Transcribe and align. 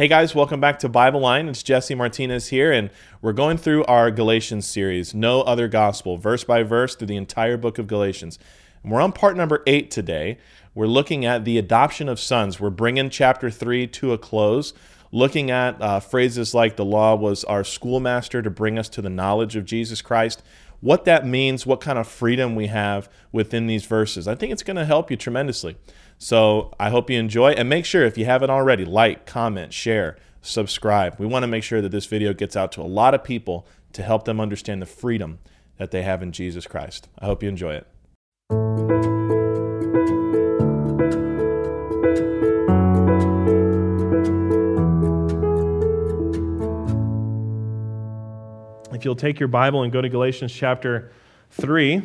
Hey 0.00 0.08
guys, 0.08 0.34
welcome 0.34 0.60
back 0.60 0.78
to 0.78 0.88
Bible 0.88 1.20
Line. 1.20 1.46
It's 1.46 1.62
Jesse 1.62 1.94
Martinez 1.94 2.48
here, 2.48 2.72
and 2.72 2.88
we're 3.20 3.34
going 3.34 3.58
through 3.58 3.84
our 3.84 4.10
Galatians 4.10 4.66
series, 4.66 5.12
No 5.12 5.42
Other 5.42 5.68
Gospel, 5.68 6.16
verse 6.16 6.42
by 6.42 6.62
verse 6.62 6.94
through 6.94 7.08
the 7.08 7.18
entire 7.18 7.58
book 7.58 7.76
of 7.76 7.86
Galatians. 7.86 8.38
And 8.82 8.90
we're 8.90 9.02
on 9.02 9.12
part 9.12 9.36
number 9.36 9.62
eight 9.66 9.90
today. 9.90 10.38
We're 10.74 10.86
looking 10.86 11.26
at 11.26 11.44
the 11.44 11.58
adoption 11.58 12.08
of 12.08 12.18
sons. 12.18 12.58
We're 12.58 12.70
bringing 12.70 13.10
chapter 13.10 13.50
three 13.50 13.86
to 13.88 14.14
a 14.14 14.16
close, 14.16 14.72
looking 15.12 15.50
at 15.50 15.82
uh, 15.82 16.00
phrases 16.00 16.54
like 16.54 16.76
the 16.76 16.84
law 16.86 17.14
was 17.14 17.44
our 17.44 17.62
schoolmaster 17.62 18.40
to 18.40 18.48
bring 18.48 18.78
us 18.78 18.88
to 18.88 19.02
the 19.02 19.10
knowledge 19.10 19.54
of 19.54 19.66
Jesus 19.66 20.00
Christ, 20.00 20.42
what 20.80 21.04
that 21.04 21.26
means, 21.26 21.66
what 21.66 21.82
kind 21.82 21.98
of 21.98 22.08
freedom 22.08 22.54
we 22.54 22.68
have 22.68 23.10
within 23.32 23.66
these 23.66 23.84
verses. 23.84 24.26
I 24.26 24.34
think 24.34 24.50
it's 24.50 24.62
going 24.62 24.78
to 24.78 24.86
help 24.86 25.10
you 25.10 25.18
tremendously. 25.18 25.76
So 26.22 26.70
I 26.78 26.90
hope 26.90 27.08
you 27.08 27.18
enjoy 27.18 27.52
and 27.52 27.66
make 27.66 27.86
sure 27.86 28.04
if 28.04 28.18
you 28.18 28.26
haven't 28.26 28.50
already, 28.50 28.84
like, 28.84 29.24
comment, 29.24 29.72
share, 29.72 30.18
subscribe. 30.42 31.18
We 31.18 31.24
want 31.24 31.44
to 31.44 31.46
make 31.46 31.64
sure 31.64 31.80
that 31.80 31.88
this 31.88 32.04
video 32.04 32.34
gets 32.34 32.54
out 32.54 32.72
to 32.72 32.82
a 32.82 32.84
lot 32.84 33.14
of 33.14 33.24
people 33.24 33.66
to 33.94 34.02
help 34.02 34.26
them 34.26 34.38
understand 34.38 34.82
the 34.82 34.86
freedom 34.86 35.38
that 35.78 35.92
they 35.92 36.02
have 36.02 36.22
in 36.22 36.30
Jesus 36.30 36.66
Christ. 36.66 37.08
I 37.18 37.24
hope 37.24 37.42
you 37.42 37.48
enjoy 37.48 37.72
it. 37.72 37.86
If 48.92 49.06
you'll 49.06 49.16
take 49.16 49.40
your 49.40 49.48
Bible 49.48 49.84
and 49.84 49.90
go 49.90 50.02
to 50.02 50.10
Galatians 50.10 50.52
chapter 50.52 51.12
3, 51.52 52.02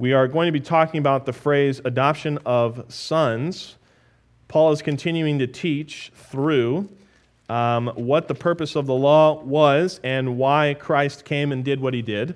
we 0.00 0.14
are 0.14 0.26
going 0.26 0.46
to 0.46 0.52
be 0.52 0.60
talking 0.60 0.96
about 0.96 1.26
the 1.26 1.32
phrase 1.34 1.82
adoption 1.84 2.38
of 2.46 2.86
sons. 2.88 3.76
Paul 4.48 4.72
is 4.72 4.80
continuing 4.80 5.38
to 5.40 5.46
teach 5.46 6.10
through 6.16 6.88
um, 7.50 7.88
what 7.96 8.26
the 8.26 8.34
purpose 8.34 8.76
of 8.76 8.86
the 8.86 8.94
law 8.94 9.42
was 9.42 10.00
and 10.02 10.38
why 10.38 10.74
Christ 10.80 11.26
came 11.26 11.52
and 11.52 11.62
did 11.62 11.80
what 11.82 11.92
he 11.92 12.00
did. 12.00 12.34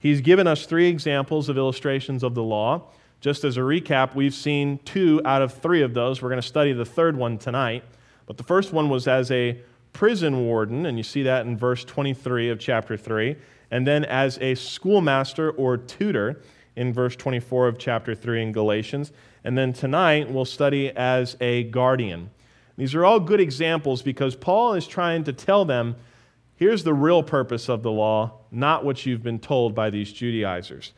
He's 0.00 0.20
given 0.20 0.48
us 0.48 0.66
three 0.66 0.88
examples 0.88 1.48
of 1.48 1.56
illustrations 1.56 2.24
of 2.24 2.34
the 2.34 2.42
law. 2.42 2.88
Just 3.20 3.44
as 3.44 3.56
a 3.56 3.60
recap, 3.60 4.16
we've 4.16 4.34
seen 4.34 4.80
two 4.84 5.22
out 5.24 5.40
of 5.40 5.54
three 5.54 5.82
of 5.82 5.94
those. 5.94 6.20
We're 6.20 6.30
going 6.30 6.42
to 6.42 6.48
study 6.48 6.72
the 6.72 6.84
third 6.84 7.16
one 7.16 7.38
tonight. 7.38 7.84
But 8.26 8.38
the 8.38 8.42
first 8.42 8.72
one 8.72 8.88
was 8.88 9.06
as 9.06 9.30
a 9.30 9.56
prison 9.92 10.46
warden, 10.46 10.84
and 10.84 10.98
you 10.98 11.04
see 11.04 11.22
that 11.22 11.46
in 11.46 11.56
verse 11.56 11.84
23 11.84 12.50
of 12.50 12.58
chapter 12.58 12.96
3, 12.96 13.36
and 13.70 13.86
then 13.86 14.04
as 14.04 14.36
a 14.40 14.56
schoolmaster 14.56 15.52
or 15.52 15.76
tutor 15.76 16.42
in 16.78 16.92
verse 16.92 17.16
24 17.16 17.66
of 17.66 17.78
chapter 17.78 18.14
3 18.14 18.40
in 18.40 18.52
Galatians. 18.52 19.10
And 19.42 19.58
then 19.58 19.72
tonight 19.72 20.30
we'll 20.30 20.44
study 20.44 20.90
as 20.90 21.36
a 21.40 21.64
guardian. 21.64 22.30
These 22.76 22.94
are 22.94 23.04
all 23.04 23.18
good 23.18 23.40
examples 23.40 24.00
because 24.00 24.36
Paul 24.36 24.74
is 24.74 24.86
trying 24.86 25.24
to 25.24 25.32
tell 25.32 25.64
them 25.64 25.96
here's 26.54 26.84
the 26.84 26.94
real 26.94 27.24
purpose 27.24 27.68
of 27.68 27.82
the 27.82 27.90
law, 27.90 28.38
not 28.52 28.84
what 28.84 29.04
you've 29.04 29.24
been 29.24 29.40
told 29.40 29.74
by 29.74 29.90
these 29.90 30.12
Judaizers. 30.12 30.92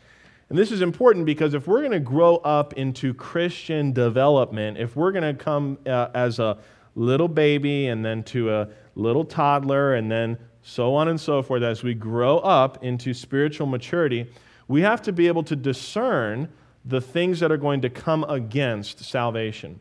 And 0.51 0.59
this 0.59 0.71
is 0.71 0.83
important 0.83 1.25
because 1.25 1.55
if 1.55 1.67
we're 1.67 1.81
going 1.81 1.93
to 1.93 2.01
grow 2.01 2.37
up 2.37 2.75
into 2.75 3.15
Christian 3.15 3.93
development, 3.93 4.77
if 4.77 4.97
we're 4.97 5.13
going 5.13 5.37
to 5.37 5.43
come 5.43 5.79
uh, 5.87 6.09
as 6.13 6.39
a 6.39 6.59
little 6.95 7.29
baby 7.29 7.87
and 7.87 8.05
then 8.05 8.23
to 8.25 8.53
a 8.53 8.69
little 8.97 9.25
toddler 9.25 9.95
and 9.95 10.11
then 10.11 10.37
so 10.63 10.95
on 10.95 11.09
and 11.09 11.19
so 11.19 11.43
forth, 11.43 11.63
as 11.63 11.83
we 11.83 11.95
grow 11.95 12.39
up 12.39 12.85
into 12.85 13.15
spiritual 13.15 13.67
maturity, 13.67 14.31
we 14.71 14.83
have 14.83 15.03
to 15.03 15.13
be 15.13 15.27
able 15.27 15.43
to 15.43 15.57
discern 15.57 16.49
the 16.85 17.01
things 17.01 17.41
that 17.41 17.51
are 17.51 17.57
going 17.57 17.81
to 17.81 17.91
come 17.91 18.23
against 18.29 19.05
salvation. 19.05 19.81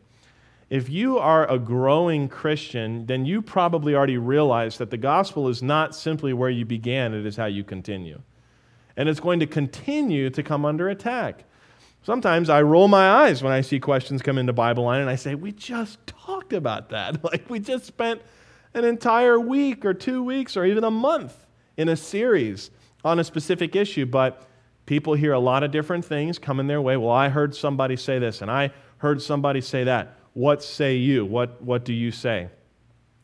If 0.68 0.90
you 0.90 1.16
are 1.16 1.48
a 1.48 1.60
growing 1.60 2.28
Christian, 2.28 3.06
then 3.06 3.24
you 3.24 3.40
probably 3.40 3.94
already 3.94 4.18
realize 4.18 4.78
that 4.78 4.90
the 4.90 4.96
gospel 4.96 5.46
is 5.46 5.62
not 5.62 5.94
simply 5.94 6.32
where 6.32 6.50
you 6.50 6.64
began, 6.64 7.14
it 7.14 7.24
is 7.24 7.36
how 7.36 7.46
you 7.46 7.62
continue. 7.62 8.20
And 8.96 9.08
it's 9.08 9.20
going 9.20 9.38
to 9.38 9.46
continue 9.46 10.28
to 10.28 10.42
come 10.42 10.64
under 10.64 10.88
attack. 10.88 11.44
Sometimes 12.02 12.50
I 12.50 12.60
roll 12.62 12.88
my 12.88 13.08
eyes 13.08 13.44
when 13.44 13.52
I 13.52 13.60
see 13.60 13.78
questions 13.78 14.22
come 14.22 14.38
into 14.38 14.52
Bible 14.52 14.82
Line 14.82 15.02
and 15.02 15.10
I 15.10 15.14
say, 15.14 15.36
We 15.36 15.52
just 15.52 16.04
talked 16.08 16.52
about 16.52 16.88
that. 16.88 17.22
Like 17.30 17.48
we 17.48 17.60
just 17.60 17.86
spent 17.86 18.22
an 18.74 18.84
entire 18.84 19.38
week 19.38 19.84
or 19.84 19.94
two 19.94 20.24
weeks 20.24 20.56
or 20.56 20.64
even 20.64 20.82
a 20.82 20.90
month 20.90 21.46
in 21.76 21.88
a 21.88 21.96
series 21.96 22.72
on 23.04 23.20
a 23.20 23.24
specific 23.24 23.76
issue. 23.76 24.04
But 24.04 24.48
People 24.90 25.14
hear 25.14 25.34
a 25.34 25.38
lot 25.38 25.62
of 25.62 25.70
different 25.70 26.04
things 26.04 26.36
coming 26.40 26.66
their 26.66 26.82
way. 26.82 26.96
Well, 26.96 27.12
I 27.12 27.28
heard 27.28 27.54
somebody 27.54 27.94
say 27.94 28.18
this, 28.18 28.42
and 28.42 28.50
I 28.50 28.72
heard 28.96 29.22
somebody 29.22 29.60
say 29.60 29.84
that. 29.84 30.18
What 30.32 30.64
say 30.64 30.96
you? 30.96 31.24
What, 31.24 31.62
what 31.62 31.84
do 31.84 31.92
you 31.92 32.10
say? 32.10 32.48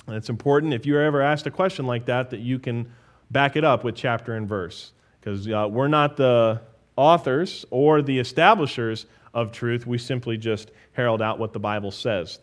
And 0.07 0.15
it's 0.15 0.29
important 0.29 0.75
if 0.75 0.87
you're 0.87 1.03
ever 1.03 1.21
asked 1.21 1.45
a 1.49 1.51
question 1.51 1.85
like 1.85 2.07
that 2.07 2.31
that 2.31 2.39
you 2.39 2.61
can 2.61 2.93
back 3.33 3.57
it 3.57 3.65
up 3.65 3.83
with 3.83 3.97
chapter 3.97 4.35
and 4.35 4.49
verse. 4.49 4.93
Because 5.19 5.49
uh, 5.49 5.67
we're 5.69 5.89
not 5.89 6.17
the 6.17 6.61
authors 6.95 7.65
or 7.73 8.01
the 8.01 8.21
establishers 8.21 9.07
of 9.35 9.51
truth, 9.51 9.89
we 9.89 9.99
simply 9.99 10.37
just 10.37 10.71
herald 10.93 11.21
out 11.21 11.41
what 11.41 11.53
the 11.53 11.59
Bible 11.59 11.91
says. 11.91 12.39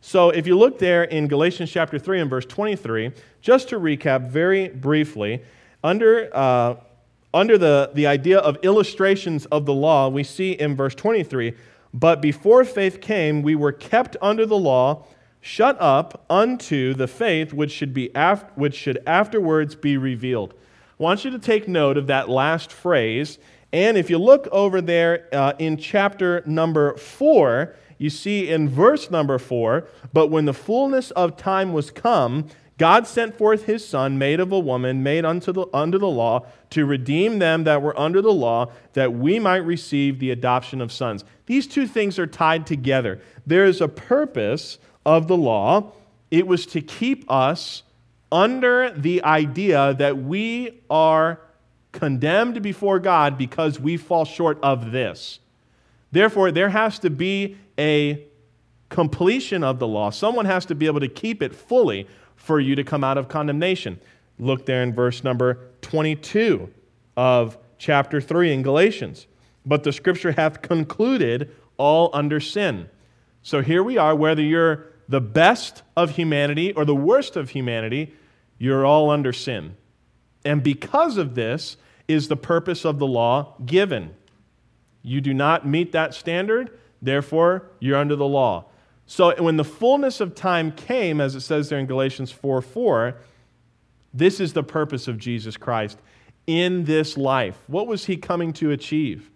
So 0.00 0.30
if 0.30 0.48
you 0.48 0.58
look 0.58 0.80
there 0.80 1.04
in 1.04 1.28
Galatians 1.28 1.70
chapter 1.70 2.00
3 2.00 2.22
and 2.22 2.28
verse 2.28 2.44
23, 2.44 3.12
just 3.40 3.68
to 3.68 3.78
recap 3.78 4.30
very 4.30 4.66
briefly, 4.66 5.44
under 5.84 6.28
uh, 6.34 6.74
under 7.34 7.58
the, 7.58 7.90
the 7.92 8.06
idea 8.06 8.38
of 8.38 8.56
illustrations 8.62 9.44
of 9.46 9.66
the 9.66 9.74
law, 9.74 10.08
we 10.08 10.22
see 10.22 10.52
in 10.52 10.76
verse 10.76 10.94
23 10.94 11.54
But 11.92 12.22
before 12.22 12.64
faith 12.64 13.00
came, 13.00 13.42
we 13.42 13.56
were 13.56 13.72
kept 13.72 14.16
under 14.22 14.46
the 14.46 14.56
law, 14.56 15.04
shut 15.40 15.76
up 15.80 16.24
unto 16.30 16.94
the 16.94 17.08
faith 17.08 17.52
which 17.52 17.72
should, 17.72 17.92
be 17.92 18.10
af- 18.14 18.44
which 18.54 18.74
should 18.74 19.02
afterwards 19.06 19.74
be 19.74 19.96
revealed. 19.96 20.54
I 20.98 21.02
want 21.02 21.24
you 21.24 21.32
to 21.32 21.38
take 21.40 21.66
note 21.66 21.98
of 21.98 22.06
that 22.06 22.28
last 22.28 22.72
phrase. 22.72 23.38
And 23.72 23.98
if 23.98 24.08
you 24.08 24.18
look 24.18 24.46
over 24.52 24.80
there 24.80 25.28
uh, 25.32 25.54
in 25.58 25.76
chapter 25.76 26.44
number 26.46 26.96
4, 26.96 27.74
you 27.98 28.10
see 28.10 28.48
in 28.48 28.68
verse 28.68 29.10
number 29.10 29.38
4 29.38 29.88
But 30.12 30.28
when 30.28 30.44
the 30.44 30.54
fullness 30.54 31.10
of 31.10 31.36
time 31.36 31.72
was 31.72 31.90
come, 31.90 32.46
God 32.76 33.06
sent 33.06 33.36
forth 33.36 33.66
his 33.66 33.86
Son, 33.86 34.18
made 34.18 34.40
of 34.40 34.50
a 34.50 34.58
woman, 34.58 35.02
made 35.02 35.24
unto 35.24 35.52
the, 35.52 35.66
under 35.72 35.98
the 35.98 36.08
law, 36.08 36.46
to 36.70 36.84
redeem 36.84 37.38
them 37.38 37.64
that 37.64 37.80
were 37.80 37.98
under 37.98 38.20
the 38.20 38.32
law, 38.32 38.72
that 38.94 39.12
we 39.12 39.38
might 39.38 39.58
receive 39.58 40.18
the 40.18 40.32
adoption 40.32 40.80
of 40.80 40.90
sons. 40.90 41.24
These 41.46 41.68
two 41.68 41.86
things 41.86 42.18
are 42.18 42.26
tied 42.26 42.66
together. 42.66 43.20
There 43.46 43.64
is 43.64 43.80
a 43.80 43.88
purpose 43.88 44.78
of 45.06 45.28
the 45.28 45.36
law, 45.36 45.92
it 46.30 46.46
was 46.46 46.66
to 46.66 46.80
keep 46.80 47.30
us 47.30 47.84
under 48.32 48.90
the 48.90 49.22
idea 49.22 49.94
that 49.94 50.18
we 50.18 50.80
are 50.90 51.40
condemned 51.92 52.60
before 52.60 52.98
God 52.98 53.38
because 53.38 53.78
we 53.78 53.96
fall 53.96 54.24
short 54.24 54.58
of 54.62 54.90
this. 54.90 55.38
Therefore, 56.10 56.50
there 56.50 56.70
has 56.70 56.98
to 57.00 57.10
be 57.10 57.56
a 57.78 58.24
completion 58.88 59.62
of 59.62 59.78
the 59.78 59.86
law. 59.86 60.10
Someone 60.10 60.46
has 60.46 60.66
to 60.66 60.74
be 60.74 60.86
able 60.86 61.00
to 61.00 61.08
keep 61.08 61.42
it 61.42 61.54
fully 61.54 62.08
for 62.44 62.60
you 62.60 62.74
to 62.76 62.84
come 62.84 63.02
out 63.02 63.18
of 63.18 63.28
condemnation. 63.28 64.00
Look 64.38 64.66
there 64.66 64.82
in 64.82 64.92
verse 64.92 65.24
number 65.24 65.58
22 65.82 66.68
of 67.16 67.56
chapter 67.78 68.20
3 68.20 68.52
in 68.52 68.62
Galatians. 68.62 69.26
But 69.66 69.84
the 69.84 69.92
scripture 69.92 70.32
hath 70.32 70.62
concluded 70.62 71.54
all 71.76 72.10
under 72.12 72.40
sin. 72.40 72.88
So 73.42 73.62
here 73.62 73.82
we 73.82 73.98
are, 73.98 74.14
whether 74.14 74.42
you're 74.42 74.86
the 75.08 75.20
best 75.20 75.82
of 75.96 76.10
humanity 76.10 76.72
or 76.72 76.84
the 76.84 76.94
worst 76.94 77.36
of 77.36 77.50
humanity, 77.50 78.14
you're 78.58 78.86
all 78.86 79.10
under 79.10 79.32
sin. 79.32 79.76
And 80.44 80.62
because 80.62 81.16
of 81.16 81.34
this 81.34 81.76
is 82.08 82.28
the 82.28 82.36
purpose 82.36 82.84
of 82.84 82.98
the 82.98 83.06
law 83.06 83.54
given. 83.64 84.14
You 85.02 85.20
do 85.20 85.34
not 85.34 85.66
meet 85.66 85.92
that 85.92 86.14
standard, 86.14 86.78
therefore, 87.00 87.70
you're 87.78 87.98
under 87.98 88.16
the 88.16 88.26
law. 88.26 88.66
So 89.06 89.34
when 89.42 89.56
the 89.56 89.64
fullness 89.64 90.20
of 90.20 90.34
time 90.34 90.72
came, 90.72 91.20
as 91.20 91.34
it 91.34 91.40
says 91.40 91.68
there 91.68 91.78
in 91.78 91.86
Galatians 91.86 92.30
4 92.30 92.62
4, 92.62 93.16
this 94.12 94.40
is 94.40 94.52
the 94.52 94.62
purpose 94.62 95.08
of 95.08 95.18
Jesus 95.18 95.56
Christ 95.56 95.98
in 96.46 96.84
this 96.84 97.16
life. 97.16 97.58
What 97.66 97.86
was 97.86 98.06
he 98.06 98.16
coming 98.16 98.52
to 98.54 98.70
achieve? 98.70 99.30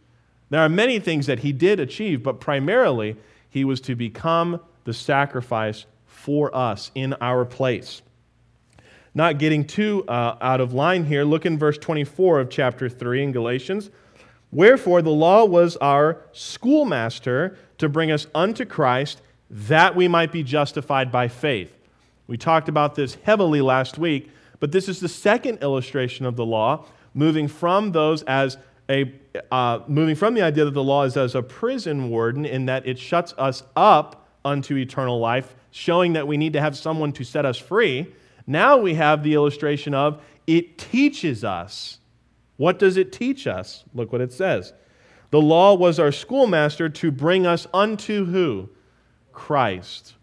There 0.50 0.60
are 0.60 0.68
many 0.68 0.98
things 0.98 1.26
that 1.26 1.40
he 1.40 1.52
did 1.52 1.80
achieve, 1.80 2.22
but 2.22 2.40
primarily 2.40 3.16
he 3.50 3.64
was 3.64 3.80
to 3.82 3.94
become 3.94 4.60
the 4.84 4.94
sacrifice 4.94 5.84
for 6.06 6.54
us 6.54 6.90
in 6.94 7.14
our 7.20 7.44
place. 7.44 8.02
Not 9.14 9.38
getting 9.38 9.66
too 9.66 10.04
uh, 10.06 10.36
out 10.40 10.60
of 10.60 10.72
line 10.72 11.04
here, 11.04 11.24
look 11.24 11.44
in 11.44 11.58
verse 11.58 11.76
24 11.76 12.40
of 12.40 12.50
chapter 12.50 12.88
3 12.88 13.24
in 13.24 13.32
Galatians. 13.32 13.90
Wherefore 14.50 15.02
the 15.02 15.10
law 15.10 15.44
was 15.44 15.76
our 15.76 16.22
schoolmaster 16.32 17.58
to 17.78 17.88
bring 17.88 18.10
us 18.10 18.26
unto 18.34 18.64
Christ 18.64 19.20
that 19.50 19.96
we 19.96 20.08
might 20.08 20.32
be 20.32 20.42
justified 20.42 21.10
by 21.10 21.28
faith. 21.28 21.72
We 22.26 22.36
talked 22.36 22.68
about 22.68 22.94
this 22.94 23.16
heavily 23.24 23.60
last 23.60 23.98
week, 23.98 24.30
but 24.60 24.72
this 24.72 24.88
is 24.88 25.00
the 25.00 25.08
second 25.08 25.58
illustration 25.62 26.26
of 26.26 26.36
the 26.36 26.44
law, 26.44 26.84
moving 27.14 27.48
from 27.48 27.92
those 27.92 28.22
as 28.24 28.58
a 28.90 29.12
uh, 29.50 29.80
moving 29.86 30.14
from 30.14 30.34
the 30.34 30.42
idea 30.42 30.64
that 30.64 30.72
the 30.72 30.82
law 30.82 31.04
is 31.04 31.16
as 31.16 31.34
a 31.34 31.42
prison 31.42 32.10
warden 32.10 32.44
in 32.44 32.66
that 32.66 32.86
it 32.86 32.98
shuts 32.98 33.34
us 33.38 33.62
up 33.76 34.28
unto 34.44 34.76
eternal 34.76 35.20
life, 35.20 35.54
showing 35.70 36.14
that 36.14 36.26
we 36.26 36.36
need 36.36 36.52
to 36.54 36.60
have 36.60 36.76
someone 36.76 37.12
to 37.12 37.24
set 37.24 37.44
us 37.44 37.56
free. 37.56 38.12
Now 38.46 38.78
we 38.78 38.94
have 38.94 39.22
the 39.22 39.34
illustration 39.34 39.94
of 39.94 40.22
it 40.46 40.78
teaches 40.78 41.44
us. 41.44 41.98
What 42.56 42.78
does 42.78 42.96
it 42.96 43.12
teach 43.12 43.46
us? 43.46 43.84
Look 43.94 44.10
what 44.10 44.20
it 44.20 44.32
says. 44.32 44.72
The 45.30 45.40
law 45.40 45.74
was 45.74 45.98
our 45.98 46.10
schoolmaster 46.10 46.88
to 46.88 47.10
bring 47.10 47.46
us 47.46 47.66
unto 47.72 48.24
who? 48.24 48.70
Christ. 49.38 50.14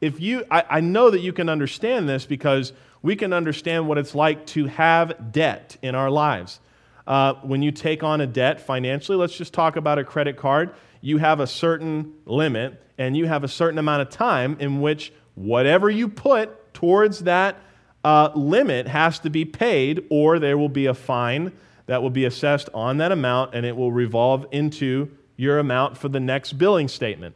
If 0.00 0.20
you, 0.20 0.44
I, 0.50 0.64
I 0.70 0.80
know 0.80 1.10
that 1.10 1.20
you 1.20 1.34
can 1.34 1.50
understand 1.50 2.08
this 2.08 2.24
because 2.24 2.72
we 3.02 3.14
can 3.14 3.34
understand 3.34 3.86
what 3.86 3.98
it's 3.98 4.14
like 4.14 4.46
to 4.46 4.64
have 4.66 5.32
debt 5.32 5.76
in 5.82 5.94
our 5.94 6.10
lives. 6.10 6.60
Uh, 7.06 7.34
when 7.42 7.60
you 7.60 7.70
take 7.70 8.02
on 8.02 8.22
a 8.22 8.26
debt 8.26 8.58
financially, 8.58 9.18
let's 9.18 9.36
just 9.36 9.52
talk 9.52 9.76
about 9.76 9.98
a 9.98 10.04
credit 10.04 10.38
card. 10.38 10.74
You 11.02 11.18
have 11.18 11.40
a 11.40 11.46
certain 11.46 12.14
limit 12.24 12.82
and 12.96 13.14
you 13.14 13.26
have 13.26 13.44
a 13.44 13.48
certain 13.48 13.78
amount 13.78 14.00
of 14.00 14.08
time 14.08 14.56
in 14.60 14.80
which 14.80 15.12
whatever 15.34 15.90
you 15.90 16.08
put 16.08 16.72
towards 16.72 17.20
that 17.20 17.60
uh, 18.02 18.30
limit 18.34 18.88
has 18.88 19.18
to 19.18 19.28
be 19.28 19.44
paid, 19.44 20.06
or 20.08 20.38
there 20.38 20.56
will 20.56 20.70
be 20.70 20.86
a 20.86 20.94
fine 20.94 21.52
that 21.84 22.02
will 22.02 22.10
be 22.10 22.24
assessed 22.24 22.70
on 22.72 22.96
that 22.96 23.12
amount 23.12 23.54
and 23.54 23.66
it 23.66 23.76
will 23.76 23.92
revolve 23.92 24.46
into 24.52 25.10
your 25.36 25.58
amount 25.58 25.98
for 25.98 26.08
the 26.08 26.20
next 26.20 26.54
billing 26.54 26.88
statement. 26.88 27.34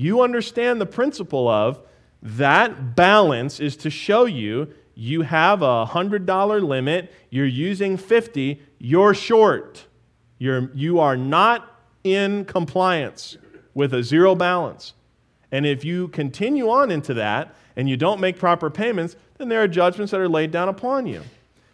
You 0.00 0.22
understand 0.22 0.80
the 0.80 0.86
principle 0.86 1.46
of 1.46 1.78
that 2.22 2.96
balance 2.96 3.60
is 3.60 3.76
to 3.76 3.90
show 3.90 4.24
you 4.24 4.72
you 4.94 5.22
have 5.22 5.60
a 5.60 5.84
$100 5.86 6.62
limit, 6.62 7.12
you're 7.28 7.44
using 7.44 7.98
50, 7.98 8.62
you're 8.78 9.12
short. 9.12 9.86
You're, 10.38 10.70
you 10.74 11.00
are 11.00 11.18
not 11.18 11.82
in 12.02 12.46
compliance 12.46 13.36
with 13.74 13.92
a 13.92 14.02
zero 14.02 14.34
balance. 14.34 14.94
And 15.52 15.66
if 15.66 15.84
you 15.84 16.08
continue 16.08 16.70
on 16.70 16.90
into 16.90 17.12
that 17.14 17.54
and 17.76 17.86
you 17.86 17.98
don't 17.98 18.20
make 18.20 18.38
proper 18.38 18.70
payments, 18.70 19.16
then 19.36 19.50
there 19.50 19.62
are 19.62 19.68
judgments 19.68 20.12
that 20.12 20.20
are 20.20 20.30
laid 20.30 20.50
down 20.50 20.70
upon 20.70 21.06
you. 21.06 21.22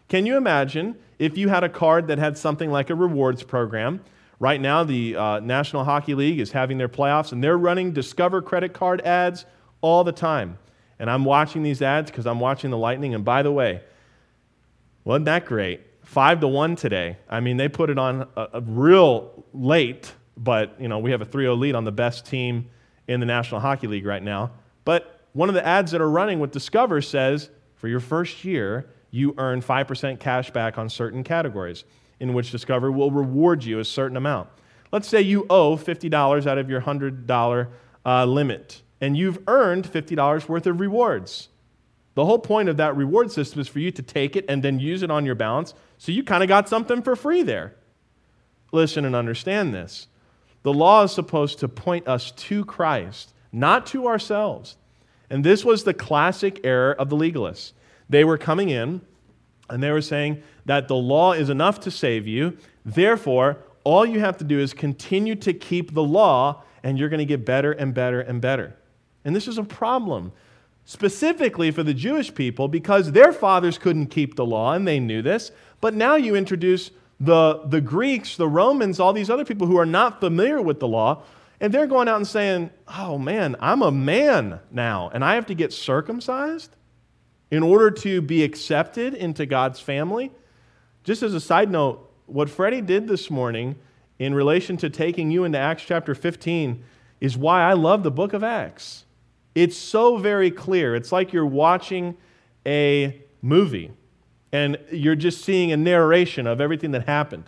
Can 0.09 0.27
you 0.27 0.37
imagine 0.37 0.97
if 1.21 1.39
you 1.39 1.49
had 1.49 1.63
a 1.63 1.69
card 1.69 2.09
that 2.09 2.19
had 2.19 2.37
something 2.37 2.73
like 2.73 2.91
a 2.91 2.97
rewards 2.97 3.45
program? 3.45 4.01
Right 4.39 4.61
now, 4.61 4.85
the 4.85 5.17
uh, 5.17 5.41
National 5.41 5.85
Hockey 5.85 6.15
League 6.15 6.41
is 6.41 6.53
having 6.53 6.77
their 6.77 6.89
playoffs, 6.89 7.33
and 7.33 7.43
they're 7.43 7.57
running 7.57 7.93
Discover 7.93 8.43
credit 8.43 8.75
card 8.75 9.01
ads 9.03 9.47
all 9.81 10.05
the 10.05 10.13
time. 10.13 10.59
And 10.99 11.11
I'm 11.11 11.25
watching 11.25 11.63
these 11.63 11.81
ads 11.81 12.11
because 12.11 12.27
I'm 12.27 12.41
watching 12.41 12.71
the 12.71 12.77
Lightning. 12.77 13.15
And 13.15 13.25
by 13.25 13.43
the 13.43 13.53
way, 13.53 13.83
wasn't 15.05 15.27
that 15.27 15.47
great? 15.47 15.81
Five 16.03 16.41
to 16.41 16.49
one 16.49 16.77
today. 16.77 17.17
I 17.29 17.41
mean, 17.41 17.57
they 17.57 17.69
put 17.69 17.91
it 17.91 17.99
on 17.99 18.29
a, 18.37 18.49
a 18.55 18.61
real 18.61 19.45
late, 19.53 20.13
but 20.37 20.81
you 20.81 20.89
know 20.89 20.99
we 20.99 21.11
have 21.11 21.23
a 21.23 21.27
3-0 21.27 21.59
lead 21.59 21.75
on 21.75 21.85
the 21.85 21.93
best 21.93 22.27
team 22.27 22.69
in 23.09 23.21
the 23.21 23.27
National 23.27 23.61
Hockey 23.61 23.87
League 23.87 24.07
right 24.07 24.23
now. 24.23 24.51
But 24.85 25.21
one 25.33 25.49
of 25.49 25.55
the 25.55 25.67
ads 25.67 25.93
that 25.93 26.01
are 26.01 26.11
running 26.11 26.41
with 26.41 26.51
Discover 26.51 27.03
says, 27.03 27.51
for 27.75 27.89
your 27.89 28.01
first 28.01 28.45
year, 28.45 28.89
you 29.11 29.35
earn 29.39 29.61
5% 29.63 30.19
cash 30.19 30.51
back 30.51 30.79
on 30.79 30.89
certain 30.89 31.23
categories, 31.23 31.85
in 32.21 32.33
which 32.35 32.51
Discover 32.51 32.91
will 32.91 33.11
reward 33.11 33.65
you 33.65 33.79
a 33.79 33.85
certain 33.85 34.17
amount. 34.17 34.49
Let's 34.93 35.09
say 35.09 35.21
you 35.21 35.47
owe 35.51 35.77
$50 35.77 36.47
out 36.47 36.59
of 36.59 36.71
your 36.71 36.83
$100 36.83 37.69
uh, 38.05 38.25
limit 38.25 38.83
and 39.01 39.17
you've 39.17 39.39
earned 39.47 39.85
$50 39.91 40.49
worth 40.49 40.67
of 40.67 40.81
rewards. 40.81 41.49
The 42.15 42.25
whole 42.25 42.39
point 42.39 42.69
of 42.69 42.79
that 42.79 42.97
reward 42.97 43.31
system 43.31 43.61
is 43.61 43.69
for 43.69 43.79
you 43.79 43.91
to 43.91 44.03
take 44.03 44.37
it 44.37 44.47
and 44.49 44.63
then 44.63 44.79
use 44.79 45.03
it 45.03 45.11
on 45.11 45.27
your 45.27 45.35
balance, 45.35 45.75
so 45.99 46.13
you 46.13 46.25
kind 46.25 46.43
of 46.43 46.49
got 46.49 46.69
something 46.69 47.03
for 47.03 47.15
free 47.15 47.43
there. 47.43 47.75
Listen 48.73 49.05
and 49.05 49.15
understand 49.15 49.75
this. 49.75 50.09
The 50.63 50.73
law 50.73 51.05
is 51.05 51.13
supposed 51.13 51.59
to 51.59 51.69
point 51.69 52.09
us 52.09 52.31
to 52.33 52.65
Christ, 52.65 53.35
not 53.53 53.87
to 53.89 54.07
ourselves. 54.07 54.77
And 55.29 55.45
this 55.45 55.65
was 55.65 55.85
the 55.85 55.95
classic 55.95 56.61
error 56.65 56.93
of 56.93 57.11
the 57.11 57.17
legalists. 57.17 57.73
They 58.09 58.25
were 58.25 58.39
coming 58.39 58.71
in 58.71 59.03
and 59.69 59.83
they 59.83 59.91
were 59.91 60.03
saying 60.03 60.43
that 60.67 60.89
the 60.89 60.97
law 60.97 61.33
is 61.33 61.49
enough 61.49 61.81
to 61.81 61.91
save 61.91 62.27
you. 62.27 62.57
Therefore, 62.85 63.59
all 63.85 64.05
you 64.05 64.21
have 64.21 64.37
to 64.39 64.45
do 64.45 64.59
is 64.59 64.75
continue 64.75 65.35
to 65.37 65.53
keep 65.53 65.95
the 65.95 66.03
law, 66.03 66.63
and 66.83 66.99
you're 66.99 67.09
going 67.09 67.19
to 67.19 67.25
get 67.25 67.45
better 67.45 67.73
and 67.73 67.95
better 67.95 68.21
and 68.21 68.41
better. 68.41 68.77
And 69.25 69.35
this 69.35 69.49
is 69.49 69.59
a 69.59 69.65
problem, 69.65 70.33
specifically 70.85 71.71
for 71.71 71.83
the 71.83 71.95
Jewish 71.95 72.35
people, 72.35 72.69
because 72.69 73.13
their 73.13 73.33
fathers 73.33 73.79
couldn't 73.79 74.07
keep 74.09 74.37
the 74.37 74.45
law, 74.45 74.73
and 74.73 74.87
they 74.87 75.01
knew 75.01 75.23
this. 75.23 75.53
But 75.81 75.95
now 75.95 76.17
you 76.17 76.35
introduce 76.35 76.91
the, 77.21 77.63
the 77.65 77.81
Greeks, 77.81 78.37
the 78.37 78.49
Romans, 78.49 79.01
all 79.01 79.13
these 79.13 79.31
other 79.31 79.45
people 79.45 79.67
who 79.67 79.79
are 79.79 79.87
not 79.87 80.21
familiar 80.21 80.61
with 80.61 80.81
the 80.81 80.89
law, 80.89 81.23
and 81.61 81.73
they're 81.73 81.87
going 81.87 82.09
out 82.09 82.17
and 82.17 82.27
saying, 82.27 82.71
Oh 82.89 83.19
man, 83.19 83.57
I'm 83.61 83.83
a 83.83 83.91
man 83.91 84.61
now, 84.71 85.11
and 85.15 85.25
I 85.25 85.37
have 85.37 85.47
to 85.47 85.55
get 85.55 85.73
circumcised 85.73 86.77
in 87.51 87.63
order 87.63 87.91
to 87.91 88.21
be 88.21 88.43
accepted 88.43 89.15
into 89.15 89.47
God's 89.47 89.81
family. 89.81 90.33
Just 91.07 91.23
as 91.23 91.35
a 91.35 91.41
side 91.41 91.71
note, 91.71 92.13
what 92.27 92.51
Freddie 92.51 92.81
did 92.81 93.07
this 93.07 93.31
morning 93.31 93.77
in 94.19 94.35
relation 94.35 94.77
to 94.79 94.91
taking 94.91 95.31
you 95.31 95.45
into 95.45 95.57
Acts 95.57 95.85
chapter 95.85 96.17
15 96.17 96.83
is 97.21 97.39
why 97.39 97.63
I 97.63 97.75
love 97.75 98.03
the 98.03 98.11
book 98.11 98.33
of 98.33 98.43
Acts. 98.43 99.05
It's 99.55 99.77
so 99.77 100.17
very 100.17 100.51
clear. 100.51 100.97
It's 100.97 101.13
like 101.13 101.33
you're 101.33 101.47
watching 101.47 102.17
a 102.67 103.23
movie 103.41 103.93
and 104.51 104.79
you're 104.91 105.15
just 105.15 105.45
seeing 105.45 105.71
a 105.71 105.77
narration 105.77 106.49
of 106.49 106.61
everything 106.61 106.91
that 106.91 107.07
happened. 107.07 107.45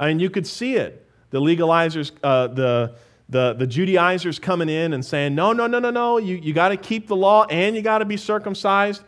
I 0.00 0.08
mean, 0.08 0.18
you 0.18 0.28
could 0.28 0.46
see 0.46 0.74
it. 0.74 1.08
The 1.30 1.40
legalizers, 1.40 2.10
uh, 2.24 2.48
the, 2.48 2.96
the, 3.28 3.52
the 3.52 3.68
Judaizers 3.68 4.40
coming 4.40 4.68
in 4.68 4.92
and 4.92 5.04
saying, 5.04 5.32
no, 5.36 5.52
no, 5.52 5.68
no, 5.68 5.78
no, 5.78 5.92
no, 5.92 6.18
you, 6.18 6.34
you 6.38 6.52
got 6.52 6.70
to 6.70 6.76
keep 6.76 7.06
the 7.06 7.16
law 7.16 7.44
and 7.44 7.76
you 7.76 7.82
got 7.82 7.98
to 7.98 8.04
be 8.04 8.16
circumcised. 8.16 9.04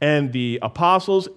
And 0.00 0.32
the 0.32 0.60
apostles, 0.62 1.28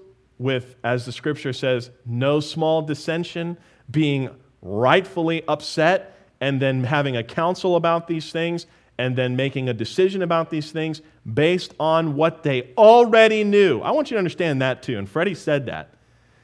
with, 0.43 0.75
as 0.83 1.05
the 1.05 1.11
scripture 1.11 1.53
says, 1.53 1.89
no 2.05 2.41
small 2.41 2.81
dissension, 2.81 3.57
being 3.89 4.29
rightfully 4.61 5.41
upset 5.47 6.17
and 6.41 6.61
then 6.61 6.83
having 6.83 7.15
a 7.15 7.23
council 7.23 7.77
about 7.77 8.07
these 8.07 8.31
things 8.31 8.65
and 8.97 9.15
then 9.15 9.37
making 9.37 9.69
a 9.69 9.73
decision 9.73 10.21
about 10.21 10.49
these 10.49 10.69
things 10.69 11.01
based 11.33 11.73
on 11.79 12.15
what 12.15 12.43
they 12.43 12.73
already 12.77 13.45
knew. 13.45 13.79
I 13.79 13.91
want 13.91 14.11
you 14.11 14.15
to 14.15 14.19
understand 14.19 14.61
that 14.61 14.83
too. 14.83 14.97
And 14.97 15.09
Freddie 15.09 15.33
said 15.33 15.65
that. 15.67 15.93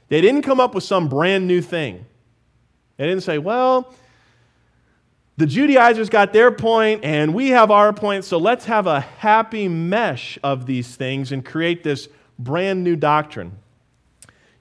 They 0.08 0.22
didn't 0.22 0.44
come 0.44 0.62
up 0.62 0.74
with 0.74 0.86
some 0.86 1.10
brand 1.10 1.46
new 1.46 1.62
thing. 1.62 2.06
They 2.96 3.06
didn't 3.06 3.24
say, 3.24 3.38
well, 3.38 3.94
the 5.36 5.46
Judaizers 5.46 6.10
got 6.10 6.32
their 6.32 6.52
point 6.52 7.04
and 7.04 7.34
we 7.34 7.50
have 7.50 7.70
our 7.70 7.92
point, 7.92 8.24
so 8.24 8.38
let's 8.38 8.66
have 8.66 8.88
a 8.88 9.02
happy 9.02 9.68
mesh 9.68 10.40
of 10.42 10.66
these 10.66 10.96
things 10.96 11.34
and 11.34 11.46
create 11.46 11.84
this 11.84 12.08
brand 12.40 12.84
new 12.84 12.96
doctrine. 12.96 13.58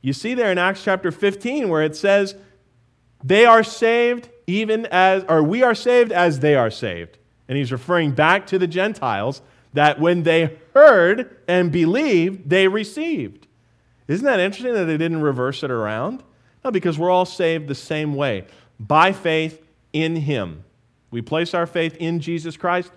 You 0.00 0.12
see 0.12 0.34
there 0.34 0.52
in 0.52 0.58
Acts 0.58 0.84
chapter 0.84 1.10
15 1.10 1.68
where 1.68 1.82
it 1.82 1.96
says, 1.96 2.36
they 3.22 3.44
are 3.44 3.64
saved 3.64 4.28
even 4.46 4.86
as, 4.86 5.24
or 5.28 5.42
we 5.42 5.62
are 5.62 5.74
saved 5.74 6.12
as 6.12 6.40
they 6.40 6.54
are 6.54 6.70
saved. 6.70 7.18
And 7.48 7.58
he's 7.58 7.72
referring 7.72 8.12
back 8.12 8.46
to 8.48 8.58
the 8.58 8.66
Gentiles 8.66 9.42
that 9.74 10.00
when 10.00 10.22
they 10.22 10.58
heard 10.74 11.36
and 11.48 11.72
believed, 11.72 12.48
they 12.48 12.68
received. 12.68 13.46
Isn't 14.06 14.24
that 14.24 14.40
interesting 14.40 14.74
that 14.74 14.84
they 14.84 14.96
didn't 14.96 15.22
reverse 15.22 15.62
it 15.62 15.70
around? 15.70 16.22
No, 16.64 16.70
because 16.70 16.98
we're 16.98 17.10
all 17.10 17.26
saved 17.26 17.68
the 17.68 17.74
same 17.74 18.14
way 18.14 18.44
by 18.80 19.12
faith 19.12 19.62
in 19.92 20.16
Him. 20.16 20.64
We 21.10 21.22
place 21.22 21.54
our 21.54 21.66
faith 21.66 21.96
in 21.96 22.20
Jesus 22.20 22.56
Christ 22.56 22.90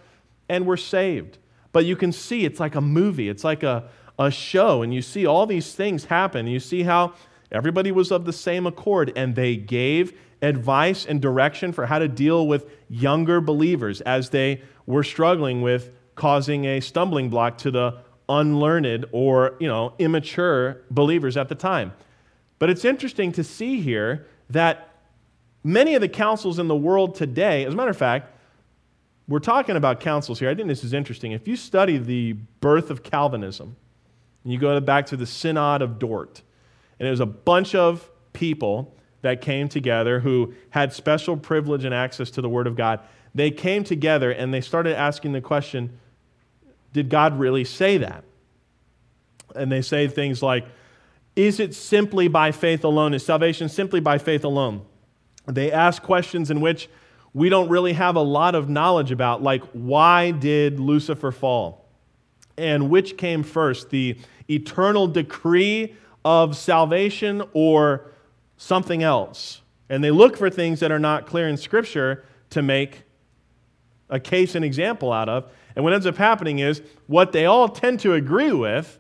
and 0.50 0.66
we're 0.66 0.78
saved. 0.78 1.38
But 1.72 1.86
you 1.86 1.96
can 1.96 2.12
see 2.12 2.46
it's 2.46 2.60
like 2.60 2.76
a 2.76 2.82
movie, 2.82 3.30
it's 3.30 3.44
like 3.44 3.64
a, 3.64 3.90
a 4.20 4.32
show, 4.32 4.82
and 4.82 4.94
you 4.94 5.02
see 5.02 5.26
all 5.26 5.46
these 5.46 5.74
things 5.74 6.06
happen. 6.06 6.48
You 6.48 6.60
see 6.60 6.84
how 6.84 7.14
everybody 7.52 7.92
was 7.92 8.12
of 8.12 8.26
the 8.26 8.34
same 8.34 8.66
accord 8.66 9.12
and 9.16 9.36
they 9.36 9.56
gave 9.56 10.18
advice 10.42 11.06
and 11.06 11.22
direction 11.22 11.72
for 11.72 11.86
how 11.86 12.00
to 12.00 12.08
deal 12.08 12.48
with 12.48 12.70
younger 12.90 13.42
believers 13.42 14.02
as 14.02 14.30
they 14.30 14.62
were 14.86 15.04
struggling 15.04 15.62
with 15.62 15.92
causing 16.16 16.66
a 16.66 16.80
stumbling 16.80 17.30
block 17.30 17.58
to 17.58 17.72
the 17.72 17.98
unlearned 18.30 19.06
or 19.12 19.56
you 19.60 19.68
know 19.68 19.94
immature 20.00 20.82
believers 20.90 21.38
at 21.38 21.50
the 21.50 21.56
time. 21.56 21.92
But 22.60 22.70
it's 22.70 22.86
interesting 22.86 23.32
to 23.34 23.44
see 23.44 23.82
here 23.82 24.28
that 24.50 24.96
many 25.64 25.96
of 25.96 26.02
the 26.02 26.10
councils 26.10 26.60
in 26.60 26.68
the 26.68 26.76
world 26.76 27.16
today 27.16 27.66
as 27.66 27.74
a 27.74 27.76
matter 27.76 27.92
of 27.92 27.98
fact 27.98 28.38
we're 29.28 29.40
talking 29.40 29.78
about 29.78 30.00
councils 30.00 30.40
here. 30.40 30.50
I 30.50 30.56
think 30.56 30.68
this 30.68 30.84
is 30.84 30.94
interesting. 30.94 31.32
If 31.32 31.48
you 31.48 31.56
study 31.56 31.98
the 31.98 32.34
birth 32.60 32.90
of 32.90 33.04
calvinism 33.04 33.78
and 34.44 34.52
you 34.52 34.60
go 34.60 34.80
back 34.80 35.06
to 35.08 35.18
the 35.18 35.26
synod 35.26 35.82
of 35.82 36.00
dort 36.00 36.42
and 37.02 37.08
it 37.08 37.12
was 37.12 37.20
a 37.20 37.26
bunch 37.26 37.74
of 37.74 38.12
people 38.32 38.96
that 39.24 39.42
came 39.42 39.68
together 39.68 40.20
who 40.20 40.54
had 40.70 40.94
special 40.94 41.36
privilege 41.36 41.84
and 41.84 41.96
access 41.96 42.30
to 42.30 42.42
the 42.42 42.50
Word 42.50 42.68
of 42.68 42.76
God. 42.76 43.00
They 43.34 43.50
came 43.50 43.84
together 43.84 44.30
and 44.30 44.54
they 44.54 44.62
started 44.62 44.96
asking 44.96 45.32
the 45.32 45.42
question 45.42 45.98
Did 46.94 47.10
God 47.10 47.40
really 47.40 47.64
say 47.64 47.98
that? 47.98 48.24
And 49.56 49.72
they 49.72 49.82
say 49.82 50.08
things 50.10 50.44
like, 50.44 50.64
Is 51.36 51.60
it 51.60 51.74
simply 51.74 52.28
by 52.28 52.52
faith 52.52 52.84
alone? 52.84 53.16
Is 53.16 53.26
salvation 53.26 53.68
simply 53.68 54.00
by 54.00 54.20
faith 54.20 54.44
alone? 54.44 54.86
They 55.48 55.72
ask 55.72 56.04
questions 56.04 56.52
in 56.52 56.62
which 56.62 56.88
we 57.34 57.50
don't 57.50 57.70
really 57.70 57.94
have 57.94 58.16
a 58.16 58.22
lot 58.22 58.54
of 58.54 58.70
knowledge 58.70 59.12
about, 59.12 59.42
like, 59.42 59.64
why 59.74 60.30
did 60.30 60.80
Lucifer 60.80 61.32
fall? 61.32 61.81
And 62.58 62.90
which 62.90 63.18
came 63.18 63.44
first, 63.44 63.90
the 63.90 64.18
eternal 64.50 65.08
decree 65.08 65.96
of 66.24 66.56
salvation 66.56 67.44
or 67.54 68.12
something 68.58 69.04
else? 69.04 69.62
And 69.90 70.04
they 70.04 70.12
look 70.12 70.38
for 70.38 70.50
things 70.50 70.80
that 70.80 70.92
are 70.92 71.00
not 71.00 71.26
clear 71.26 71.48
in 71.48 71.58
Scripture 71.58 72.26
to 72.52 72.62
make 72.62 73.04
a 74.10 74.20
case 74.20 74.56
and 74.56 74.64
example 74.64 75.12
out 75.12 75.30
of. 75.30 75.52
And 75.76 75.84
what 75.84 75.94
ends 75.94 76.06
up 76.06 76.18
happening 76.18 76.60
is 76.60 76.82
what 77.08 77.32
they 77.32 77.46
all 77.46 77.70
tend 77.70 78.02
to 78.02 78.14
agree 78.14 78.52
with 78.52 79.00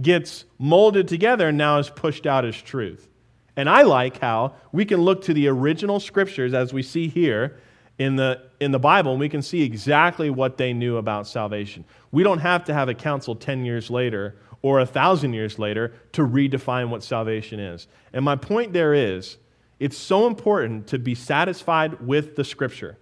gets 0.00 0.44
molded 0.58 1.08
together 1.08 1.48
and 1.48 1.58
now 1.58 1.78
is 1.78 1.90
pushed 1.90 2.26
out 2.26 2.44
as 2.44 2.60
truth. 2.60 3.08
And 3.56 3.68
I 3.68 3.82
like 3.82 4.20
how 4.20 4.54
we 4.72 4.84
can 4.84 5.00
look 5.02 5.24
to 5.24 5.34
the 5.34 5.48
original 5.48 6.00
scriptures 6.00 6.54
as 6.54 6.72
we 6.72 6.82
see 6.82 7.08
here 7.08 7.58
in 7.98 8.16
the, 8.16 8.42
in 8.60 8.72
the 8.72 8.78
Bible 8.78 9.12
and 9.12 9.20
we 9.20 9.28
can 9.28 9.42
see 9.42 9.62
exactly 9.62 10.30
what 10.30 10.56
they 10.56 10.72
knew 10.72 10.96
about 10.96 11.26
salvation. 11.26 11.84
We 12.10 12.22
don't 12.22 12.38
have 12.38 12.64
to 12.64 12.74
have 12.74 12.88
a 12.88 12.94
council 12.94 13.34
10 13.34 13.64
years 13.64 13.90
later 13.90 14.36
or 14.62 14.80
a 14.80 14.86
thousand 14.86 15.34
years 15.34 15.58
later 15.58 15.92
to 16.12 16.22
redefine 16.22 16.88
what 16.88 17.02
salvation 17.02 17.60
is. 17.60 17.88
And 18.12 18.24
my 18.24 18.36
point 18.36 18.72
there 18.72 18.94
is 18.94 19.36
it's 19.78 19.98
so 19.98 20.28
important 20.28 20.86
to 20.88 20.98
be 20.98 21.14
satisfied 21.14 22.00
with 22.00 22.36
the 22.36 22.44
scripture. 22.44 22.98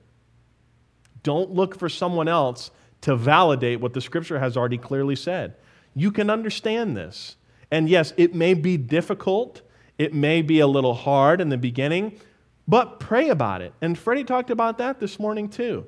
Don't 1.23 1.51
look 1.51 1.79
for 1.79 1.91
someone 1.91 2.27
else 2.27 2.71
to 3.03 3.17
validate 3.17 3.81
what 3.81 3.93
the 3.93 4.01
scripture 4.01 4.39
has 4.39 4.57
already 4.57 4.79
clearly 4.79 5.17
said. 5.17 5.57
You 5.95 6.11
can 6.11 6.31
understand 6.31 6.97
this. 6.97 7.37
And 7.71 7.89
yes, 7.89 8.15
it 8.17 8.35
may 8.35 8.55
be 8.55 8.77
difficult, 8.77 9.63
it 9.99 10.15
may 10.15 10.41
be 10.41 10.61
a 10.61 10.67
little 10.67 10.95
hard 10.95 11.41
in 11.41 11.51
the 11.51 11.59
beginning, 11.59 12.19
but 12.67 13.01
pray 13.01 13.29
about 13.29 13.63
it. 13.63 13.73
And 13.81 13.99
Freddie 13.99 14.25
talked 14.25 14.51
about 14.51 14.79
that 14.79 15.01
this 15.01 15.19
morning 15.19 15.49
too. 15.49 15.87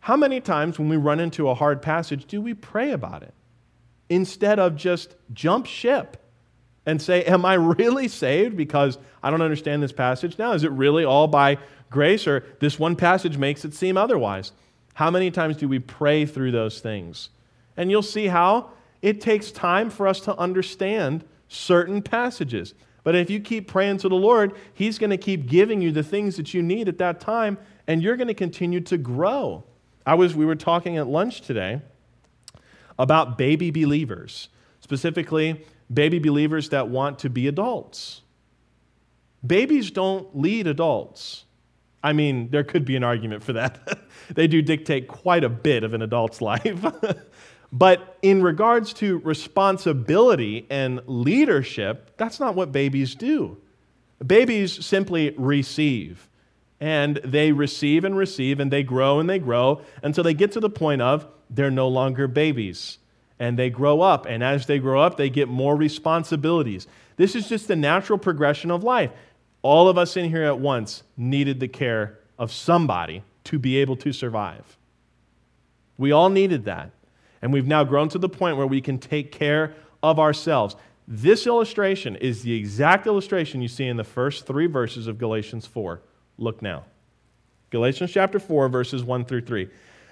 How 0.00 0.16
many 0.16 0.40
times 0.40 0.78
when 0.78 0.88
we 0.88 0.96
run 0.96 1.20
into 1.20 1.48
a 1.48 1.54
hard 1.54 1.80
passage 1.80 2.26
do 2.26 2.40
we 2.40 2.52
pray 2.52 2.92
about 2.92 3.22
it 3.22 3.32
instead 4.08 4.58
of 4.58 4.76
just 4.76 5.14
jump 5.32 5.66
ship 5.66 6.18
and 6.86 7.00
say, 7.00 7.24
Am 7.24 7.44
I 7.44 7.54
really 7.54 8.08
saved 8.08 8.56
because 8.56 8.98
I 9.22 9.30
don't 9.30 9.42
understand 9.42 9.82
this 9.82 9.92
passage 9.92 10.38
now? 10.38 10.52
Is 10.52 10.64
it 10.64 10.70
really 10.72 11.04
all 11.04 11.26
by 11.26 11.58
grace 11.90 12.26
or 12.26 12.44
this 12.60 12.78
one 12.78 12.96
passage 12.96 13.38
makes 13.38 13.64
it 13.64 13.72
seem 13.74 13.96
otherwise? 13.96 14.52
How 14.94 15.10
many 15.10 15.30
times 15.30 15.56
do 15.56 15.68
we 15.68 15.78
pray 15.78 16.26
through 16.26 16.52
those 16.52 16.80
things? 16.80 17.30
And 17.76 17.90
you'll 17.90 18.02
see 18.02 18.26
how 18.26 18.70
it 19.02 19.20
takes 19.20 19.50
time 19.50 19.90
for 19.90 20.06
us 20.06 20.20
to 20.20 20.36
understand 20.36 21.24
certain 21.48 22.02
passages. 22.02 22.74
But 23.04 23.14
if 23.14 23.30
you 23.30 23.38
keep 23.38 23.68
praying 23.68 23.98
to 23.98 24.08
the 24.08 24.16
Lord, 24.16 24.54
He's 24.72 24.98
going 24.98 25.10
to 25.10 25.16
keep 25.16 25.46
giving 25.46 25.80
you 25.80 25.92
the 25.92 26.02
things 26.02 26.36
that 26.36 26.52
you 26.52 26.62
need 26.62 26.88
at 26.88 26.98
that 26.98 27.20
time, 27.20 27.58
and 27.86 28.02
you're 28.02 28.16
going 28.16 28.28
to 28.28 28.34
continue 28.34 28.80
to 28.80 28.98
grow. 28.98 29.62
I 30.04 30.14
was, 30.14 30.34
we 30.34 30.44
were 30.44 30.56
talking 30.56 30.96
at 30.96 31.06
lunch 31.06 31.42
today 31.42 31.82
about 32.98 33.38
baby 33.38 33.70
believers, 33.70 34.48
specifically 34.80 35.64
baby 35.92 36.18
believers 36.18 36.70
that 36.70 36.88
want 36.88 37.18
to 37.20 37.30
be 37.30 37.46
adults. 37.46 38.22
Babies 39.46 39.90
don't 39.90 40.36
lead 40.36 40.66
adults. 40.66 41.44
I 42.02 42.12
mean, 42.12 42.50
there 42.50 42.64
could 42.64 42.84
be 42.84 42.96
an 42.96 43.04
argument 43.04 43.42
for 43.42 43.54
that. 43.54 43.98
they 44.34 44.46
do 44.46 44.62
dictate 44.62 45.08
quite 45.08 45.44
a 45.44 45.48
bit 45.48 45.84
of 45.84 45.94
an 45.94 46.02
adult's 46.02 46.40
life. 46.42 46.84
But 47.74 48.16
in 48.22 48.40
regards 48.40 48.92
to 48.94 49.18
responsibility 49.18 50.64
and 50.70 51.00
leadership, 51.06 52.16
that's 52.16 52.38
not 52.38 52.54
what 52.54 52.70
babies 52.70 53.16
do. 53.16 53.56
Babies 54.24 54.86
simply 54.86 55.34
receive. 55.36 56.28
And 56.80 57.16
they 57.24 57.50
receive 57.50 58.04
and 58.04 58.16
receive, 58.16 58.60
and 58.60 58.70
they 58.70 58.84
grow 58.84 59.18
and 59.18 59.28
they 59.28 59.40
grow 59.40 59.82
until 60.04 60.22
they 60.22 60.34
get 60.34 60.52
to 60.52 60.60
the 60.60 60.70
point 60.70 61.02
of 61.02 61.26
they're 61.50 61.68
no 61.68 61.88
longer 61.88 62.28
babies. 62.28 62.98
And 63.40 63.58
they 63.58 63.70
grow 63.70 64.00
up, 64.00 64.24
and 64.26 64.44
as 64.44 64.66
they 64.66 64.78
grow 64.78 65.02
up, 65.02 65.16
they 65.16 65.28
get 65.28 65.48
more 65.48 65.74
responsibilities. 65.74 66.86
This 67.16 67.34
is 67.34 67.48
just 67.48 67.66
the 67.66 67.74
natural 67.74 68.20
progression 68.20 68.70
of 68.70 68.84
life 68.84 69.10
all 69.62 69.88
of 69.88 69.96
us 69.96 70.16
in 70.16 70.28
here 70.28 70.44
at 70.44 70.60
once 70.60 71.02
needed 71.16 71.58
the 71.58 71.66
care 71.66 72.18
of 72.38 72.52
somebody 72.52 73.24
to 73.44 73.58
be 73.58 73.78
able 73.78 73.96
to 73.96 74.12
survive. 74.12 74.76
We 75.96 76.12
all 76.12 76.28
needed 76.28 76.66
that. 76.66 76.90
And 77.44 77.52
we've 77.52 77.68
now 77.68 77.84
grown 77.84 78.08
to 78.08 78.18
the 78.18 78.28
point 78.28 78.56
where 78.56 78.66
we 78.66 78.80
can 78.80 78.98
take 78.98 79.30
care 79.30 79.74
of 80.02 80.18
ourselves. 80.18 80.74
This 81.06 81.46
illustration 81.46 82.16
is 82.16 82.42
the 82.42 82.54
exact 82.54 83.06
illustration 83.06 83.62
you 83.62 83.68
see 83.68 83.86
in 83.86 83.96
the 83.96 84.02
first 84.02 84.46
three 84.46 84.66
verses 84.66 85.06
of 85.06 85.18
Galatians 85.18 85.66
4. 85.66 86.00
Look 86.38 86.60
now. 86.60 86.84
Galatians 87.70 88.10
chapter 88.10 88.40
4, 88.40 88.68
verses 88.68 89.04
1 89.04 89.26
through 89.26 89.42
3. 89.42 89.68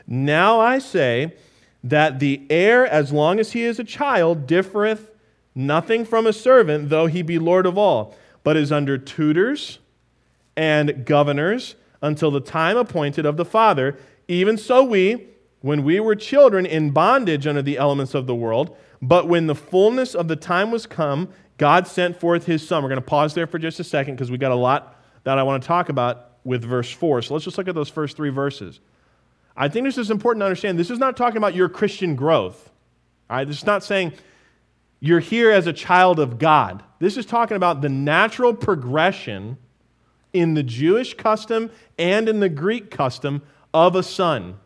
Now 0.07 0.61
I 0.61 0.79
say 0.79 1.35
that 1.83 2.21
the 2.21 2.47
heir, 2.49 2.87
as 2.87 3.13
long 3.13 3.41
as 3.41 3.51
he 3.51 3.65
is 3.65 3.81
a 3.81 3.85
child, 3.85 4.47
differeth 4.47 5.11
nothing 5.55 6.05
from 6.05 6.29
a 6.29 6.33
servant, 6.33 6.91
though 6.91 7.07
he 7.07 7.23
be 7.23 7.41
Lord 7.41 7.67
of 7.67 7.77
all 7.77 8.15
but 8.45 8.57
is 8.57 8.73
under 8.73 8.99
tutors 8.99 9.79
and 10.57 11.05
governors 11.07 11.77
until 12.01 12.31
the 12.31 12.41
time 12.41 12.77
appointed 12.77 13.25
of 13.25 13.37
the 13.37 13.45
Father. 13.45 13.97
Even 14.29 14.59
so, 14.59 14.83
we, 14.83 15.29
when 15.63 15.85
we 15.85 15.99
were 15.99 16.15
children 16.15 16.67
in 16.67 16.91
bondage 16.91 17.47
under 17.47 17.63
the 17.63 17.79
elements 17.79 18.15
of 18.15 18.27
the 18.27 18.35
world, 18.35 18.77
but 19.01 19.27
when 19.29 19.47
the 19.47 19.55
fullness 19.55 20.15
of 20.15 20.29
the 20.29 20.37
time 20.37 20.71
was 20.71 20.87
come, 20.87 21.29
God 21.57 21.87
sent 21.87 22.19
forth 22.19 22.47
his 22.47 22.67
Son. 22.67 22.83
We're 22.83 22.89
going 22.89 23.01
to 23.01 23.07
pause 23.07 23.35
there 23.35 23.47
for 23.47 23.59
just 23.59 23.81
a 23.81 23.85
second 23.85 24.15
because 24.15 24.31
we 24.31 24.39
got 24.39 24.53
a 24.53 24.57
lot 24.57 25.01
that 25.25 25.39
I 25.39 25.43
want 25.45 25.63
to 25.63 25.67
talk 25.67 25.89
about 25.89 26.33
with 26.45 26.65
verse 26.65 26.91
4. 26.91 27.23
So 27.23 27.35
let's 27.35 27.45
just 27.45 27.57
look 27.57 27.69
at 27.69 27.75
those 27.75 27.89
first 27.89 28.17
three 28.17 28.31
verses. 28.31 28.81
I 29.57 29.69
think 29.69 29.87
this 29.87 29.99
is 29.99 30.11
important 30.11 30.43
to 30.43 30.47
understand. 30.47 30.79
This 30.79 30.91
is 30.91 30.99
not 30.99 31.17
talking 31.17 31.37
about 31.37 31.55
your 31.55 31.69
Christian 31.69 32.17
growth. 32.17 32.71
All 33.31 33.37
right? 33.37 33.47
This 33.47 33.59
is 33.59 33.67
not 33.67 33.85
saying 33.85 34.13
you're 34.99 35.21
here 35.21 35.51
as 35.51 35.67
a 35.67 35.73
child 35.73 36.19
of 36.19 36.39
God. 36.39 36.83
This 36.99 37.17
is 37.17 37.27
talking 37.27 37.57
about 37.57 37.83
the 37.83 37.89
natural 37.89 38.55
progression 38.55 39.59
in 40.33 40.55
the 40.55 40.63
Jewish 40.63 41.15
custom 41.15 41.71
and 41.99 42.29
in 42.29 42.41
the 42.41 42.49
Greek 42.49 42.91
custom 42.91 43.43
of 43.75 43.95
a 43.95 44.03
son. 44.03 44.57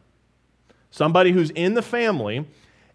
Somebody 0.97 1.33
who's 1.33 1.51
in 1.51 1.75
the 1.75 1.83
family 1.83 2.47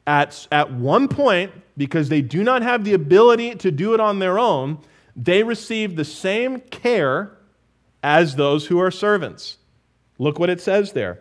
at, 0.08 0.48
at 0.52 0.74
one 0.74 1.08
point, 1.08 1.52
because 1.78 2.10
they 2.10 2.24
do 2.24 2.44
not 2.44 2.64
have 2.64 2.84
the 2.84 2.96
ability 2.96 3.54
to 3.58 3.70
do 3.70 3.94
it 3.94 4.00
on 4.00 4.18
their 4.18 4.40
own, 4.40 4.80
they 5.16 5.44
receive 5.44 5.96
the 5.96 6.04
same 6.04 6.62
care 6.62 7.38
as 8.02 8.38
those 8.38 8.66
who 8.66 8.80
are 8.80 8.90
servants. 8.90 9.60
Look 10.18 10.40
what 10.40 10.50
it 10.50 10.60
says 10.60 10.94
there 10.94 11.20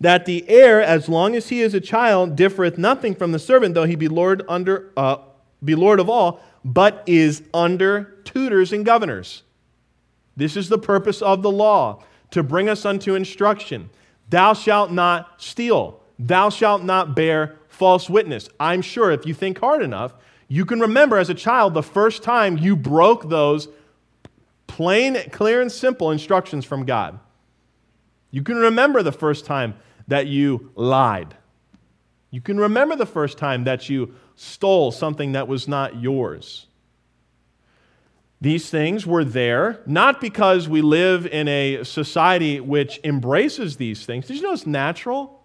that 0.00 0.24
the 0.24 0.48
heir, 0.48 0.80
as 0.80 1.10
long 1.10 1.36
as 1.36 1.50
he 1.50 1.60
is 1.60 1.74
a 1.74 1.80
child, 1.80 2.36
differeth 2.36 2.78
nothing 2.78 3.14
from 3.14 3.32
the 3.32 3.38
servant, 3.38 3.74
though 3.74 3.84
he 3.84 3.96
be 3.96 4.08
lord 4.08 4.42
under 4.48 4.90
uh, 4.96 5.18
be 5.62 5.74
lord 5.74 6.00
of 6.00 6.08
all, 6.08 6.40
but 6.64 7.02
is 7.04 7.42
under 7.52 8.16
tutors 8.24 8.72
and 8.72 8.86
governors. 8.86 9.42
This 10.38 10.56
is 10.56 10.70
the 10.70 10.78
purpose 10.78 11.20
of 11.20 11.42
the 11.42 11.50
law, 11.50 12.02
to 12.30 12.42
bring 12.42 12.66
us 12.70 12.86
unto 12.86 13.14
instruction. 13.14 13.90
Thou 14.30 14.54
shalt 14.54 14.90
not 14.90 15.40
steal. 15.42 16.00
Thou 16.18 16.50
shalt 16.50 16.82
not 16.82 17.14
bear 17.14 17.58
false 17.68 18.08
witness. 18.08 18.48
I'm 18.58 18.82
sure 18.82 19.10
if 19.10 19.26
you 19.26 19.34
think 19.34 19.58
hard 19.58 19.82
enough, 19.82 20.14
you 20.48 20.64
can 20.64 20.80
remember 20.80 21.18
as 21.18 21.30
a 21.30 21.34
child 21.34 21.74
the 21.74 21.82
first 21.82 22.22
time 22.22 22.58
you 22.58 22.76
broke 22.76 23.28
those 23.28 23.68
plain, 24.66 25.16
clear, 25.30 25.60
and 25.60 25.70
simple 25.70 26.10
instructions 26.10 26.64
from 26.64 26.84
God. 26.84 27.18
You 28.30 28.42
can 28.42 28.56
remember 28.56 29.02
the 29.02 29.12
first 29.12 29.44
time 29.44 29.74
that 30.08 30.26
you 30.26 30.70
lied. 30.74 31.34
You 32.30 32.40
can 32.40 32.58
remember 32.58 32.94
the 32.94 33.06
first 33.06 33.38
time 33.38 33.64
that 33.64 33.88
you 33.88 34.14
stole 34.36 34.92
something 34.92 35.32
that 35.32 35.48
was 35.48 35.66
not 35.66 36.00
yours. 36.00 36.66
These 38.40 38.70
things 38.70 39.06
were 39.06 39.24
there 39.24 39.80
not 39.84 40.20
because 40.20 40.68
we 40.68 40.80
live 40.80 41.26
in 41.26 41.46
a 41.46 41.84
society 41.84 42.58
which 42.58 42.98
embraces 43.04 43.76
these 43.76 44.06
things. 44.06 44.26
Did 44.26 44.36
you 44.36 44.42
know 44.42 44.52
it's 44.52 44.66
natural 44.66 45.42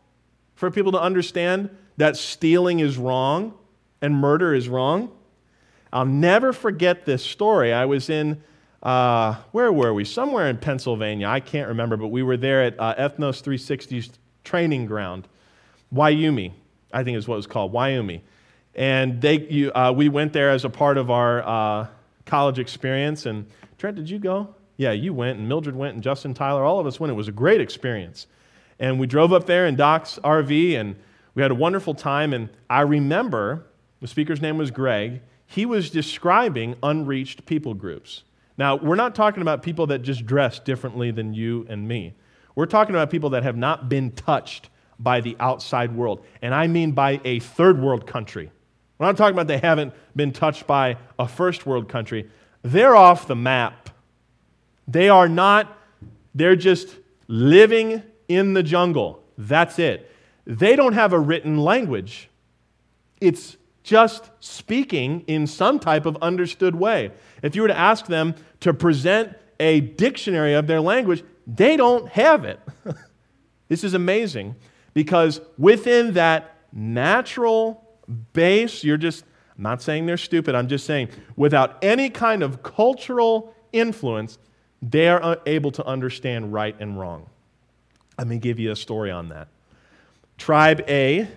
for 0.55 0.71
people 0.71 0.93
to 0.93 1.01
understand 1.01 1.69
that 1.97 2.15
stealing 2.15 2.79
is 2.79 2.97
wrong 2.97 3.53
and 4.01 4.15
murder 4.15 4.53
is 4.53 4.69
wrong? 4.69 5.11
I'll 5.91 6.05
never 6.05 6.53
forget 6.53 7.05
this 7.05 7.23
story. 7.23 7.73
I 7.73 7.85
was 7.85 8.09
in, 8.09 8.41
uh, 8.81 9.35
where 9.51 9.73
were 9.73 9.93
we? 9.93 10.05
Somewhere 10.05 10.47
in 10.49 10.57
Pennsylvania. 10.57 11.27
I 11.27 11.41
can't 11.41 11.67
remember, 11.67 11.97
but 11.97 12.07
we 12.07 12.23
were 12.23 12.37
there 12.37 12.63
at 12.63 12.79
uh, 12.79 12.95
Ethnos 12.95 13.43
360's 13.43 14.19
training 14.45 14.85
ground, 14.85 15.27
Wyoming, 15.91 16.53
I 16.93 17.03
think 17.03 17.17
is 17.17 17.27
what 17.27 17.35
it 17.35 17.37
was 17.37 17.47
called, 17.47 17.73
Wyoming. 17.73 18.21
And 18.73 19.21
they, 19.21 19.39
you, 19.39 19.71
uh, 19.73 19.93
we 19.95 20.07
went 20.07 20.33
there 20.33 20.49
as 20.49 20.65
a 20.65 20.69
part 20.69 20.97
of 20.97 21.09
our 21.09 21.41
uh, 21.47 21.87
college 22.25 22.59
experience. 22.59 23.25
And 23.25 23.45
Trent, 23.77 23.95
did 23.95 24.09
you 24.09 24.19
go? 24.19 24.55
Yeah, 24.77 24.91
you 24.91 25.13
went, 25.13 25.39
and 25.39 25.47
Mildred 25.47 25.75
went, 25.75 25.93
and 25.93 26.03
Justin 26.03 26.33
Tyler, 26.33 26.63
all 26.63 26.79
of 26.79 26.85
us 26.85 26.99
went. 26.99 27.11
It 27.11 27.15
was 27.15 27.27
a 27.27 27.33
great 27.33 27.61
experience. 27.61 28.27
And 28.79 28.99
we 28.99 29.07
drove 29.07 29.31
up 29.31 29.45
there 29.45 29.67
in 29.67 29.75
Doc's 29.75 30.19
RV, 30.23 30.75
and 30.75 30.95
we 31.33 31.41
had 31.41 31.51
a 31.51 31.55
wonderful 31.55 31.93
time. 31.93 32.33
And 32.33 32.49
I 32.69 32.81
remember 32.81 33.67
the 34.01 34.07
speaker's 34.07 34.41
name 34.41 34.57
was 34.57 34.71
Greg. 34.71 35.21
He 35.45 35.65
was 35.65 35.89
describing 35.89 36.75
unreached 36.83 37.45
people 37.45 37.73
groups. 37.73 38.23
Now, 38.57 38.75
we're 38.75 38.95
not 38.95 39.15
talking 39.15 39.41
about 39.41 39.63
people 39.63 39.87
that 39.87 39.99
just 39.99 40.25
dress 40.25 40.59
differently 40.59 41.11
than 41.11 41.33
you 41.33 41.65
and 41.69 41.87
me. 41.87 42.15
We're 42.55 42.65
talking 42.65 42.95
about 42.95 43.09
people 43.09 43.31
that 43.31 43.43
have 43.43 43.57
not 43.57 43.89
been 43.89 44.11
touched 44.11 44.69
by 44.97 45.21
the 45.21 45.35
outside 45.39 45.95
world. 45.95 46.25
And 46.41 46.53
I 46.53 46.67
mean 46.67 46.91
by 46.91 47.19
a 47.25 47.39
third 47.39 47.81
world 47.81 48.07
country. 48.07 48.51
We're 48.97 49.07
not 49.07 49.17
talking 49.17 49.33
about 49.33 49.47
they 49.47 49.57
haven't 49.57 49.93
been 50.15 50.31
touched 50.31 50.67
by 50.67 50.97
a 51.19 51.27
first 51.27 51.65
world 51.65 51.89
country. 51.89 52.29
They're 52.61 52.95
off 52.95 53.27
the 53.27 53.35
map. 53.35 53.89
They 54.87 55.09
are 55.09 55.27
not, 55.27 55.77
they're 56.33 56.55
just 56.55 56.95
living 57.27 58.01
in 58.27 58.53
the 58.53 58.63
jungle. 58.63 59.23
That's 59.37 59.79
it. 59.79 60.11
They 60.45 60.75
don't 60.75 60.93
have 60.93 61.11
a 61.11 61.19
written 61.19 61.57
language. 61.57 62.29
It's 63.19 63.57
just 63.83 64.29
speaking 64.39 65.23
in 65.27 65.45
some 65.45 65.79
type 65.79 66.05
of 66.05 66.17
understood 66.21 66.75
way. 66.75 67.11
If 67.43 67.55
you 67.55 67.61
were 67.61 67.67
to 67.67 67.77
ask 67.77 68.07
them 68.07 68.35
to 68.61 68.73
present 68.73 69.35
a 69.59 69.79
dictionary 69.79 70.53
of 70.53 70.67
their 70.67 70.81
language, 70.81 71.23
they 71.45 71.77
don't 71.77 72.09
have 72.09 72.45
it. 72.45 72.59
this 73.67 73.83
is 73.83 73.93
amazing 73.93 74.55
because 74.93 75.41
within 75.57 76.13
that 76.13 76.55
natural 76.71 77.84
base, 78.33 78.83
you're 78.83 78.97
just, 78.97 79.23
I'm 79.57 79.63
not 79.63 79.81
saying 79.81 80.05
they're 80.05 80.17
stupid, 80.17 80.55
I'm 80.55 80.67
just 80.67 80.85
saying 80.85 81.09
without 81.35 81.83
any 81.83 82.09
kind 82.09 82.43
of 82.43 82.63
cultural 82.63 83.53
influence, 83.71 84.37
they 84.81 85.07
are 85.07 85.39
able 85.45 85.71
to 85.71 85.85
understand 85.85 86.53
right 86.53 86.75
and 86.79 86.99
wrong. 86.99 87.29
Let 88.17 88.27
me 88.27 88.37
give 88.37 88.59
you 88.59 88.71
a 88.71 88.75
story 88.75 89.11
on 89.11 89.29
that. 89.29 89.47
Tribe 90.37 90.83
A 90.87 91.27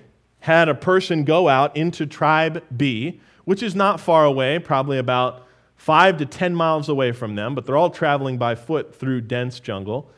had 0.41 0.69
a 0.69 0.75
person 0.75 1.25
go 1.25 1.49
out 1.49 1.77
into 1.77 2.07
tribe 2.07 2.63
B, 2.77 3.21
which 3.45 3.63
is 3.63 3.75
not 3.75 4.01
far 4.01 4.25
away, 4.25 4.59
probably 4.59 4.99
about 4.99 5.47
five 5.77 6.19
to 6.19 6.27
10 6.27 6.55
miles 6.55 6.89
away 6.89 7.13
from 7.13 7.35
them, 7.35 7.55
but 7.55 7.65
they're 7.65 7.77
all 7.77 7.91
traveling 7.91 8.39
by 8.39 8.55
foot 8.55 8.95
through 8.95 9.23
dense 9.23 9.61
jungle. 9.61 10.11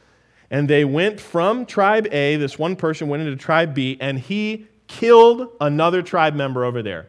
And 0.50 0.68
they 0.68 0.84
went 0.84 1.20
from 1.20 1.64
tribe 1.64 2.08
A, 2.10 2.36
this 2.36 2.58
one 2.58 2.74
person 2.74 3.08
went 3.08 3.22
into 3.22 3.36
tribe 3.36 3.74
B, 3.74 3.96
and 4.00 4.18
he 4.18 4.66
killed 4.90 5.48
another 5.60 6.02
tribe 6.02 6.34
member 6.34 6.64
over 6.64 6.82
there. 6.82 7.06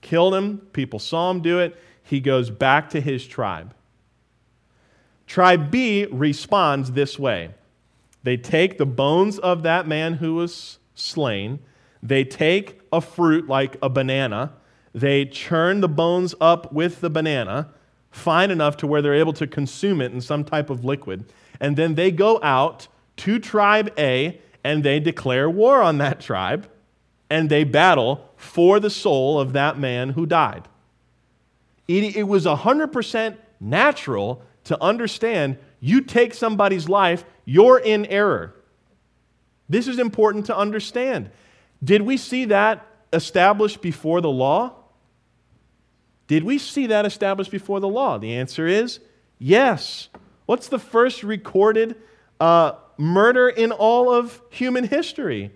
Killed 0.00 0.34
him. 0.34 0.58
People 0.72 0.98
saw 0.98 1.30
him 1.30 1.42
do 1.42 1.58
it. 1.58 1.76
He 2.02 2.18
goes 2.18 2.48
back 2.48 2.88
to 2.90 3.00
his 3.00 3.26
tribe. 3.26 3.74
Tribe 5.26 5.70
B 5.70 6.06
responds 6.10 6.92
this 6.92 7.18
way 7.18 7.50
they 8.22 8.36
take 8.36 8.78
the 8.78 8.86
bones 8.86 9.38
of 9.38 9.62
that 9.64 9.86
man 9.86 10.14
who 10.14 10.34
was 10.34 10.78
slain, 10.94 11.60
they 12.02 12.24
take 12.24 12.80
a 12.92 13.00
fruit 13.00 13.46
like 13.46 13.76
a 13.82 13.88
banana, 13.88 14.54
they 14.92 15.26
churn 15.26 15.80
the 15.80 15.88
bones 15.88 16.34
up 16.40 16.72
with 16.72 17.00
the 17.00 17.10
banana, 17.10 17.68
fine 18.10 18.50
enough 18.50 18.76
to 18.78 18.86
where 18.86 19.02
they're 19.02 19.14
able 19.14 19.32
to 19.34 19.46
consume 19.46 20.00
it 20.00 20.12
in 20.12 20.20
some 20.20 20.42
type 20.42 20.70
of 20.70 20.84
liquid, 20.84 21.24
and 21.60 21.76
then 21.76 21.94
they 21.94 22.10
go 22.10 22.40
out 22.42 22.88
to 23.16 23.38
tribe 23.38 23.92
A 23.98 24.40
and 24.66 24.82
they 24.82 24.98
declare 24.98 25.48
war 25.48 25.80
on 25.80 25.98
that 25.98 26.18
tribe 26.20 26.68
and 27.30 27.48
they 27.48 27.62
battle 27.62 28.28
for 28.34 28.80
the 28.80 28.90
soul 28.90 29.38
of 29.38 29.52
that 29.52 29.78
man 29.78 30.10
who 30.10 30.26
died. 30.26 30.66
It, 31.86 32.16
it 32.16 32.24
was 32.24 32.46
100% 32.46 33.36
natural 33.60 34.42
to 34.64 34.82
understand 34.82 35.56
you 35.78 36.00
take 36.00 36.34
somebody's 36.34 36.88
life, 36.88 37.24
you're 37.44 37.78
in 37.78 38.06
error. 38.06 38.56
This 39.68 39.86
is 39.86 40.00
important 40.00 40.46
to 40.46 40.56
understand. 40.56 41.30
Did 41.82 42.02
we 42.02 42.16
see 42.16 42.46
that 42.46 42.84
established 43.12 43.80
before 43.80 44.20
the 44.20 44.30
law? 44.30 44.74
Did 46.26 46.42
we 46.42 46.58
see 46.58 46.88
that 46.88 47.06
established 47.06 47.52
before 47.52 47.78
the 47.78 47.88
law? 47.88 48.18
The 48.18 48.34
answer 48.34 48.66
is 48.66 48.98
yes. 49.38 50.08
What's 50.46 50.66
the 50.66 50.80
first 50.80 51.22
recorded 51.22 51.94
uh, 52.40 52.72
murder 52.96 53.48
in 53.48 53.72
all 53.72 54.12
of 54.12 54.40
human 54.50 54.84
history? 54.84 55.50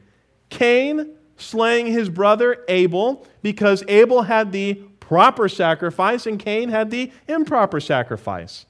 Cain 0.48 1.14
slaying 1.36 1.86
his 1.86 2.08
brother 2.08 2.64
Abel 2.68 3.26
because 3.42 3.82
Abel 3.88 4.22
had 4.22 4.52
the 4.52 4.74
proper 5.00 5.48
sacrifice 5.48 6.26
and 6.26 6.38
Cain 6.38 6.68
had 6.68 6.90
the 6.90 7.10
improper 7.26 7.80
sacrifice. 7.80 8.66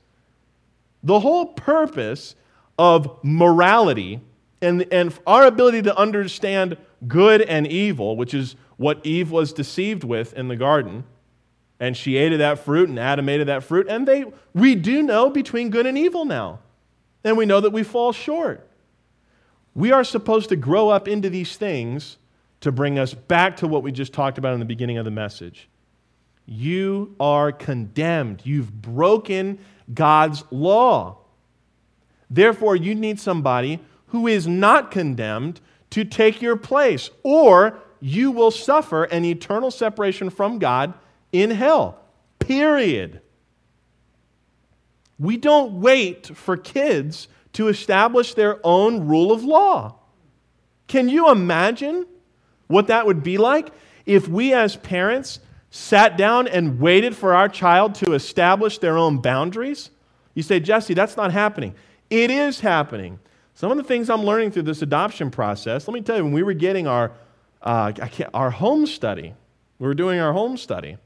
The 1.02 1.20
whole 1.20 1.46
purpose 1.46 2.34
of 2.78 3.18
morality 3.22 4.20
and, 4.62 4.86
and 4.92 5.18
our 5.26 5.46
ability 5.46 5.82
to 5.82 5.96
understand 5.96 6.76
good 7.06 7.42
and 7.42 7.66
evil, 7.66 8.16
which 8.16 8.34
is 8.34 8.56
what 8.76 9.04
Eve 9.04 9.30
was 9.30 9.52
deceived 9.52 10.04
with 10.04 10.32
in 10.34 10.48
the 10.48 10.56
garden, 10.56 11.04
and 11.78 11.96
she 11.96 12.16
ate 12.16 12.32
of 12.32 12.38
that 12.38 12.58
fruit, 12.58 12.88
and 12.88 12.98
Adam 12.98 13.28
ate 13.28 13.40
of 13.40 13.46
that 13.46 13.64
fruit, 13.64 13.86
and 13.88 14.06
they, 14.06 14.24
we 14.54 14.74
do 14.74 15.02
know 15.02 15.30
between 15.30 15.70
good 15.70 15.86
and 15.86 15.96
evil 15.96 16.24
now. 16.24 16.60
And 17.24 17.36
we 17.36 17.44
know 17.44 17.60
that 17.60 17.70
we 17.70 17.82
fall 17.82 18.12
short. 18.12 18.66
We 19.80 19.92
are 19.92 20.04
supposed 20.04 20.50
to 20.50 20.56
grow 20.56 20.90
up 20.90 21.08
into 21.08 21.30
these 21.30 21.56
things 21.56 22.18
to 22.60 22.70
bring 22.70 22.98
us 22.98 23.14
back 23.14 23.56
to 23.56 23.66
what 23.66 23.82
we 23.82 23.92
just 23.92 24.12
talked 24.12 24.36
about 24.36 24.52
in 24.52 24.60
the 24.60 24.66
beginning 24.66 24.98
of 24.98 25.06
the 25.06 25.10
message. 25.10 25.70
You 26.44 27.16
are 27.18 27.50
condemned. 27.50 28.42
You've 28.44 28.82
broken 28.82 29.58
God's 29.94 30.44
law. 30.50 31.20
Therefore, 32.28 32.76
you 32.76 32.94
need 32.94 33.18
somebody 33.18 33.80
who 34.08 34.26
is 34.26 34.46
not 34.46 34.90
condemned 34.90 35.62
to 35.88 36.04
take 36.04 36.42
your 36.42 36.56
place, 36.56 37.08
or 37.22 37.78
you 38.00 38.32
will 38.32 38.50
suffer 38.50 39.04
an 39.04 39.24
eternal 39.24 39.70
separation 39.70 40.28
from 40.28 40.58
God 40.58 40.92
in 41.32 41.50
hell. 41.52 42.00
Period. 42.38 43.22
We 45.18 45.38
don't 45.38 45.80
wait 45.80 46.36
for 46.36 46.58
kids 46.58 47.28
to 47.52 47.68
establish 47.68 48.34
their 48.34 48.58
own 48.64 49.06
rule 49.06 49.32
of 49.32 49.44
law. 49.44 49.96
Can 50.86 51.08
you 51.08 51.30
imagine 51.30 52.06
what 52.66 52.88
that 52.88 53.06
would 53.06 53.22
be 53.22 53.38
like 53.38 53.70
if 54.06 54.28
we 54.28 54.52
as 54.52 54.76
parents 54.76 55.40
sat 55.70 56.16
down 56.16 56.48
and 56.48 56.80
waited 56.80 57.16
for 57.16 57.34
our 57.34 57.48
child 57.48 57.94
to 57.96 58.12
establish 58.12 58.78
their 58.78 58.96
own 58.96 59.18
boundaries? 59.18 59.90
You 60.34 60.42
say, 60.42 60.60
Jesse, 60.60 60.94
that's 60.94 61.16
not 61.16 61.32
happening. 61.32 61.74
It 62.08 62.30
is 62.30 62.60
happening. 62.60 63.18
Some 63.54 63.70
of 63.70 63.76
the 63.76 63.84
things 63.84 64.08
I'm 64.08 64.24
learning 64.24 64.52
through 64.52 64.62
this 64.62 64.82
adoption 64.82 65.30
process, 65.30 65.86
let 65.86 65.94
me 65.94 66.00
tell 66.00 66.16
you, 66.16 66.24
when 66.24 66.32
we 66.32 66.42
were 66.42 66.54
getting 66.54 66.86
our, 66.86 67.12
uh, 67.62 67.92
our 68.32 68.50
home 68.50 68.86
study, 68.86 69.34
we 69.78 69.86
were 69.86 69.94
doing 69.94 70.18
our 70.18 70.32
home 70.32 70.56
study, 70.56 70.96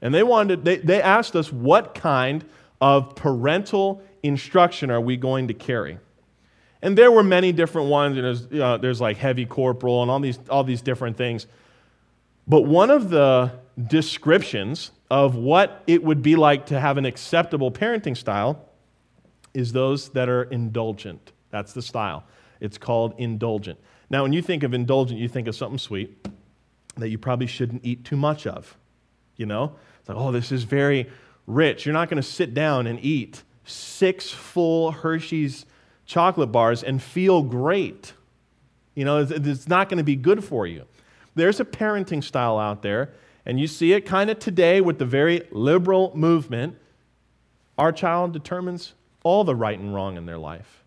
and 0.00 0.14
they 0.14 0.22
wanted, 0.22 0.64
they, 0.64 0.78
they 0.78 1.02
asked 1.02 1.36
us 1.36 1.52
what 1.52 1.94
kind 1.94 2.44
of 2.82 3.14
parental 3.14 4.02
instruction 4.24 4.90
are 4.90 5.00
we 5.00 5.16
going 5.16 5.46
to 5.48 5.54
carry? 5.54 5.98
And 6.82 6.98
there 6.98 7.12
were 7.12 7.22
many 7.22 7.52
different 7.52 7.88
ones. 7.88 8.18
And 8.18 8.26
there's, 8.26 8.60
uh, 8.60 8.76
there's 8.78 9.00
like 9.00 9.16
heavy 9.16 9.46
corporal 9.46 10.02
and 10.02 10.10
all 10.10 10.18
these, 10.18 10.38
all 10.50 10.64
these 10.64 10.82
different 10.82 11.16
things. 11.16 11.46
But 12.48 12.62
one 12.62 12.90
of 12.90 13.08
the 13.08 13.52
descriptions 13.86 14.90
of 15.08 15.36
what 15.36 15.84
it 15.86 16.02
would 16.02 16.22
be 16.22 16.34
like 16.34 16.66
to 16.66 16.80
have 16.80 16.98
an 16.98 17.06
acceptable 17.06 17.70
parenting 17.70 18.16
style 18.16 18.68
is 19.54 19.72
those 19.72 20.08
that 20.10 20.28
are 20.28 20.42
indulgent. 20.42 21.30
That's 21.50 21.72
the 21.72 21.82
style. 21.82 22.24
It's 22.60 22.78
called 22.78 23.14
indulgent. 23.16 23.78
Now, 24.10 24.24
when 24.24 24.32
you 24.32 24.42
think 24.42 24.64
of 24.64 24.74
indulgent, 24.74 25.20
you 25.20 25.28
think 25.28 25.46
of 25.46 25.54
something 25.54 25.78
sweet 25.78 26.26
that 26.96 27.10
you 27.10 27.18
probably 27.18 27.46
shouldn't 27.46 27.84
eat 27.84 28.04
too 28.04 28.16
much 28.16 28.44
of. 28.44 28.76
You 29.36 29.46
know? 29.46 29.76
It's 30.00 30.08
like, 30.08 30.18
oh, 30.18 30.32
this 30.32 30.50
is 30.50 30.64
very 30.64 31.08
rich. 31.46 31.86
You're 31.86 31.92
not 31.92 32.08
going 32.08 32.22
to 32.22 32.28
sit 32.28 32.54
down 32.54 32.86
and 32.86 32.98
eat 33.04 33.42
six 33.64 34.30
full 34.30 34.90
Hershey's 34.90 35.66
chocolate 36.06 36.52
bars 36.52 36.82
and 36.82 37.02
feel 37.02 37.42
great. 37.42 38.12
You 38.94 39.04
know, 39.04 39.18
it's 39.18 39.68
not 39.68 39.88
going 39.88 39.98
to 39.98 40.04
be 40.04 40.16
good 40.16 40.44
for 40.44 40.66
you. 40.66 40.84
There's 41.34 41.60
a 41.60 41.64
parenting 41.64 42.22
style 42.22 42.58
out 42.58 42.82
there, 42.82 43.14
and 43.46 43.58
you 43.58 43.66
see 43.66 43.92
it 43.92 44.02
kind 44.02 44.28
of 44.28 44.38
today 44.38 44.80
with 44.80 44.98
the 44.98 45.06
very 45.06 45.42
liberal 45.50 46.12
movement. 46.14 46.76
Our 47.78 47.92
child 47.92 48.32
determines 48.32 48.92
all 49.24 49.44
the 49.44 49.54
right 49.54 49.78
and 49.78 49.94
wrong 49.94 50.16
in 50.16 50.26
their 50.26 50.38
life. 50.38 50.84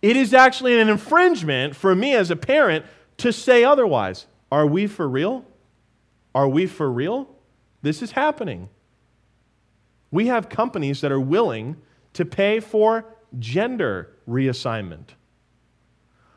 It 0.00 0.16
is 0.16 0.32
actually 0.32 0.80
an 0.80 0.88
infringement 0.88 1.76
for 1.76 1.94
me 1.94 2.14
as 2.14 2.30
a 2.30 2.36
parent 2.36 2.86
to 3.18 3.32
say 3.32 3.62
otherwise. 3.62 4.26
Are 4.50 4.66
we 4.66 4.86
for 4.86 5.08
real? 5.08 5.44
Are 6.34 6.48
we 6.48 6.66
for 6.66 6.90
real? 6.90 7.28
This 7.82 8.02
is 8.02 8.12
happening. 8.12 8.68
We 10.12 10.28
have 10.28 10.48
companies 10.48 11.00
that 11.00 11.10
are 11.10 11.20
willing 11.20 11.76
to 12.12 12.24
pay 12.24 12.60
for 12.60 13.06
gender 13.38 14.14
reassignment 14.28 15.08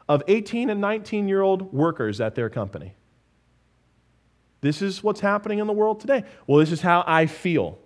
of 0.07 0.23
18 0.27 0.69
and 0.69 0.81
19 0.81 1.27
year 1.27 1.41
old 1.41 1.73
workers 1.73 2.19
at 2.19 2.33
their 2.33 2.49
company. 2.49 2.95
This 4.61 4.81
is 4.81 5.03
what's 5.03 5.19
happening 5.19 5.59
in 5.59 5.67
the 5.67 5.73
world 5.73 5.99
today. 5.99 6.23
Well, 6.47 6.59
this 6.59 6.71
is 6.71 6.81
how 6.81 7.03
I 7.05 7.27
feel. 7.27 7.77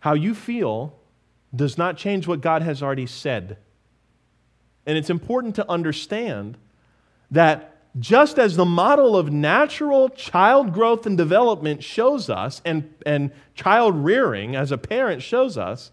How 0.00 0.14
you 0.14 0.34
feel 0.34 0.96
does 1.54 1.78
not 1.78 1.96
change 1.96 2.28
what 2.28 2.40
God 2.40 2.62
has 2.62 2.82
already 2.82 3.06
said. 3.06 3.58
And 4.86 4.98
it's 4.98 5.10
important 5.10 5.54
to 5.56 5.68
understand 5.68 6.58
that 7.30 7.73
just 7.98 8.38
as 8.38 8.56
the 8.56 8.64
model 8.64 9.16
of 9.16 9.32
natural 9.32 10.08
child 10.08 10.72
growth 10.72 11.06
and 11.06 11.16
development 11.16 11.82
shows 11.84 12.28
us, 12.28 12.60
and, 12.64 12.92
and 13.06 13.30
child 13.54 13.94
rearing 13.94 14.56
as 14.56 14.72
a 14.72 14.78
parent 14.78 15.22
shows 15.22 15.56
us, 15.56 15.92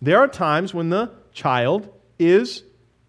there 0.00 0.18
are 0.18 0.28
times 0.28 0.74
when 0.74 0.90
the 0.90 1.10
child 1.32 1.88
is 2.18 2.64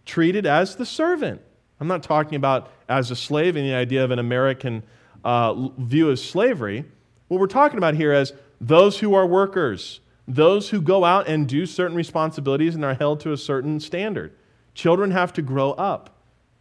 treated 0.05 0.45
as 0.45 0.75
the 0.75 0.85
servant. 0.85 1.41
I'm 1.79 1.87
not 1.87 2.03
talking 2.03 2.35
about 2.35 2.71
as 2.87 3.11
a 3.11 3.15
slave 3.15 3.57
in 3.57 3.65
the 3.65 3.73
idea 3.73 4.03
of 4.03 4.11
an 4.11 4.19
American 4.19 4.83
uh, 5.23 5.69
view 5.77 6.09
of 6.09 6.19
slavery. 6.19 6.85
What 7.27 7.39
we're 7.39 7.47
talking 7.47 7.77
about 7.77 7.95
here 7.95 8.13
is 8.13 8.31
those 8.61 8.99
who 8.99 9.13
are 9.15 9.27
workers, 9.27 9.99
those 10.27 10.69
who 10.69 10.81
go 10.81 11.03
out 11.03 11.27
and 11.27 11.47
do 11.47 11.65
certain 11.65 11.97
responsibilities 11.97 12.75
and 12.75 12.85
are 12.85 12.93
held 12.93 13.19
to 13.21 13.33
a 13.33 13.37
certain 13.37 13.79
standard. 13.81 14.33
Children 14.73 15.11
have 15.11 15.33
to 15.33 15.41
grow 15.41 15.71
up. 15.71 16.12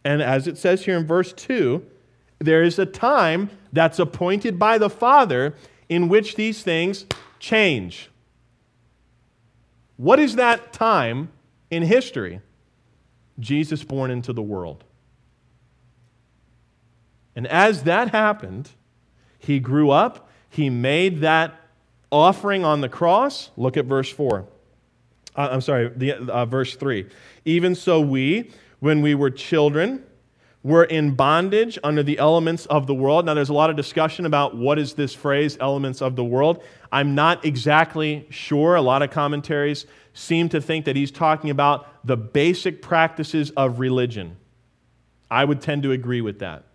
And 0.03 0.21
as 0.21 0.47
it 0.47 0.57
says 0.57 0.85
here 0.85 0.97
in 0.97 1.05
verse 1.05 1.33
2, 1.33 1.85
there 2.39 2.63
is 2.63 2.77
a 2.77 2.85
time 2.85 3.49
that's 3.71 3.99
appointed 3.99 4.59
by 4.59 4.77
the 4.77 4.89
Father 4.89 5.55
in 5.87 6.09
which 6.09 6.35
these 6.35 6.63
things 6.63 7.05
change. 7.39 8.09
What 9.97 10.19
is 10.19 10.35
that 10.35 10.73
time 10.73 11.29
in 11.69 11.83
history? 11.83 12.41
Jesus 13.39 13.83
born 13.83 14.11
into 14.11 14.33
the 14.33 14.41
world. 14.41 14.83
And 17.35 17.47
as 17.47 17.83
that 17.83 18.11
happened, 18.11 18.69
he 19.39 19.59
grew 19.59 19.89
up, 19.89 20.29
he 20.49 20.69
made 20.69 21.21
that 21.21 21.59
offering 22.11 22.63
on 22.63 22.81
the 22.81 22.89
cross. 22.89 23.49
Look 23.57 23.75
at 23.75 23.85
verse 23.85 24.09
4. 24.09 24.45
Uh, 25.35 25.49
I'm 25.51 25.61
sorry, 25.61 25.89
the, 25.95 26.13
uh, 26.13 26.45
verse 26.45 26.75
3. 26.75 27.07
Even 27.45 27.73
so, 27.73 27.99
we, 27.99 28.51
when 28.83 29.01
we 29.01 29.15
were 29.15 29.31
children, 29.31 30.03
were 30.61 30.83
in 30.83 31.15
bondage 31.15 31.79
under 31.85 32.03
the 32.03 32.17
elements 32.17 32.65
of 32.65 32.85
the 32.85 32.93
world. 32.93 33.25
Now, 33.25 33.33
there's 33.33 33.47
a 33.47 33.53
lot 33.53 33.69
of 33.69 33.77
discussion 33.77 34.25
about 34.25 34.57
what 34.57 34.77
is 34.77 34.95
this 34.95 35.13
phrase, 35.13 35.57
elements 35.61 36.01
of 36.01 36.17
the 36.17 36.23
world. 36.25 36.61
I'm 36.91 37.15
not 37.15 37.45
exactly 37.45 38.27
sure. 38.29 38.75
A 38.75 38.81
lot 38.81 39.01
of 39.01 39.09
commentaries 39.09 39.85
seem 40.13 40.49
to 40.49 40.59
think 40.59 40.83
that 40.83 40.97
he's 40.97 41.11
talking 41.11 41.49
about 41.49 42.05
the 42.05 42.17
basic 42.17 42.81
practices 42.81 43.51
of 43.51 43.79
religion. 43.79 44.35
I 45.31 45.45
would 45.45 45.61
tend 45.61 45.83
to 45.83 45.93
agree 45.93 46.19
with 46.19 46.39
that. 46.39 46.65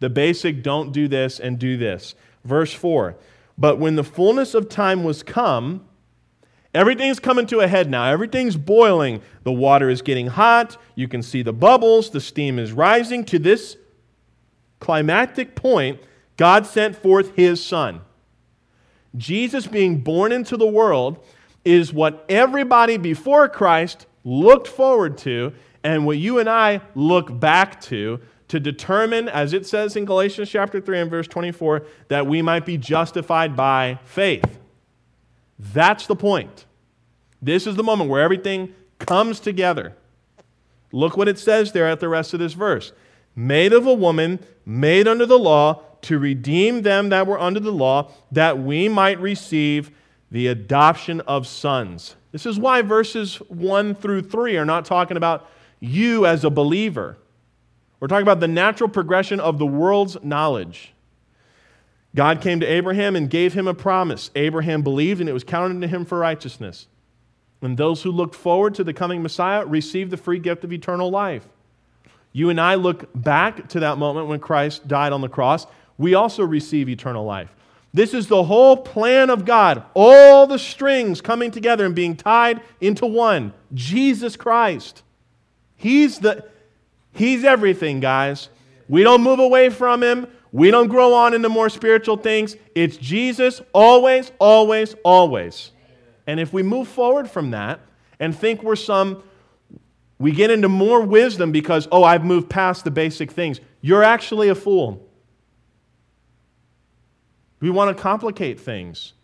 The 0.00 0.10
basic 0.10 0.62
don't 0.62 0.92
do 0.92 1.08
this 1.08 1.40
and 1.40 1.58
do 1.58 1.78
this. 1.78 2.14
Verse 2.44 2.74
4 2.74 3.16
But 3.56 3.78
when 3.78 3.96
the 3.96 4.04
fullness 4.04 4.52
of 4.52 4.68
time 4.68 5.02
was 5.02 5.22
come, 5.22 5.87
Everything's 6.74 7.18
coming 7.18 7.46
to 7.46 7.60
a 7.60 7.68
head 7.68 7.90
now. 7.90 8.04
Everything's 8.04 8.56
boiling. 8.56 9.22
The 9.42 9.52
water 9.52 9.88
is 9.88 10.02
getting 10.02 10.26
hot. 10.26 10.76
You 10.94 11.08
can 11.08 11.22
see 11.22 11.42
the 11.42 11.52
bubbles. 11.52 12.10
The 12.10 12.20
steam 12.20 12.58
is 12.58 12.72
rising. 12.72 13.24
To 13.26 13.38
this 13.38 13.76
climactic 14.80 15.54
point, 15.54 16.00
God 16.36 16.66
sent 16.66 16.96
forth 16.96 17.34
his 17.34 17.64
son. 17.64 18.02
Jesus 19.16 19.66
being 19.66 20.00
born 20.00 20.30
into 20.30 20.56
the 20.56 20.66
world 20.66 21.24
is 21.64 21.92
what 21.92 22.24
everybody 22.28 22.96
before 22.96 23.48
Christ 23.48 24.06
looked 24.24 24.68
forward 24.68 25.18
to 25.18 25.52
and 25.82 26.04
what 26.04 26.18
you 26.18 26.38
and 26.38 26.48
I 26.48 26.82
look 26.94 27.40
back 27.40 27.80
to 27.82 28.20
to 28.48 28.58
determine, 28.58 29.28
as 29.28 29.52
it 29.52 29.66
says 29.66 29.96
in 29.96 30.04
Galatians 30.04 30.48
chapter 30.48 30.80
3 30.80 31.00
and 31.00 31.10
verse 31.10 31.28
24, 31.28 31.84
that 32.08 32.26
we 32.26 32.40
might 32.40 32.64
be 32.64 32.78
justified 32.78 33.54
by 33.54 33.98
faith. 34.04 34.57
That's 35.58 36.06
the 36.06 36.16
point. 36.16 36.66
This 37.42 37.66
is 37.66 37.76
the 37.76 37.82
moment 37.82 38.10
where 38.10 38.22
everything 38.22 38.74
comes 38.98 39.40
together. 39.40 39.94
Look 40.92 41.16
what 41.16 41.28
it 41.28 41.38
says 41.38 41.72
there 41.72 41.88
at 41.88 42.00
the 42.00 42.08
rest 42.08 42.34
of 42.34 42.40
this 42.40 42.54
verse 42.54 42.92
made 43.36 43.72
of 43.72 43.86
a 43.86 43.94
woman, 43.94 44.40
made 44.66 45.06
under 45.06 45.24
the 45.24 45.38
law, 45.38 45.80
to 46.02 46.18
redeem 46.18 46.82
them 46.82 47.08
that 47.10 47.26
were 47.26 47.38
under 47.38 47.60
the 47.60 47.70
law, 47.70 48.10
that 48.32 48.58
we 48.58 48.88
might 48.88 49.20
receive 49.20 49.92
the 50.30 50.48
adoption 50.48 51.20
of 51.20 51.46
sons. 51.46 52.16
This 52.32 52.46
is 52.46 52.58
why 52.58 52.82
verses 52.82 53.36
1 53.48 53.94
through 53.94 54.22
3 54.22 54.56
are 54.56 54.64
not 54.64 54.84
talking 54.84 55.16
about 55.16 55.48
you 55.80 56.26
as 56.26 56.44
a 56.44 56.50
believer. 56.50 57.16
We're 58.00 58.08
talking 58.08 58.22
about 58.22 58.40
the 58.40 58.48
natural 58.48 58.88
progression 58.88 59.38
of 59.40 59.58
the 59.58 59.66
world's 59.66 60.22
knowledge. 60.22 60.92
God 62.14 62.40
came 62.40 62.60
to 62.60 62.66
Abraham 62.66 63.16
and 63.16 63.28
gave 63.28 63.54
him 63.54 63.68
a 63.68 63.74
promise. 63.74 64.30
Abraham 64.34 64.82
believed, 64.82 65.20
and 65.20 65.28
it 65.28 65.34
was 65.34 65.44
counted 65.44 65.80
to 65.80 65.86
him 65.86 66.04
for 66.04 66.18
righteousness. 66.18 66.86
And 67.60 67.76
those 67.76 68.02
who 68.02 68.10
looked 68.10 68.34
forward 68.34 68.74
to 68.76 68.84
the 68.84 68.94
coming 68.94 69.22
Messiah 69.22 69.64
received 69.66 70.10
the 70.10 70.16
free 70.16 70.38
gift 70.38 70.64
of 70.64 70.72
eternal 70.72 71.10
life. 71.10 71.46
You 72.32 72.50
and 72.50 72.60
I 72.60 72.76
look 72.76 73.08
back 73.14 73.68
to 73.70 73.80
that 73.80 73.98
moment 73.98 74.28
when 74.28 74.40
Christ 74.40 74.86
died 74.86 75.12
on 75.12 75.20
the 75.20 75.28
cross. 75.28 75.66
We 75.96 76.14
also 76.14 76.44
receive 76.44 76.88
eternal 76.88 77.24
life. 77.24 77.54
This 77.92 78.14
is 78.14 78.26
the 78.26 78.44
whole 78.44 78.76
plan 78.76 79.30
of 79.30 79.44
God, 79.44 79.82
all 79.94 80.46
the 80.46 80.58
strings 80.58 81.20
coming 81.20 81.50
together 81.50 81.86
and 81.86 81.94
being 81.94 82.16
tied 82.16 82.60
into 82.80 83.06
one 83.06 83.54
Jesus 83.74 84.36
Christ. 84.36 85.02
He's, 85.74 86.18
the, 86.18 86.44
he's 87.12 87.44
everything, 87.44 88.00
guys. 88.00 88.50
We 88.88 89.02
don't 89.02 89.22
move 89.22 89.38
away 89.38 89.70
from 89.70 90.02
him. 90.02 90.26
We 90.52 90.70
don't 90.70 90.88
grow 90.88 91.14
on 91.14 91.34
into 91.34 91.48
more 91.48 91.68
spiritual 91.68 92.16
things. 92.16 92.56
It's 92.74 92.96
Jesus 92.96 93.60
always, 93.72 94.32
always, 94.38 94.94
always. 95.04 95.72
And 96.26 96.40
if 96.40 96.52
we 96.52 96.62
move 96.62 96.88
forward 96.88 97.30
from 97.30 97.50
that 97.50 97.80
and 98.18 98.36
think 98.36 98.62
we're 98.62 98.76
some, 98.76 99.22
we 100.18 100.32
get 100.32 100.50
into 100.50 100.68
more 100.68 101.02
wisdom 101.02 101.52
because, 101.52 101.86
oh, 101.92 102.02
I've 102.02 102.24
moved 102.24 102.48
past 102.48 102.84
the 102.84 102.90
basic 102.90 103.30
things, 103.30 103.60
you're 103.80 104.02
actually 104.02 104.48
a 104.48 104.54
fool. 104.54 105.06
We 107.60 107.70
want 107.70 107.96
to 107.96 108.02
complicate 108.02 108.58
things. 108.58 109.14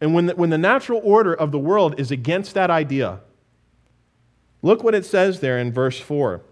And 0.00 0.14
when 0.14 0.26
the, 0.26 0.36
when 0.36 0.50
the 0.50 0.58
natural 0.58 1.00
order 1.02 1.34
of 1.34 1.50
the 1.50 1.58
world 1.58 1.98
is 1.98 2.10
against 2.10 2.54
that 2.54 2.70
idea, 2.70 3.20
look 4.62 4.82
what 4.82 4.94
it 4.94 5.04
says 5.04 5.40
there 5.40 5.58
in 5.58 5.72
verse 5.72 5.98
4. 5.98 6.42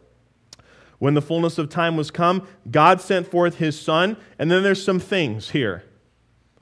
When 0.98 1.14
the 1.14 1.22
fullness 1.22 1.58
of 1.58 1.68
time 1.68 1.96
was 1.96 2.10
come, 2.10 2.46
God 2.70 3.00
sent 3.00 3.30
forth 3.30 3.56
his 3.56 3.78
son. 3.78 4.16
And 4.38 4.50
then 4.50 4.62
there's 4.62 4.82
some 4.82 4.98
things 4.98 5.50
here. 5.50 5.84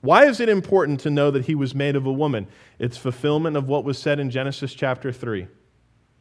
Why 0.01 0.27
is 0.27 0.40
it 0.40 0.49
important 0.49 1.01
to 1.01 1.11
know 1.11 1.31
that 1.31 1.47
he 1.47 1.55
was 1.55 1.75
made 1.75 1.97
of 1.97 2.05
a 2.05 2.12
woman? 2.12 2.47
It's 2.79 2.97
fulfillment 2.97 3.57
of 3.57 3.68
what 3.68 3.85
was 3.85 3.99
said 3.99 4.18
in 4.18 4.31
Genesis 4.31 4.75
chapter 4.75 5.12
3 5.12 5.49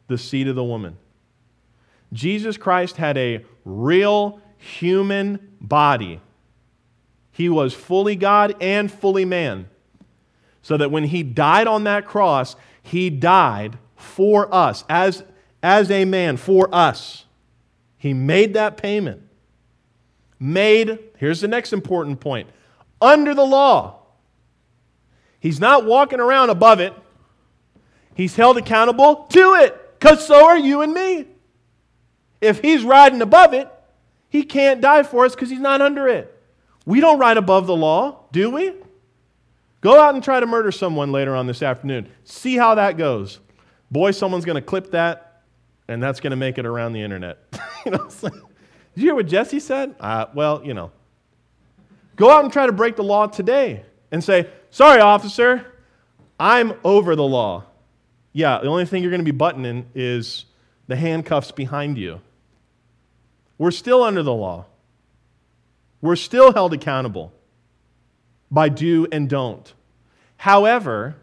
the 0.06 0.18
seed 0.18 0.48
of 0.48 0.54
the 0.54 0.64
woman. 0.64 0.96
Jesus 2.12 2.56
Christ 2.56 2.96
had 2.96 3.16
a 3.16 3.44
real 3.64 4.40
human 4.58 5.56
body. 5.60 6.20
He 7.32 7.48
was 7.48 7.74
fully 7.74 8.16
God 8.16 8.54
and 8.60 8.90
fully 8.90 9.24
man. 9.24 9.68
So 10.62 10.76
that 10.76 10.90
when 10.90 11.04
he 11.04 11.22
died 11.22 11.66
on 11.66 11.84
that 11.84 12.06
cross, 12.06 12.56
he 12.82 13.10
died 13.10 13.78
for 13.96 14.54
us, 14.54 14.84
as, 14.88 15.24
as 15.62 15.90
a 15.90 16.04
man, 16.04 16.36
for 16.36 16.72
us. 16.74 17.23
He 18.04 18.12
made 18.12 18.52
that 18.52 18.76
payment. 18.76 19.22
Made, 20.38 20.98
here's 21.16 21.40
the 21.40 21.48
next 21.48 21.72
important 21.72 22.20
point 22.20 22.50
under 23.00 23.34
the 23.34 23.46
law. 23.46 24.00
He's 25.40 25.58
not 25.58 25.86
walking 25.86 26.20
around 26.20 26.50
above 26.50 26.80
it, 26.80 26.92
he's 28.14 28.36
held 28.36 28.58
accountable 28.58 29.24
to 29.30 29.54
it, 29.54 29.98
because 29.98 30.26
so 30.26 30.44
are 30.44 30.58
you 30.58 30.82
and 30.82 30.92
me. 30.92 31.28
If 32.42 32.60
he's 32.60 32.84
riding 32.84 33.22
above 33.22 33.54
it, 33.54 33.72
he 34.28 34.42
can't 34.42 34.82
die 34.82 35.02
for 35.02 35.24
us 35.24 35.34
because 35.34 35.48
he's 35.48 35.58
not 35.58 35.80
under 35.80 36.06
it. 36.06 36.30
We 36.84 37.00
don't 37.00 37.18
ride 37.18 37.38
above 37.38 37.66
the 37.66 37.74
law, 37.74 38.24
do 38.32 38.50
we? 38.50 38.74
Go 39.80 39.98
out 39.98 40.12
and 40.12 40.22
try 40.22 40.40
to 40.40 40.46
murder 40.46 40.72
someone 40.72 41.10
later 41.10 41.34
on 41.34 41.46
this 41.46 41.62
afternoon. 41.62 42.10
See 42.24 42.58
how 42.58 42.74
that 42.74 42.98
goes. 42.98 43.40
Boy, 43.90 44.10
someone's 44.10 44.44
going 44.44 44.56
to 44.56 44.62
clip 44.62 44.90
that 44.90 45.23
and 45.88 46.02
that's 46.02 46.20
going 46.20 46.30
to 46.30 46.36
make 46.36 46.58
it 46.58 46.66
around 46.66 46.92
the 46.92 47.02
internet. 47.02 47.38
you 47.86 47.92
know, 47.92 48.08
like, 48.22 48.32
did 48.32 48.42
you 48.94 49.02
hear 49.02 49.14
what 49.14 49.26
Jesse 49.26 49.60
said? 49.60 49.94
Uh, 50.00 50.26
well, 50.34 50.62
you 50.64 50.74
know. 50.74 50.90
Go 52.16 52.30
out 52.30 52.44
and 52.44 52.52
try 52.52 52.66
to 52.66 52.72
break 52.72 52.96
the 52.96 53.02
law 53.02 53.26
today 53.26 53.84
and 54.12 54.22
say, 54.22 54.48
sorry, 54.70 55.00
officer, 55.00 55.66
I'm 56.38 56.74
over 56.84 57.16
the 57.16 57.24
law. 57.24 57.64
Yeah, 58.32 58.58
the 58.60 58.68
only 58.68 58.84
thing 58.84 59.02
you're 59.02 59.10
going 59.10 59.24
to 59.24 59.24
be 59.24 59.36
buttoning 59.36 59.86
is 59.94 60.44
the 60.86 60.96
handcuffs 60.96 61.50
behind 61.50 61.98
you. 61.98 62.20
We're 63.58 63.70
still 63.70 64.02
under 64.02 64.22
the 64.22 64.32
law. 64.32 64.66
We're 66.00 66.16
still 66.16 66.52
held 66.52 66.72
accountable 66.72 67.32
by 68.50 68.68
do 68.68 69.06
and 69.10 69.28
don't. 69.28 69.72
However, 70.36 71.16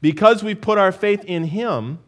because 0.00 0.42
we've 0.42 0.60
put 0.60 0.78
our 0.78 0.92
faith 0.92 1.24
in 1.24 1.44
Him, 1.44 1.98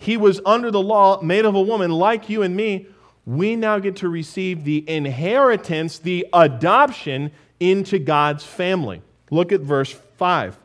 he 0.00 0.16
was 0.16 0.40
under 0.46 0.70
the 0.70 0.80
law, 0.80 1.20
made 1.20 1.44
of 1.44 1.54
a 1.54 1.60
woman 1.60 1.90
like 1.90 2.30
you 2.30 2.40
and 2.42 2.56
me. 2.56 2.86
We 3.26 3.54
now 3.54 3.78
get 3.78 3.96
to 3.96 4.08
receive 4.08 4.64
the 4.64 4.82
inheritance, 4.88 5.98
the 5.98 6.26
adoption 6.32 7.30
into 7.60 7.98
God's 7.98 8.42
family. 8.42 9.02
Look 9.30 9.52
at 9.52 9.60
verse 9.60 9.92
5. 9.92 10.56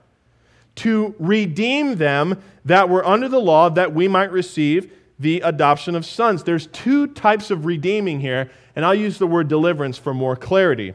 To 0.75 1.15
redeem 1.19 1.97
them 1.97 2.41
that 2.63 2.87
were 2.87 3.05
under 3.05 3.27
the 3.27 3.41
law, 3.41 3.69
that 3.69 3.93
we 3.93 4.07
might 4.07 4.31
receive 4.31 4.89
the 5.19 5.41
adoption 5.41 5.95
of 5.95 6.05
sons. 6.05 6.43
There's 6.43 6.67
two 6.67 7.07
types 7.07 7.51
of 7.51 7.65
redeeming 7.65 8.21
here, 8.21 8.49
and 8.73 8.85
I'll 8.85 8.95
use 8.95 9.17
the 9.17 9.27
word 9.27 9.49
deliverance 9.49 9.97
for 9.97 10.13
more 10.13 10.37
clarity. 10.37 10.93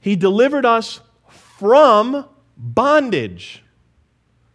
He 0.00 0.14
delivered 0.14 0.64
us 0.64 1.00
from 1.28 2.24
bondage, 2.56 3.64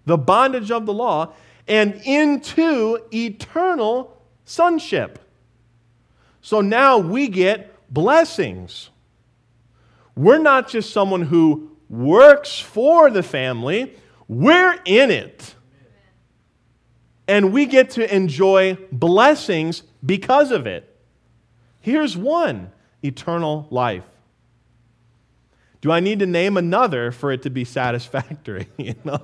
the 0.06 0.18
bondage 0.18 0.72
of 0.72 0.86
the 0.86 0.94
law, 0.94 1.34
and 1.68 2.02
into 2.06 3.00
eternal 3.14 4.22
sonship. 4.46 5.20
So 6.42 6.62
now 6.62 6.98
we 7.00 7.28
get 7.28 7.92
blessings. 7.92 8.90
We're 10.16 10.38
not 10.38 10.70
just 10.70 10.94
someone 10.94 11.24
who 11.24 11.72
works 11.90 12.60
for 12.60 13.10
the 13.10 13.24
family, 13.24 13.94
we're 14.28 14.80
in 14.86 15.12
it. 15.12 15.56
And 17.28 17.52
we 17.52 17.66
get 17.66 17.92
to 17.92 18.16
enjoy 18.16 18.78
blessings 18.92 19.82
because 20.06 20.52
of 20.52 20.68
it. 20.68 20.96
Here's 21.82 22.16
one 22.16 22.72
eternal 23.04 23.68
life. 23.72 24.04
Do 25.82 25.92
I 25.92 26.00
need 26.00 26.20
to 26.20 26.26
name 26.26 26.58
another 26.58 27.12
for 27.12 27.32
it 27.32 27.44
to 27.44 27.50
be 27.50 27.64
satisfactory? 27.64 28.68
you 28.78 28.96
know 29.04 29.20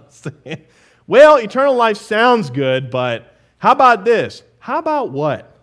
Well, 1.11 1.35
eternal 1.35 1.75
life 1.75 1.97
sounds 1.97 2.49
good, 2.49 2.89
but 2.89 3.35
how 3.57 3.73
about 3.73 4.05
this? 4.05 4.43
How 4.59 4.79
about 4.79 5.11
what? 5.11 5.59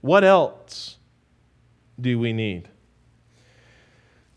What 0.00 0.24
else 0.24 0.96
do 2.00 2.18
we 2.18 2.32
need? 2.32 2.70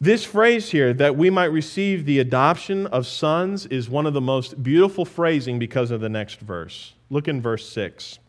This 0.02 0.26
phrase 0.26 0.72
here, 0.72 0.94
that 0.96 1.16
we 1.16 1.30
might 1.30 1.46
receive 1.46 2.04
the 2.04 2.20
adoption 2.20 2.88
of 2.88 3.08
sons, 3.08 3.68
is 3.68 3.90
one 3.90 4.06
of 4.06 4.14
the 4.14 4.20
most 4.20 4.62
beautiful 4.62 5.06
phrasing 5.06 5.60
because 5.60 5.92
of 5.92 6.02
the 6.02 6.10
next 6.10 6.42
verse. 6.42 6.96
Look 7.10 7.30
in 7.30 7.42
verse 7.42 7.70
6. 7.70 8.20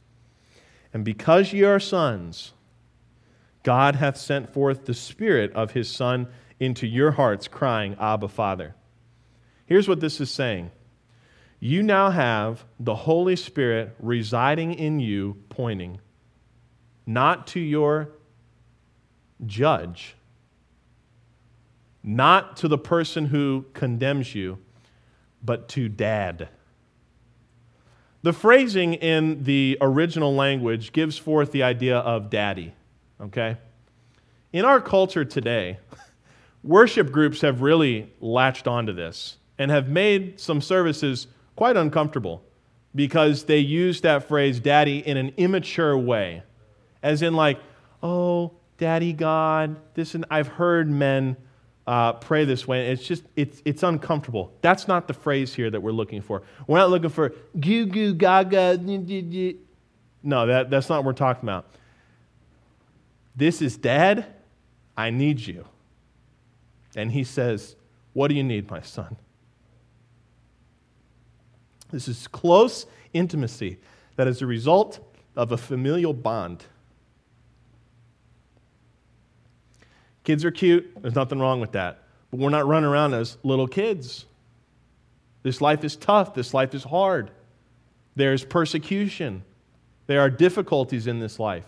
And 0.94 1.04
because 1.04 1.52
ye 1.52 1.64
are 1.64 1.80
sons, 1.80 2.52
God 3.64 3.96
hath 3.96 4.16
sent 4.16 4.52
forth 4.52 4.84
the 4.84 4.94
Spirit 4.94 5.52
of 5.54 5.72
his 5.72 5.90
Son 5.90 6.28
into 6.60 6.86
your 6.86 7.10
hearts, 7.10 7.48
crying, 7.48 7.96
Abba, 7.98 8.28
Father. 8.28 8.76
Here's 9.66 9.88
what 9.88 9.98
this 9.98 10.20
is 10.20 10.30
saying 10.30 10.70
you 11.60 11.82
now 11.82 12.10
have 12.10 12.64
the 12.78 12.94
Holy 12.94 13.36
Spirit 13.36 13.94
residing 13.98 14.74
in 14.74 15.00
you, 15.00 15.36
pointing 15.48 16.00
not 17.06 17.46
to 17.46 17.60
your 17.60 18.10
judge, 19.46 20.16
not 22.02 22.56
to 22.56 22.68
the 22.68 22.78
person 22.78 23.26
who 23.26 23.64
condemns 23.72 24.34
you, 24.34 24.58
but 25.42 25.68
to 25.68 25.88
dad. 25.88 26.48
The 28.22 28.32
phrasing 28.32 28.94
in 28.94 29.44
the 29.44 29.78
original 29.80 30.34
language 30.34 30.92
gives 30.92 31.16
forth 31.16 31.52
the 31.52 31.62
idea 31.62 31.98
of 31.98 32.28
daddy, 32.28 32.74
okay? 33.20 33.56
In 34.52 34.64
our 34.64 34.80
culture 34.80 35.24
today, 35.24 35.78
worship 36.64 37.12
groups 37.12 37.42
have 37.42 37.62
really 37.62 38.12
latched 38.20 38.66
onto 38.66 38.92
this 38.92 39.36
and 39.58 39.70
have 39.70 39.88
made 39.88 40.40
some 40.40 40.60
services 40.60 41.28
quite 41.56 41.76
uncomfortable 41.76 42.42
because 42.94 43.44
they 43.44 43.58
use 43.58 44.00
that 44.02 44.28
phrase 44.28 44.60
daddy 44.60 44.98
in 44.98 45.16
an 45.16 45.32
immature 45.36 45.96
way. 45.96 46.42
As 47.02 47.22
in, 47.22 47.34
like, 47.34 47.58
oh, 48.02 48.52
daddy 48.78 49.12
God, 49.12 49.76
this 49.94 50.14
and 50.14 50.24
I've 50.30 50.48
heard 50.48 50.90
men 50.90 51.36
uh, 51.86 52.14
pray 52.14 52.44
this 52.44 52.66
way. 52.66 52.90
It's 52.90 53.06
just, 53.06 53.22
it's, 53.36 53.62
it's 53.64 53.82
uncomfortable. 53.82 54.52
That's 54.60 54.88
not 54.88 55.06
the 55.06 55.14
phrase 55.14 55.54
here 55.54 55.70
that 55.70 55.80
we're 55.80 55.92
looking 55.92 56.20
for. 56.20 56.42
We're 56.66 56.78
not 56.78 56.90
looking 56.90 57.10
for 57.10 57.32
goo 57.60 57.86
goo 57.86 58.14
gaga. 58.14 58.76
No, 60.22 60.46
that, 60.46 60.70
that's 60.70 60.88
not 60.88 60.96
what 60.96 61.04
we're 61.04 61.12
talking 61.12 61.48
about. 61.48 61.66
This 63.36 63.62
is 63.62 63.76
dad. 63.76 64.26
I 64.96 65.10
need 65.10 65.40
you. 65.40 65.66
And 66.96 67.12
he 67.12 67.22
says, 67.22 67.76
What 68.14 68.28
do 68.28 68.34
you 68.34 68.42
need, 68.42 68.70
my 68.70 68.80
son? 68.80 69.16
This 71.90 72.08
is 72.08 72.26
close 72.28 72.86
intimacy 73.12 73.78
that 74.16 74.26
is 74.26 74.42
a 74.42 74.46
result 74.46 75.00
of 75.36 75.52
a 75.52 75.56
familial 75.56 76.12
bond. 76.12 76.64
Kids 80.24 80.44
are 80.44 80.50
cute, 80.50 80.90
there's 81.00 81.14
nothing 81.14 81.38
wrong 81.38 81.60
with 81.60 81.72
that. 81.72 82.02
But 82.30 82.40
we're 82.40 82.50
not 82.50 82.66
running 82.66 82.88
around 82.88 83.14
as 83.14 83.36
little 83.44 83.68
kids. 83.68 84.26
This 85.42 85.60
life 85.60 85.84
is 85.84 85.94
tough, 85.94 86.34
this 86.34 86.52
life 86.52 86.74
is 86.74 86.82
hard. 86.82 87.30
There's 88.16 88.44
persecution, 88.44 89.44
there 90.06 90.20
are 90.20 90.30
difficulties 90.30 91.06
in 91.06 91.20
this 91.20 91.38
life. 91.38 91.66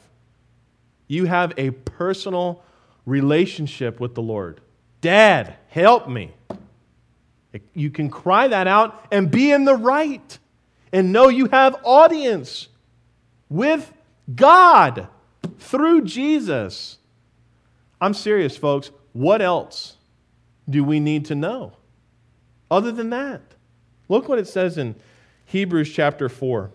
You 1.07 1.27
have 1.27 1.53
a 1.57 1.71
personal 1.71 2.63
relationship 3.07 4.01
with 4.01 4.15
the 4.15 4.23
Lord. 4.23 4.61
Dad, 5.01 5.57
help 5.69 6.09
me. 6.09 6.33
You 7.75 7.91
can 7.91 8.11
cry 8.11 8.49
that 8.49 8.67
out 8.67 9.07
and 9.11 9.31
be 9.31 9.51
in 9.51 9.65
the 9.65 9.75
right 9.75 10.39
and 10.93 11.13
know 11.13 11.29
you 11.29 11.47
have 11.47 11.77
audience 11.83 12.69
with 13.49 13.93
God 14.35 15.09
through 15.59 16.03
Jesus. 16.03 16.99
I'm 18.01 18.15
serious, 18.15 18.57
folks. 18.57 18.91
What 19.13 19.43
else 19.43 19.97
do 20.69 20.85
we 20.85 21.01
need 21.01 21.25
to 21.27 21.35
know 21.35 21.73
other 22.71 22.93
than 22.93 23.11
that? 23.11 23.41
Look 24.09 24.29
what 24.29 24.39
it 24.39 24.47
says 24.47 24.79
in 24.79 24.95
Hebrews 25.47 25.93
chapter 25.93 26.29
4. 26.29 26.71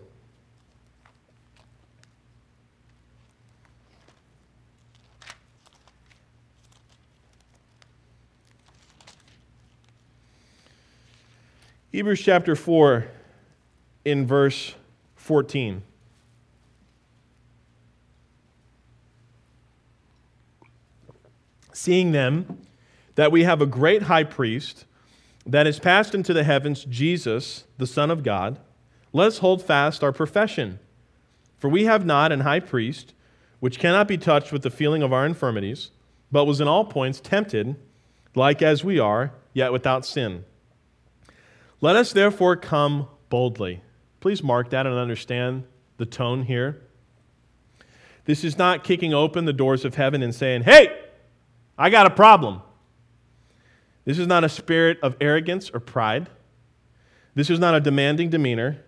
Hebrews 11.94 12.22
chapter 12.22 12.56
4, 12.56 13.06
in 14.04 14.26
verse 14.26 14.74
14. 15.14 15.80
Seeing 21.72 22.10
them 22.10 22.58
that 23.14 23.30
we 23.30 23.44
have 23.44 23.62
a 23.62 23.66
great 23.66 24.02
high 24.02 24.24
priest 24.24 24.86
that 25.46 25.68
is 25.68 25.78
passed 25.78 26.16
into 26.16 26.32
the 26.32 26.42
heavens, 26.42 26.84
Jesus, 26.84 27.62
the 27.78 27.86
Son 27.86 28.10
of 28.10 28.24
God, 28.24 28.58
let 29.12 29.28
us 29.28 29.38
hold 29.38 29.62
fast 29.62 30.02
our 30.02 30.10
profession. 30.10 30.80
For 31.58 31.68
we 31.68 31.84
have 31.84 32.04
not 32.04 32.32
an 32.32 32.40
high 32.40 32.58
priest 32.58 33.14
which 33.60 33.78
cannot 33.78 34.08
be 34.08 34.18
touched 34.18 34.50
with 34.50 34.62
the 34.62 34.68
feeling 34.70 35.04
of 35.04 35.12
our 35.12 35.24
infirmities, 35.24 35.92
but 36.32 36.46
was 36.46 36.60
in 36.60 36.66
all 36.66 36.86
points 36.86 37.20
tempted, 37.20 37.76
like 38.34 38.62
as 38.62 38.82
we 38.82 38.98
are, 38.98 39.30
yet 39.52 39.72
without 39.72 40.04
sin. 40.04 40.44
Let 41.84 41.96
us 41.96 42.14
therefore 42.14 42.56
come 42.56 43.08
boldly. 43.28 43.82
Please 44.20 44.42
mark 44.42 44.70
that 44.70 44.86
and 44.86 44.96
understand 44.96 45.64
the 45.98 46.06
tone 46.06 46.44
here. 46.44 46.80
This 48.24 48.42
is 48.42 48.56
not 48.56 48.84
kicking 48.84 49.12
open 49.12 49.44
the 49.44 49.52
doors 49.52 49.84
of 49.84 49.94
heaven 49.94 50.22
and 50.22 50.34
saying, 50.34 50.62
Hey, 50.62 50.98
I 51.76 51.90
got 51.90 52.06
a 52.06 52.10
problem. 52.10 52.62
This 54.06 54.18
is 54.18 54.26
not 54.26 54.44
a 54.44 54.48
spirit 54.48 54.98
of 55.02 55.14
arrogance 55.20 55.68
or 55.74 55.78
pride. 55.78 56.30
This 57.34 57.50
is 57.50 57.58
not 57.58 57.74
a 57.74 57.80
demanding 57.80 58.30
demeanor. 58.30 58.82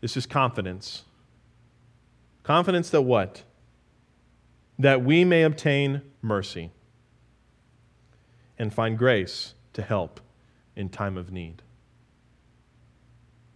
This 0.00 0.16
is 0.16 0.24
confidence. 0.24 1.04
Confidence 2.42 2.88
that 2.88 3.02
what? 3.02 3.42
That 4.78 5.04
we 5.04 5.26
may 5.26 5.42
obtain 5.42 6.00
mercy 6.22 6.70
and 8.58 8.72
find 8.72 8.96
grace 8.96 9.52
to 9.74 9.82
help 9.82 10.22
in 10.74 10.88
time 10.88 11.18
of 11.18 11.30
need. 11.30 11.60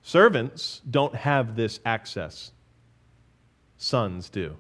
Servants 0.02 0.80
don't 0.88 1.14
have 1.14 1.54
this 1.54 1.78
access, 1.86 2.50
sons 3.76 4.28
do. 4.28 4.56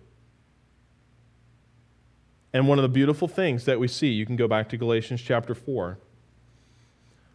And 2.52 2.68
one 2.68 2.78
of 2.78 2.82
the 2.82 2.88
beautiful 2.88 3.28
things 3.28 3.64
that 3.64 3.80
we 3.80 3.88
see, 3.88 4.08
you 4.08 4.26
can 4.26 4.36
go 4.36 4.46
back 4.46 4.68
to 4.68 4.76
Galatians 4.76 5.20
chapter 5.20 5.54
4. 5.54 5.98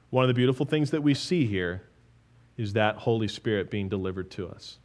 One 0.10 0.24
of 0.24 0.28
the 0.28 0.34
beautiful 0.34 0.66
things 0.66 0.92
that 0.92 1.04
we 1.04 1.14
see 1.14 1.46
here 1.46 1.84
is 2.56 2.74
that 2.74 2.98
Holy 2.98 3.28
Spirit 3.28 3.70
being 3.70 3.90
delivered 3.90 4.32
to 4.32 4.48
us. 4.48 4.78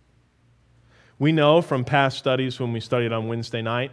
We 1.19 1.31
know 1.31 1.63
from 1.63 1.85
past 1.85 2.19
studies 2.19 2.59
when 2.59 2.73
we 2.73 2.81
studied 2.81 3.13
on 3.13 3.29
Wednesday 3.29 3.63
night, 3.63 3.93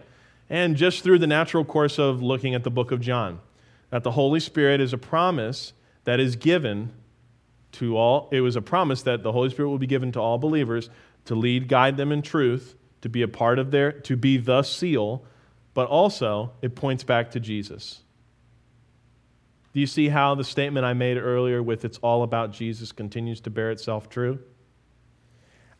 and 0.50 0.76
just 0.76 1.04
through 1.04 1.20
the 1.20 1.28
natural 1.28 1.63
course 1.63 2.00
of 2.00 2.24
looking 2.24 2.56
at 2.56 2.63
the 2.63 2.72
book 2.72 2.92
of 2.92 3.00
John, 3.00 3.42
that 3.92 4.04
the 4.04 4.12
Holy 4.12 4.39
Spirit 4.39 4.82
is 4.82 4.94
a 4.94 4.98
promise 4.98 5.74
that 6.06 6.20
is 6.20 6.36
given 6.36 6.92
to 7.73 7.97
all, 7.97 8.29
it 8.32 8.41
was 8.41 8.55
a 8.55 8.62
promise 8.62 9.03
that 9.03 9.23
the 9.23 9.32
Holy 9.32 9.49
Spirit 9.49 9.69
will 9.69 9.77
be 9.77 9.88
given 9.88 10.12
to 10.13 10.19
all 10.19 10.38
believers 10.38 10.89
to 11.25 11.36
lead, 11.36 11.67
guide 11.67 11.97
them 11.97 12.12
in 12.12 12.21
truth, 12.21 12.75
to 13.01 13.10
be 13.10 13.21
a 13.21 13.27
part 13.27 13.60
of 13.60 13.71
their, 13.71 13.91
to 13.91 14.17
be 14.17 14.38
the 14.38 14.63
seal, 14.63 15.23
but 15.73 15.88
also 15.88 16.51
it 16.62 16.75
points 16.75 17.03
back 17.03 17.32
to 17.32 17.39
Jesus. 17.39 18.01
Do 19.73 19.79
you 19.79 19.88
see 19.88 20.10
how 20.10 20.36
the 20.36 20.43
statement 20.43 20.86
I 20.86 20.93
made 20.93 21.17
earlier 21.17 21.62
with 21.62 21.86
it's 21.86 21.99
all 21.99 22.23
about 22.23 22.51
Jesus 22.51 22.91
continues 22.91 23.39
to 23.41 23.49
bear 23.49 23.71
itself 23.71 24.10
true? 24.10 24.39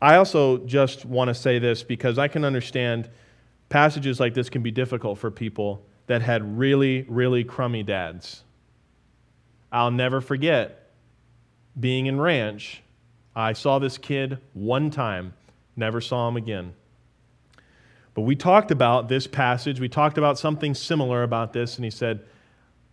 I 0.02 0.16
also 0.16 0.60
just 0.60 1.06
want 1.06 1.30
to 1.30 1.34
say 1.34 1.60
this 1.60 1.84
because 1.84 2.18
I 2.18 2.28
can 2.28 2.46
understand 2.46 3.10
passages 3.68 4.20
like 4.20 4.34
this 4.34 4.50
can 4.50 4.62
be 4.62 4.72
difficult 4.72 5.18
for 5.18 5.32
people 5.32 5.86
that 6.08 6.22
had 6.22 6.58
really, 6.58 7.06
really 7.10 7.44
crummy 7.44 7.84
dads. 7.84 8.44
I'll 9.72 9.92
never 9.92 10.22
forget 10.22 10.89
being 11.80 12.08
in 12.08 12.20
ranch, 12.20 12.82
I 13.36 13.54
saw 13.54 13.80
this 13.80 13.98
kid 13.98 14.40
one 14.54 14.92
time, 14.92 15.34
never 15.76 16.02
saw 16.02 16.28
him 16.28 16.36
again. 16.36 16.74
But 18.14 18.22
we 18.22 18.36
talked 18.36 18.72
about 18.72 19.08
this 19.08 19.28
passage. 19.28 19.80
We 19.80 19.88
talked 19.88 20.18
about 20.18 20.38
something 20.38 20.74
similar 20.74 21.24
about 21.24 21.54
this, 21.54 21.78
and 21.78 21.86
he 21.86 21.92
said, 21.92 22.26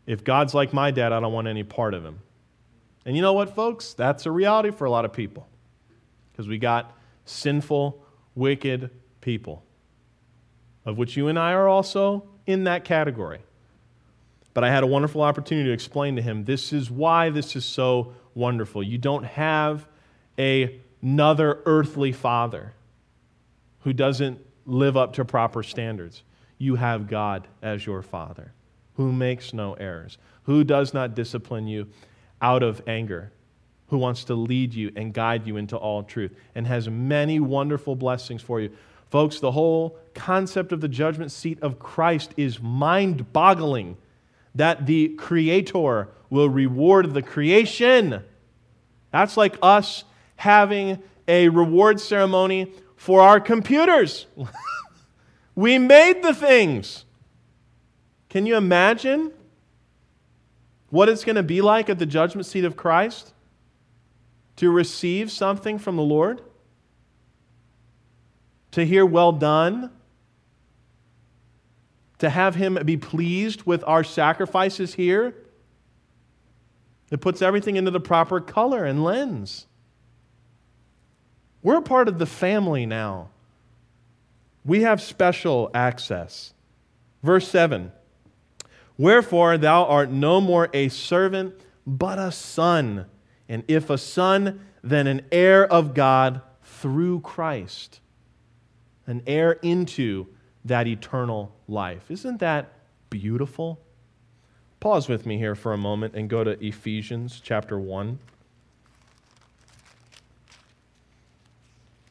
If 0.07 0.23
God's 0.23 0.55
like 0.55 0.73
my 0.73 0.91
dad, 0.91 1.13
I 1.13 1.21
don't 1.21 1.33
want 1.33 1.49
any 1.49 1.65
part 1.65 1.95
of 1.95 2.05
him. 2.05 2.21
And 3.05 3.17
you 3.17 3.23
know 3.23 3.33
what, 3.33 3.55
folks? 3.55 3.95
That's 3.95 4.27
a 4.27 4.31
reality 4.31 4.71
for 4.71 4.85
a 4.85 4.91
lot 4.91 5.05
of 5.05 5.13
people 5.13 5.49
because 6.31 6.49
we 6.49 6.59
got 6.59 6.97
sinful, 7.25 8.05
wicked 8.35 8.91
people, 9.21 9.63
of 10.85 10.99
which 10.99 11.17
you 11.17 11.29
and 11.29 11.39
I 11.39 11.53
are 11.53 11.67
also 11.67 12.25
in 12.47 12.65
that 12.65 12.85
category. 12.85 13.41
But 14.55 14.65
I 14.65 14.71
had 14.71 14.83
a 14.83 14.87
wonderful 14.87 15.23
opportunity 15.23 15.69
to 15.69 15.73
explain 15.73 16.17
to 16.17 16.23
him 16.23 16.45
this 16.45 16.73
is 16.73 16.91
why 16.91 17.31
this 17.31 17.57
is 17.57 17.65
so 17.65 18.15
wonderful. 18.37 18.83
You 18.83 18.99
don't 18.99 19.25
have 19.25 19.89
a, 20.39 20.81
another 21.03 21.63
earthly 21.67 22.13
father 22.13 22.75
who 23.81 23.93
doesn't 23.93 24.39
live 24.67 24.97
up 24.97 25.15
to 25.15 25.25
proper 25.25 25.63
standards. 25.63 26.23
You 26.59 26.77
have 26.77 27.09
God 27.09 27.49
as 27.63 27.87
your 27.87 28.03
father 28.03 28.53
who 28.97 29.13
makes 29.13 29.53
no 29.53 29.75
errors, 29.75 30.19
who 30.45 30.65
does 30.65 30.95
not 30.95 31.15
discipline 31.15 31.67
you 31.67 31.87
out 32.41 32.63
of 32.63 32.83
anger, 32.87 33.31
who 33.89 33.99
wants 33.99 34.25
to 34.25 34.35
lead 34.35 34.75
you 34.75 34.91
and 34.97 35.13
guide 35.13 35.47
you 35.47 35.57
into 35.57 35.77
all 35.77 36.03
truth, 36.03 36.35
and 36.55 36.67
has 36.67 36.89
many 36.89 37.39
wonderful 37.39 37.95
blessings 37.95 38.43
for 38.43 38.61
you. 38.61 38.71
Folks, 39.11 39.39
the 39.39 39.53
whole 39.53 39.99
concept 40.15 40.73
of 40.73 40.81
the 40.81 40.89
judgment 40.89 41.31
seat 41.31 41.59
of 41.63 41.79
Christ 41.79 42.33
is 42.37 42.61
mind 42.61 43.33
boggling 43.33 43.97
that 44.57 44.87
the 44.87 45.09
Creator 45.11 46.09
will 46.31 46.49
reward 46.49 47.15
the 47.15 47.23
creation. 47.23 48.23
That's 49.13 49.37
like 49.37 49.57
us 49.63 50.05
having 50.37 51.03
a 51.29 51.49
reward 51.49 52.01
ceremony 52.01 52.73
for 52.97 53.21
our 53.21 53.39
computers. 53.39 54.27
we 55.55 55.79
made 55.79 56.23
the 56.23 56.35
things. 56.35 57.05
Can 58.29 58.47
you 58.47 58.57
imagine 58.57 59.33
what 60.91 61.09
it's 61.09 61.25
going 61.25 61.37
to 61.37 61.43
be 61.43 61.61
like 61.61 61.89
at 61.89 61.99
the 61.99 62.07
judgment 62.07 62.47
seat 62.47 62.65
of 62.65 62.77
Christ 62.77 63.33
to 64.57 64.71
receive 64.71 65.31
something 65.31 65.79
from 65.79 65.97
the 65.97 66.03
Lord? 66.03 66.41
To 68.73 68.85
hear, 68.85 69.07
well 69.07 69.33
done? 69.33 69.91
To 72.19 72.31
have 72.31 72.55
Him 72.55 72.79
be 72.85 72.97
pleased 72.97 73.65
with 73.65 73.85
our 73.87 74.03
sacrifices 74.05 74.95
here? 74.95 75.35
It 77.11 77.21
puts 77.21 77.43
everything 77.43 77.77
into 77.77 77.91
the 77.91 78.01
proper 78.01 78.41
color 78.41 78.85
and 78.85 79.05
lens. 79.05 79.67
We're 81.63 81.79
a 81.79 81.83
part 81.83 82.09
of 82.09 82.19
the 82.19 82.27
family 82.27 82.87
now. 82.87 83.29
We 84.65 84.83
have 84.83 85.01
special 85.01 85.71
access. 85.75 86.53
Verse 87.23 87.49
7 87.49 87.93
Wherefore 88.99 89.59
thou 89.59 89.85
art 89.85 90.11
no 90.11 90.41
more 90.41 90.71
a 90.73 90.89
servant, 90.89 91.55
but 91.87 92.19
a 92.19 92.33
son. 92.33 93.07
And 93.49 93.63
if 93.69 93.91
a 93.91 93.99
son, 93.99 94.67
then 94.83 95.07
an 95.07 95.23
heir 95.31 95.67
of 95.67 95.95
God 95.95 96.41
through 96.63 97.21
Christ, 97.21 98.01
an 99.07 99.23
heir 99.27 99.53
into 99.53 100.27
that 100.67 100.87
eternal 100.87 101.53
life. 101.69 102.11
Isn't 102.11 102.41
that 102.41 102.73
beautiful? 103.09 103.81
Pause 104.81 105.09
with 105.09 105.25
me 105.27 105.39
here 105.39 105.55
for 105.55 105.73
a 105.73 105.79
moment 105.79 106.15
and 106.15 106.29
go 106.29 106.43
to 106.45 106.63
Ephesians 106.65 107.41
chapter 107.43 107.79
1. 107.79 108.19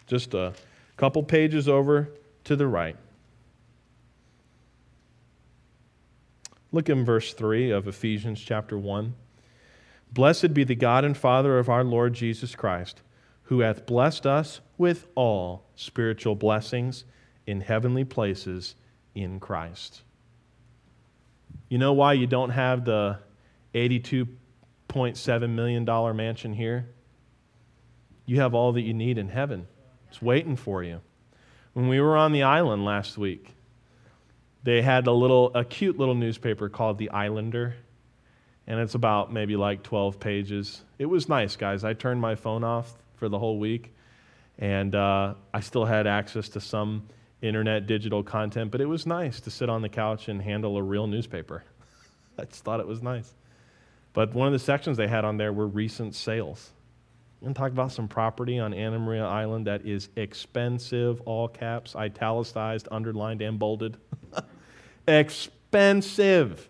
Just 0.08 0.34
a 0.34 0.54
couple 0.98 1.22
pages 1.24 1.68
over 1.68 2.10
to 2.46 2.56
the 2.56 2.68
right. 2.68 2.96
Look 6.72 6.90
in 6.90 7.04
verse 7.04 7.34
3 7.34 7.72
of 7.72 7.88
Ephesians 7.88 8.42
chapter 8.42 8.78
1. 8.78 9.16
Blessed 10.12 10.54
be 10.54 10.64
the 10.64 10.76
God 10.76 11.04
and 11.04 11.18
Father 11.18 11.60
of 11.60 11.70
our 11.70 11.84
Lord 11.84 12.14
Jesus 12.14 12.56
Christ, 12.56 13.02
who 13.44 13.60
hath 13.60 13.86
blessed 13.86 14.26
us 14.26 14.62
with 14.78 15.08
all 15.16 15.66
spiritual 15.76 16.36
blessings 16.36 17.04
in 17.48 17.62
heavenly 17.62 18.04
places 18.04 18.76
in 19.14 19.40
Christ. 19.40 20.02
You 21.70 21.78
know 21.78 21.94
why 21.94 22.14
you 22.14 22.28
don't 22.28 22.52
have 22.52 22.86
the 22.86 23.20
$82.7 23.74 25.50
million 25.50 26.16
mansion 26.16 26.54
here? 26.54 26.88
You 28.26 28.40
have 28.42 28.54
all 28.54 28.74
that 28.74 28.82
you 28.82 28.94
need 28.94 29.18
in 29.18 29.30
heaven. 29.30 29.68
It's 30.10 30.22
waiting 30.22 30.56
for 30.56 30.84
you. 30.84 31.02
When 31.74 31.88
we 31.88 32.00
were 32.00 32.16
on 32.16 32.32
the 32.32 32.44
island 32.44 32.86
last 32.86 33.18
week, 33.18 33.56
they 34.64 34.82
had 34.82 35.08
a 35.08 35.12
little, 35.12 35.52
a 35.54 35.64
cute 35.64 36.00
little 36.00 36.16
newspaper 36.16 36.70
called 36.70 36.98
The 36.98 37.10
Islander, 37.10 37.76
and 38.66 38.80
it's 38.80 38.96
about 38.96 39.32
maybe 39.32 39.56
like 39.56 39.84
12 39.84 40.20
pages. 40.20 40.82
It 40.98 41.06
was 41.06 41.30
nice, 41.30 41.56
guys. 41.56 41.84
I 41.84 41.94
turned 41.94 42.20
my 42.20 42.36
phone 42.36 42.64
off 42.64 42.96
for 43.16 43.30
the 43.30 43.38
whole 43.38 43.60
week, 43.60 43.94
and 44.58 44.96
uh, 44.96 45.36
I 45.54 45.60
still 45.60 45.86
had 45.86 46.08
access 46.08 46.50
to 46.50 46.62
some 46.62 47.08
internet 47.42 47.88
digital 47.88 48.24
content, 48.24 48.72
but 48.72 48.82
it 48.82 48.86
was 48.86 49.06
nice 49.06 49.40
to 49.42 49.52
sit 49.52 49.70
on 49.70 49.82
the 49.82 49.90
couch 49.90 50.28
and 50.28 50.42
handle 50.42 50.78
a 50.78 50.84
real 50.84 51.08
newspaper. 51.08 51.64
I 52.40 52.46
just 52.46 52.64
thought 52.64 52.80
it 52.80 52.88
was 52.88 53.02
nice. 53.02 53.34
But 54.14 54.34
one 54.34 54.48
of 54.48 54.54
the 54.54 54.60
sections 54.60 54.98
they 54.98 55.08
had 55.08 55.26
on 55.26 55.38
there 55.38 55.52
were 55.52 55.68
recent 55.68 56.16
sales. 56.16 56.72
To 57.44 57.54
talk 57.54 57.72
about 57.72 57.92
some 57.92 58.08
property 58.08 58.60
on 58.60 58.74
Anna 58.74 58.98
Maria 58.98 59.26
Island 59.26 59.68
that 59.68 59.86
is 59.86 60.10
expensive, 60.16 61.22
all 61.22 61.48
caps, 61.48 61.96
italicized, 61.96 62.88
underlined, 62.90 63.42
and 63.42 63.60
bolded. 63.60 63.98
expensive. 65.08 66.70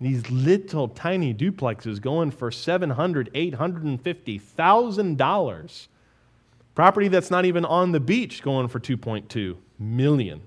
These 0.00 0.30
little 0.30 0.88
tiny 0.88 1.32
duplexes 1.32 2.00
going 2.00 2.32
for 2.32 2.50
$700,000, 2.50 3.54
$850,000. 3.54 5.86
Property 6.80 7.08
that's 7.08 7.30
not 7.30 7.44
even 7.44 7.66
on 7.66 7.92
the 7.92 8.00
beach 8.00 8.42
going 8.42 8.66
for 8.66 8.80
2.2 8.80 9.58
million. 9.78 10.40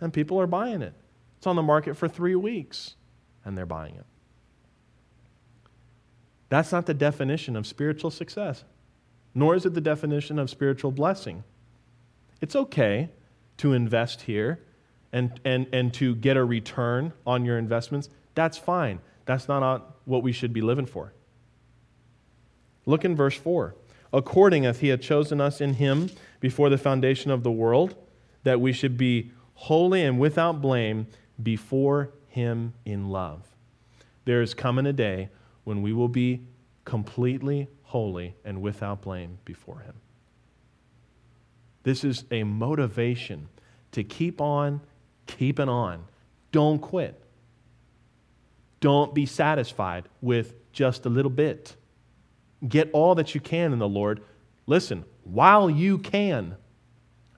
And 0.00 0.12
people 0.12 0.40
are 0.40 0.46
buying 0.48 0.82
it. 0.82 0.92
It's 1.38 1.46
on 1.46 1.54
the 1.54 1.62
market 1.62 1.96
for 1.96 2.08
3 2.08 2.34
weeks 2.34 2.96
and 3.44 3.56
they're 3.56 3.64
buying 3.64 3.94
it. 3.94 4.04
That's 6.48 6.72
not 6.72 6.86
the 6.86 6.94
definition 6.94 7.54
of 7.54 7.68
spiritual 7.68 8.10
success, 8.10 8.64
nor 9.36 9.54
is 9.54 9.64
it 9.64 9.74
the 9.74 9.80
definition 9.80 10.36
of 10.40 10.50
spiritual 10.50 10.90
blessing. 10.90 11.44
It's 12.40 12.56
okay 12.56 13.10
to 13.58 13.72
invest 13.72 14.22
here 14.22 14.64
and, 15.12 15.38
and, 15.44 15.68
and 15.72 15.94
to 15.94 16.16
get 16.16 16.36
a 16.36 16.44
return 16.44 17.12
on 17.24 17.44
your 17.44 17.56
investments. 17.56 18.08
That's 18.34 18.58
fine. 18.58 18.98
That's 19.26 19.46
not 19.46 19.94
what 20.06 20.24
we 20.24 20.32
should 20.32 20.52
be 20.52 20.60
living 20.60 20.86
for. 20.86 21.12
Look 22.84 23.04
in 23.04 23.14
verse 23.14 23.36
4. 23.36 23.76
According 24.12 24.66
as 24.66 24.80
he 24.80 24.88
had 24.88 25.00
chosen 25.00 25.40
us 25.40 25.60
in 25.60 25.74
him 25.74 26.10
before 26.40 26.68
the 26.68 26.78
foundation 26.78 27.30
of 27.30 27.42
the 27.42 27.50
world, 27.50 27.94
that 28.44 28.60
we 28.60 28.72
should 28.72 28.96
be 28.96 29.30
holy 29.54 30.02
and 30.02 30.18
without 30.18 30.60
blame 30.60 31.06
before 31.42 32.10
him 32.28 32.74
in 32.84 33.08
love. 33.08 33.46
There 34.24 34.42
is 34.42 34.54
coming 34.54 34.86
a 34.86 34.92
day 34.92 35.30
when 35.64 35.82
we 35.82 35.92
will 35.92 36.08
be 36.08 36.42
completely 36.84 37.68
holy 37.82 38.34
and 38.44 38.62
without 38.62 39.02
blame 39.02 39.38
before 39.44 39.80
Him. 39.80 39.94
This 41.82 42.04
is 42.04 42.24
a 42.30 42.44
motivation 42.44 43.48
to 43.92 44.04
keep 44.04 44.40
on 44.40 44.80
keeping 45.26 45.68
on. 45.68 46.04
Don't 46.52 46.78
quit. 46.78 47.22
Don't 48.80 49.14
be 49.14 49.26
satisfied 49.26 50.04
with 50.20 50.54
just 50.72 51.06
a 51.06 51.08
little 51.08 51.30
bit. 51.30 51.76
Get 52.66 52.90
all 52.92 53.14
that 53.16 53.34
you 53.34 53.40
can 53.40 53.72
in 53.72 53.78
the 53.78 53.88
Lord. 53.88 54.22
Listen, 54.66 55.04
while 55.24 55.68
you 55.68 55.98
can. 55.98 56.56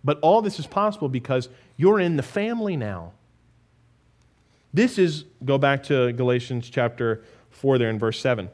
But 0.03 0.19
all 0.21 0.43
this 0.43 0.59
is 0.59 0.67
possible 0.67 1.09
because 1.09 1.49
you're 1.77 1.99
in 1.99 2.17
the 2.17 2.23
family 2.23 2.77
now. 2.77 3.13
This 4.73 4.99
is, 4.99 5.25
go 5.45 5.57
back 5.57 5.85
to 5.85 6.13
Galatians 6.13 6.69
chapter 6.69 7.23
4 7.51 7.79
there 7.79 7.91
in 7.91 7.99
verse 7.99 8.21
7. 8.21 8.51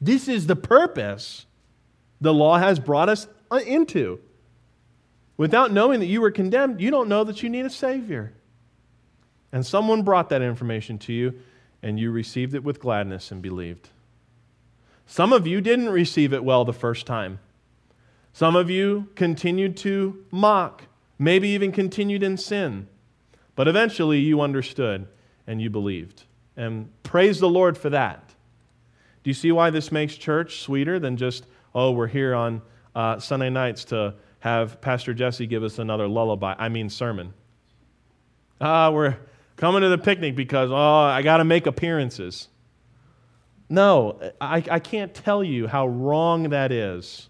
This 0.00 0.28
is 0.28 0.46
the 0.46 0.56
purpose 0.56 1.46
the 2.20 2.32
law 2.32 2.58
has 2.58 2.78
brought 2.78 3.08
us 3.08 3.26
uh, 3.50 3.56
into. 3.56 4.20
Without 5.36 5.72
knowing 5.72 6.00
that 6.00 6.06
you 6.06 6.20
were 6.20 6.30
condemned, 6.30 6.80
you 6.80 6.90
don't 6.90 7.08
know 7.08 7.24
that 7.24 7.42
you 7.42 7.50
need 7.50 7.66
a 7.66 7.70
Savior. 7.70 8.32
And 9.52 9.66
someone 9.66 10.02
brought 10.02 10.28
that 10.30 10.42
information 10.42 10.98
to 11.00 11.12
you, 11.12 11.40
and 11.82 11.98
you 11.98 12.10
received 12.10 12.54
it 12.54 12.62
with 12.62 12.80
gladness 12.80 13.30
and 13.30 13.42
believed. 13.42 13.90
Some 15.06 15.32
of 15.32 15.46
you 15.46 15.60
didn't 15.60 15.90
receive 15.90 16.32
it 16.32 16.44
well 16.44 16.64
the 16.64 16.72
first 16.72 17.06
time. 17.06 17.38
Some 18.32 18.56
of 18.56 18.68
you 18.68 19.08
continued 19.14 19.76
to 19.78 20.24
mock, 20.30 20.84
maybe 21.18 21.48
even 21.50 21.72
continued 21.72 22.22
in 22.22 22.36
sin. 22.36 22.88
But 23.54 23.68
eventually 23.68 24.18
you 24.18 24.40
understood 24.40 25.06
and 25.46 25.62
you 25.62 25.70
believed. 25.70 26.24
And 26.56 26.90
praise 27.02 27.38
the 27.38 27.48
Lord 27.48 27.78
for 27.78 27.90
that. 27.90 28.34
Do 29.22 29.30
you 29.30 29.34
see 29.34 29.52
why 29.52 29.70
this 29.70 29.92
makes 29.92 30.16
church 30.16 30.60
sweeter 30.60 30.98
than 30.98 31.16
just, 31.16 31.46
oh, 31.74 31.92
we're 31.92 32.08
here 32.08 32.34
on 32.34 32.62
uh, 32.94 33.18
Sunday 33.18 33.50
nights 33.50 33.84
to 33.86 34.14
have 34.40 34.80
Pastor 34.80 35.14
Jesse 35.14 35.46
give 35.46 35.62
us 35.62 35.78
another 35.78 36.06
lullaby, 36.06 36.54
I 36.58 36.68
mean, 36.68 36.90
sermon. 36.90 37.32
Ah, 38.60 38.90
we're 38.90 39.16
coming 39.56 39.80
to 39.80 39.88
the 39.88 39.98
picnic 39.98 40.36
because, 40.36 40.70
oh, 40.70 40.74
I 40.74 41.22
got 41.22 41.38
to 41.38 41.44
make 41.44 41.66
appearances. 41.66 42.48
No, 43.74 44.20
I, 44.40 44.62
I 44.70 44.78
can't 44.78 45.12
tell 45.12 45.42
you 45.42 45.66
how 45.66 45.88
wrong 45.88 46.50
that 46.50 46.70
is. 46.70 47.28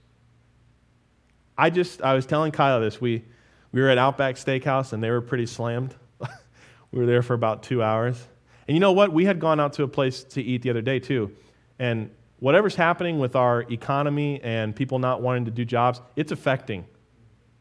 I 1.57 1.71
just, 1.71 2.03
I 2.03 2.13
was 2.13 2.27
telling 2.27 2.53
Kyle 2.53 2.83
this. 2.83 3.01
We, 3.01 3.25
we 3.73 3.81
were 3.81 3.89
at 3.89 3.97
Outback 3.97 4.35
Steakhouse 4.35 4.93
and 4.93 5.03
they 5.03 5.11
were 5.11 5.23
pretty 5.23 5.47
slammed. 5.47 5.95
we 6.93 7.01
were 7.01 7.07
there 7.07 7.23
for 7.23 7.33
about 7.33 7.63
two 7.63 7.83
hours. 7.83 8.23
And 8.69 8.77
you 8.77 8.81
know 8.81 8.93
what? 8.93 9.11
We 9.11 9.25
had 9.25 9.41
gone 9.41 9.59
out 9.59 9.73
to 9.75 9.85
a 9.85 9.89
place 9.89 10.23
to 10.25 10.43
eat 10.43 10.61
the 10.61 10.69
other 10.69 10.83
day 10.83 10.99
too. 10.99 11.35
And 11.79 12.11
whatever's 12.41 12.75
happening 12.75 13.19
with 13.19 13.37
our 13.37 13.63
economy 13.63 14.39
and 14.43 14.77
people 14.77 14.99
not 14.99 15.23
wanting 15.23 15.47
to 15.47 15.51
do 15.51 15.65
jobs, 15.65 16.03
it's 16.15 16.31
affecting. 16.31 16.85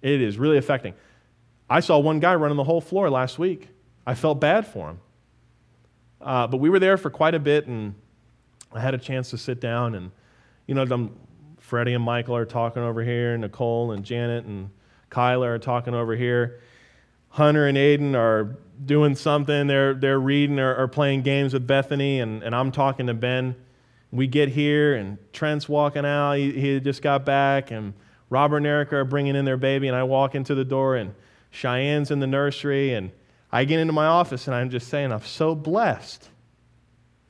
It 0.02 0.22
is 0.22 0.38
really 0.38 0.58
affecting. 0.58 0.94
I 1.70 1.80
saw 1.80 2.00
one 2.00 2.20
guy 2.20 2.36
running 2.36 2.58
the 2.58 2.66
whole 2.66 2.82
floor 2.82 3.10
last 3.10 3.40
week. 3.40 3.70
I 4.06 4.14
felt 4.14 4.42
bad 4.42 4.68
for 4.68 4.90
him. 4.90 5.00
Uh, 6.20 6.48
but 6.48 6.58
we 6.58 6.70
were 6.70 6.80
there 6.80 6.98
for 6.98 7.10
quite 7.10 7.34
a 7.34 7.40
bit, 7.40 7.68
and 7.68 7.96
I 8.74 8.80
had 8.80 8.94
a 8.94 8.98
chance 8.98 9.30
to 9.32 9.38
sit 9.38 9.62
down. 9.62 9.96
And, 9.96 10.12
you 10.68 10.76
know, 10.76 11.12
Freddie 11.60 11.94
and 11.94 12.04
Michael 12.04 12.36
are 12.36 12.46
talking 12.46 12.84
over 12.84 13.04
here, 13.04 13.38
Nicole 13.38 13.92
and 13.92 14.04
Janet 14.04 14.46
and 14.46 14.70
Kyla 15.10 15.48
are 15.48 15.60
talking 15.60 15.94
over 15.94 16.16
here. 16.16 16.60
Hunter 17.30 17.68
and 17.68 17.78
Aiden 17.78 18.16
are 18.16 18.58
doing 18.86 19.16
something. 19.16 19.68
They're, 19.68 19.94
they're 19.94 20.20
reading 20.20 20.60
or, 20.60 20.76
or 20.76 20.88
playing 20.88 21.22
games 21.22 21.54
with 21.54 21.66
Bethany, 21.66 22.20
and, 22.20 22.44
and 22.44 22.56
I'm 22.56 22.72
talking 22.72 23.08
to 23.08 23.14
Ben. 23.14 23.56
We 24.12 24.28
get 24.28 24.50
here, 24.50 24.96
and 24.96 25.18
Trent's 25.32 25.68
walking 25.68 26.06
out. 26.06 26.34
He, 26.34 26.52
he 26.52 26.80
just 26.80 27.02
got 27.02 27.26
back, 27.26 27.72
and 27.72 27.94
Robert 28.30 28.58
and 28.58 28.68
Erica 28.68 28.98
are 28.98 29.06
bringing 29.06 29.36
in 29.36 29.46
their 29.46 29.58
baby, 29.58 29.88
and 29.88 29.96
I 29.96 30.04
walk 30.04 30.36
into 30.36 30.54
the 30.54 30.66
door, 30.66 30.96
and 30.96 31.16
Cheyenne's 31.50 32.12
in 32.12 32.20
the 32.20 32.28
nursery, 32.28 32.94
and 32.94 33.12
I 33.52 33.66
get 33.66 33.80
into 33.80 33.94
my 33.94 34.06
office, 34.06 34.48
and 34.48 34.56
I'm 34.56 34.70
just 34.70 34.88
saying, 34.90 35.12
I'm 35.12 35.24
so 35.24 35.56
blessed, 35.56 36.30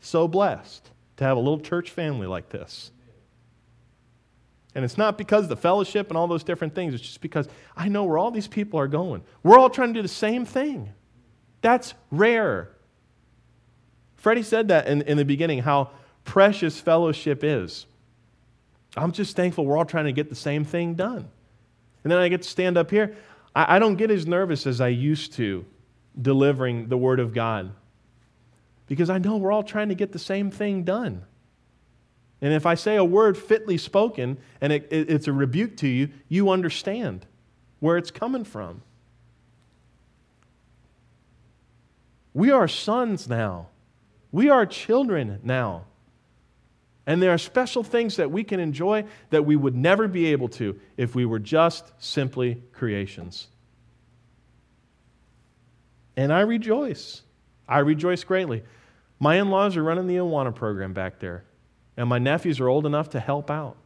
so 0.02 0.28
blessed 0.28 0.90
to 1.18 1.24
have 1.24 1.38
a 1.38 1.40
little 1.40 1.60
church 1.60 1.92
family 1.92 2.28
like 2.28 2.50
this. 2.50 2.92
And 4.76 4.84
it's 4.84 4.98
not 4.98 5.18
because 5.18 5.48
the 5.48 5.56
fellowship 5.56 6.10
and 6.10 6.18
all 6.18 6.28
those 6.28 6.44
different 6.44 6.74
things. 6.74 6.94
It's 6.94 7.04
just 7.04 7.22
because 7.22 7.48
I 7.78 7.90
know 7.90 8.06
where 8.06 8.18
all 8.18 8.32
these 8.32 8.48
people 8.48 8.80
are 8.80 8.88
going. 8.88 9.24
We're 9.44 9.58
all 9.58 9.70
trying 9.70 9.90
to 9.90 10.00
do 10.00 10.02
the 10.02 10.08
same 10.08 10.46
thing. 10.46 10.92
That's 11.62 11.94
rare. 12.12 12.70
Freddie 14.16 14.44
said 14.44 14.70
that 14.70 14.88
in, 14.88 15.04
in 15.04 15.18
the 15.18 15.26
beginning, 15.26 15.60
how 15.60 15.92
precious 16.26 16.80
fellowship 16.80 17.44
is. 17.44 17.86
I'm 18.96 19.12
just 19.12 19.36
thankful 19.36 19.66
we're 19.66 19.78
all 19.78 19.86
trying 19.86 20.06
to 20.06 20.12
get 20.12 20.30
the 20.30 20.36
same 20.36 20.66
thing 20.66 20.96
done. 20.96 21.28
And 22.04 22.12
then 22.12 22.20
I 22.20 22.28
get 22.30 22.42
to 22.42 22.50
stand 22.50 22.78
up 22.78 22.90
here. 22.90 23.16
I, 23.56 23.76
I 23.76 23.80
don't 23.80 23.96
get 23.96 24.10
as 24.12 24.26
nervous 24.26 24.66
as 24.66 24.82
I 24.82 24.90
used 24.90 25.34
to 25.34 25.66
delivering 26.20 26.90
the 26.90 26.98
Word 26.98 27.20
of 27.20 27.34
God 27.34 27.72
because 28.88 29.10
I 29.10 29.18
know 29.18 29.38
we're 29.38 29.52
all 29.52 29.64
trying 29.64 29.90
to 29.90 29.96
get 29.96 30.12
the 30.12 30.20
same 30.20 30.52
thing 30.52 30.84
done. 30.84 31.26
And 32.42 32.54
if 32.54 32.66
I 32.66 32.76
say 32.76 32.98
a 32.98 33.06
word 33.06 33.38
fitly 33.38 33.78
spoken 33.78 34.38
and 34.60 34.74
it, 34.74 34.88
it, 34.92 35.10
it's 35.10 35.28
a 35.28 35.34
rebuke 35.34 35.78
to 35.78 35.88
you, 35.88 36.10
you 36.28 36.50
understand 36.50 37.26
where 37.80 37.98
it's 37.98 38.12
coming 38.12 38.44
from. 38.44 38.82
We 42.34 42.52
are 42.52 42.68
sons 42.68 43.30
now. 43.30 43.68
We 44.32 44.50
are 44.50 44.66
children 44.66 45.40
now. 45.44 45.86
And 47.06 47.22
there 47.22 47.32
are 47.32 47.38
special 47.38 47.84
things 47.84 48.16
that 48.16 48.32
we 48.32 48.44
can 48.44 48.60
enjoy 48.60 49.06
that 49.30 49.46
we 49.46 49.56
would 49.56 49.76
never 49.76 50.08
be 50.08 50.28
able 50.28 50.50
to 50.50 50.80
if 50.98 51.16
we 51.16 51.26
were 51.26 51.40
just 51.40 51.92
simply 51.98 52.62
creations. 52.72 53.48
And 56.16 56.32
I 56.32 56.42
rejoice. 56.42 57.22
I 57.74 57.80
rejoice 57.80 58.24
greatly. 58.24 58.62
My 59.20 59.38
in 59.38 59.50
laws 59.50 59.76
are 59.78 59.84
running 59.84 60.06
the 60.06 60.18
Awana 60.18 60.54
program 60.54 60.94
back 60.94 61.18
there, 61.18 61.44
and 61.98 62.08
my 62.08 62.20
nephews 62.20 62.60
are 62.60 62.68
old 62.68 62.86
enough 62.86 63.10
to 63.10 63.20
help 63.20 63.50
out. 63.50 63.78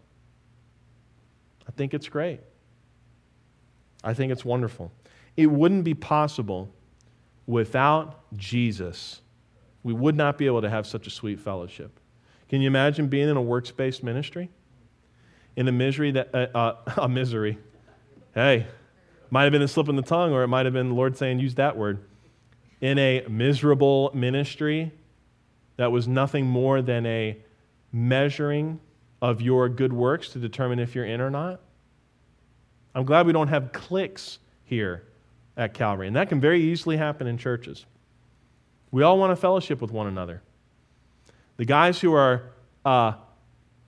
I 1.65 1.71
think 1.71 1.93
it's 1.93 2.09
great. 2.09 2.41
I 4.03 4.13
think 4.13 4.33
it's 4.33 4.43
wonderful. 4.43 4.91
It 5.37 5.45
wouldn't 5.45 5.85
be 5.85 5.93
possible 5.93 6.69
without 7.45 8.19
Jesus. 8.35 9.21
We 9.83 9.93
would 9.93 10.17
not 10.17 10.37
be 10.37 10.47
able 10.47 10.63
to 10.63 10.69
have 10.69 10.85
such 10.85 11.07
a 11.07 11.09
sweet 11.09 11.39
fellowship. 11.39 11.97
Can 12.49 12.59
you 12.59 12.67
imagine 12.67 13.07
being 13.07 13.29
in 13.29 13.37
a 13.37 13.41
works 13.41 13.71
based 13.71 14.03
ministry? 14.03 14.49
In 15.55 15.65
a 15.69 15.71
misery 15.71 16.11
that, 16.11 16.35
uh, 16.35 16.47
uh, 16.53 16.75
a 17.03 17.07
misery. 17.07 17.57
Hey, 18.35 18.67
might 19.29 19.43
have 19.43 19.53
been 19.53 19.61
a 19.61 19.67
slip 19.67 19.87
in 19.87 19.95
the 19.95 20.01
tongue, 20.01 20.33
or 20.33 20.43
it 20.43 20.47
might 20.47 20.65
have 20.65 20.73
been 20.73 20.89
the 20.89 20.95
Lord 20.95 21.15
saying, 21.15 21.39
use 21.39 21.55
that 21.55 21.77
word. 21.77 21.99
In 22.79 22.99
a 22.99 23.25
miserable 23.27 24.11
ministry 24.13 24.91
that 25.77 25.91
was 25.91 26.07
nothing 26.07 26.45
more 26.45 26.81
than 26.81 27.05
a 27.05 27.37
measuring 27.91 28.79
of 29.21 29.41
your 29.41 29.69
good 29.69 29.93
works 29.93 30.29
to 30.29 30.39
determine 30.39 30.79
if 30.79 30.93
you're 30.93 31.05
in 31.05 31.21
or 31.21 31.29
not. 31.29 31.59
I'm 32.93 33.05
glad 33.05 33.25
we 33.25 33.33
don't 33.33 33.47
have 33.47 33.71
cliques 33.71 34.39
here 34.63 35.03
at 35.55 35.73
Calvary, 35.73 36.07
and 36.07 36.15
that 36.15 36.29
can 36.29 36.39
very 36.39 36.61
easily 36.61 36.97
happen 36.97 37.25
in 37.27 37.37
churches. 37.37 37.85
We 38.91 39.03
all 39.03 39.17
want 39.17 39.33
a 39.33 39.35
fellowship 39.35 39.81
with 39.81 39.91
one 39.91 40.07
another. 40.07 40.41
The 41.57 41.65
guys 41.65 41.99
who 41.99 42.13
are 42.13 42.51
uh, 42.85 43.13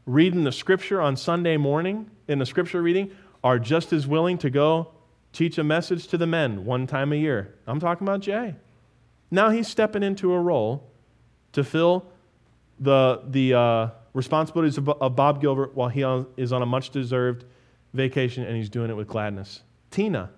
reading 0.05 0.43
the 0.43 0.51
scripture 0.51 1.01
on 1.01 1.15
Sunday 1.15 1.57
morning 1.57 2.09
in 2.27 2.39
the 2.39 2.45
scripture 2.45 2.81
reading 2.81 3.11
are 3.43 3.59
just 3.59 3.93
as 3.93 4.07
willing 4.07 4.37
to 4.39 4.49
go 4.49 4.91
teach 5.31 5.57
a 5.57 5.63
message 5.63 6.07
to 6.07 6.17
the 6.17 6.27
men 6.27 6.65
one 6.65 6.87
time 6.87 7.13
a 7.13 7.15
year. 7.15 7.55
I'm 7.67 7.79
talking 7.79 8.07
about 8.07 8.21
Jay. 8.21 8.55
Now 9.31 9.49
he's 9.49 9.67
stepping 9.67 10.03
into 10.03 10.33
a 10.33 10.39
role 10.39 10.91
to 11.53 11.63
fill 11.63 12.05
the, 12.79 13.21
the 13.27 13.53
uh, 13.53 13.89
responsibilities 14.13 14.77
of, 14.77 14.89
of 14.89 15.15
Bob 15.15 15.41
Gilbert 15.41 15.75
while 15.75 15.89
he 15.89 16.01
is 16.37 16.51
on 16.51 16.61
a 16.61 16.65
much 16.65 16.89
deserved 16.89 17.45
vacation 17.93 18.43
and 18.43 18.55
he's 18.55 18.69
doing 18.69 18.89
it 18.89 18.95
with 18.95 19.07
gladness. 19.07 19.61
Tina, 19.91 20.31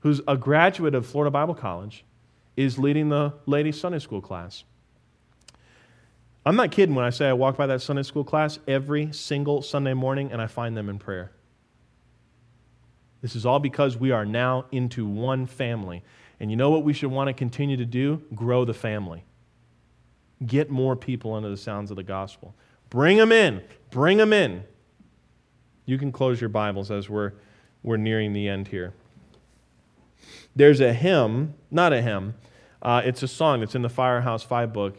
who's 0.00 0.20
a 0.26 0.36
graduate 0.36 0.94
of 0.94 1.06
Florida 1.06 1.30
Bible 1.30 1.54
College, 1.54 2.04
is 2.56 2.78
leading 2.78 3.08
the 3.08 3.32
ladies' 3.46 3.78
Sunday 3.78 3.98
school 3.98 4.20
class. 4.20 4.64
I'm 6.44 6.56
not 6.56 6.70
kidding 6.70 6.94
when 6.94 7.04
I 7.04 7.10
say 7.10 7.28
I 7.28 7.34
walk 7.34 7.56
by 7.56 7.66
that 7.66 7.82
Sunday 7.82 8.02
school 8.02 8.24
class 8.24 8.58
every 8.66 9.12
single 9.12 9.60
Sunday 9.62 9.94
morning 9.94 10.32
and 10.32 10.40
I 10.40 10.46
find 10.46 10.76
them 10.76 10.88
in 10.88 10.98
prayer. 10.98 11.30
This 13.20 13.36
is 13.36 13.44
all 13.44 13.58
because 13.58 13.96
we 13.96 14.12
are 14.12 14.24
now 14.24 14.64
into 14.70 15.06
one 15.06 15.46
family. 15.46 16.02
And 16.40 16.50
you 16.50 16.56
know 16.56 16.70
what 16.70 16.84
we 16.84 16.92
should 16.92 17.10
want 17.10 17.28
to 17.28 17.32
continue 17.32 17.76
to 17.76 17.84
do? 17.84 18.22
Grow 18.34 18.64
the 18.64 18.74
family. 18.74 19.24
Get 20.46 20.70
more 20.70 20.94
people 20.94 21.34
under 21.34 21.48
the 21.48 21.56
sounds 21.56 21.90
of 21.90 21.96
the 21.96 22.02
gospel. 22.02 22.54
Bring 22.90 23.16
them 23.16 23.32
in. 23.32 23.62
Bring 23.90 24.18
them 24.18 24.32
in. 24.32 24.62
You 25.84 25.98
can 25.98 26.12
close 26.12 26.40
your 26.40 26.50
Bibles 26.50 26.90
as 26.90 27.08
we're, 27.08 27.32
we're 27.82 27.96
nearing 27.96 28.32
the 28.32 28.48
end 28.48 28.68
here. 28.68 28.94
There's 30.54 30.80
a 30.80 30.92
hymn, 30.92 31.54
not 31.70 31.92
a 31.92 32.02
hymn, 32.02 32.34
uh, 32.82 33.02
it's 33.04 33.22
a 33.22 33.28
song 33.28 33.60
that's 33.60 33.74
in 33.74 33.82
the 33.82 33.88
Firehouse 33.88 34.42
5 34.42 34.72
book 34.72 34.98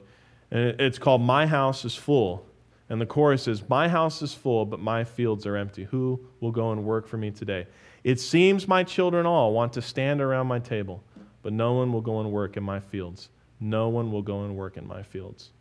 and 0.52 0.80
it's 0.80 0.98
called 0.98 1.22
My 1.22 1.46
House 1.46 1.86
is 1.86 1.96
Full. 1.96 2.46
And 2.90 3.00
the 3.00 3.06
chorus 3.06 3.48
is 3.48 3.70
My 3.70 3.88
house 3.88 4.22
is 4.24 4.34
full, 4.34 4.66
but 4.66 4.80
my 4.80 5.04
fields 5.04 5.46
are 5.46 5.56
empty. 5.56 5.84
Who 5.86 6.20
will 6.40 6.52
go 6.52 6.72
and 6.72 6.84
work 6.84 7.08
for 7.08 7.18
me 7.18 7.30
today? 7.30 7.68
It 8.04 8.20
seems 8.20 8.68
my 8.68 8.84
children 8.84 9.28
all 9.28 9.54
want 9.54 9.74
to 9.74 9.82
stand 9.82 10.22
around 10.22 10.48
my 10.48 10.58
table, 10.58 11.04
but 11.42 11.54
no 11.54 11.74
one 11.74 11.92
will 11.94 12.02
go 12.02 12.20
and 12.20 12.32
work 12.32 12.58
in 12.58 12.64
my 12.64 12.80
fields. 12.80 13.30
No 13.60 13.90
one 13.90 14.12
will 14.12 14.22
go 14.22 14.44
and 14.44 14.56
work 14.56 14.78
in 14.78 14.88
my 14.88 15.04
fields. 15.04 15.52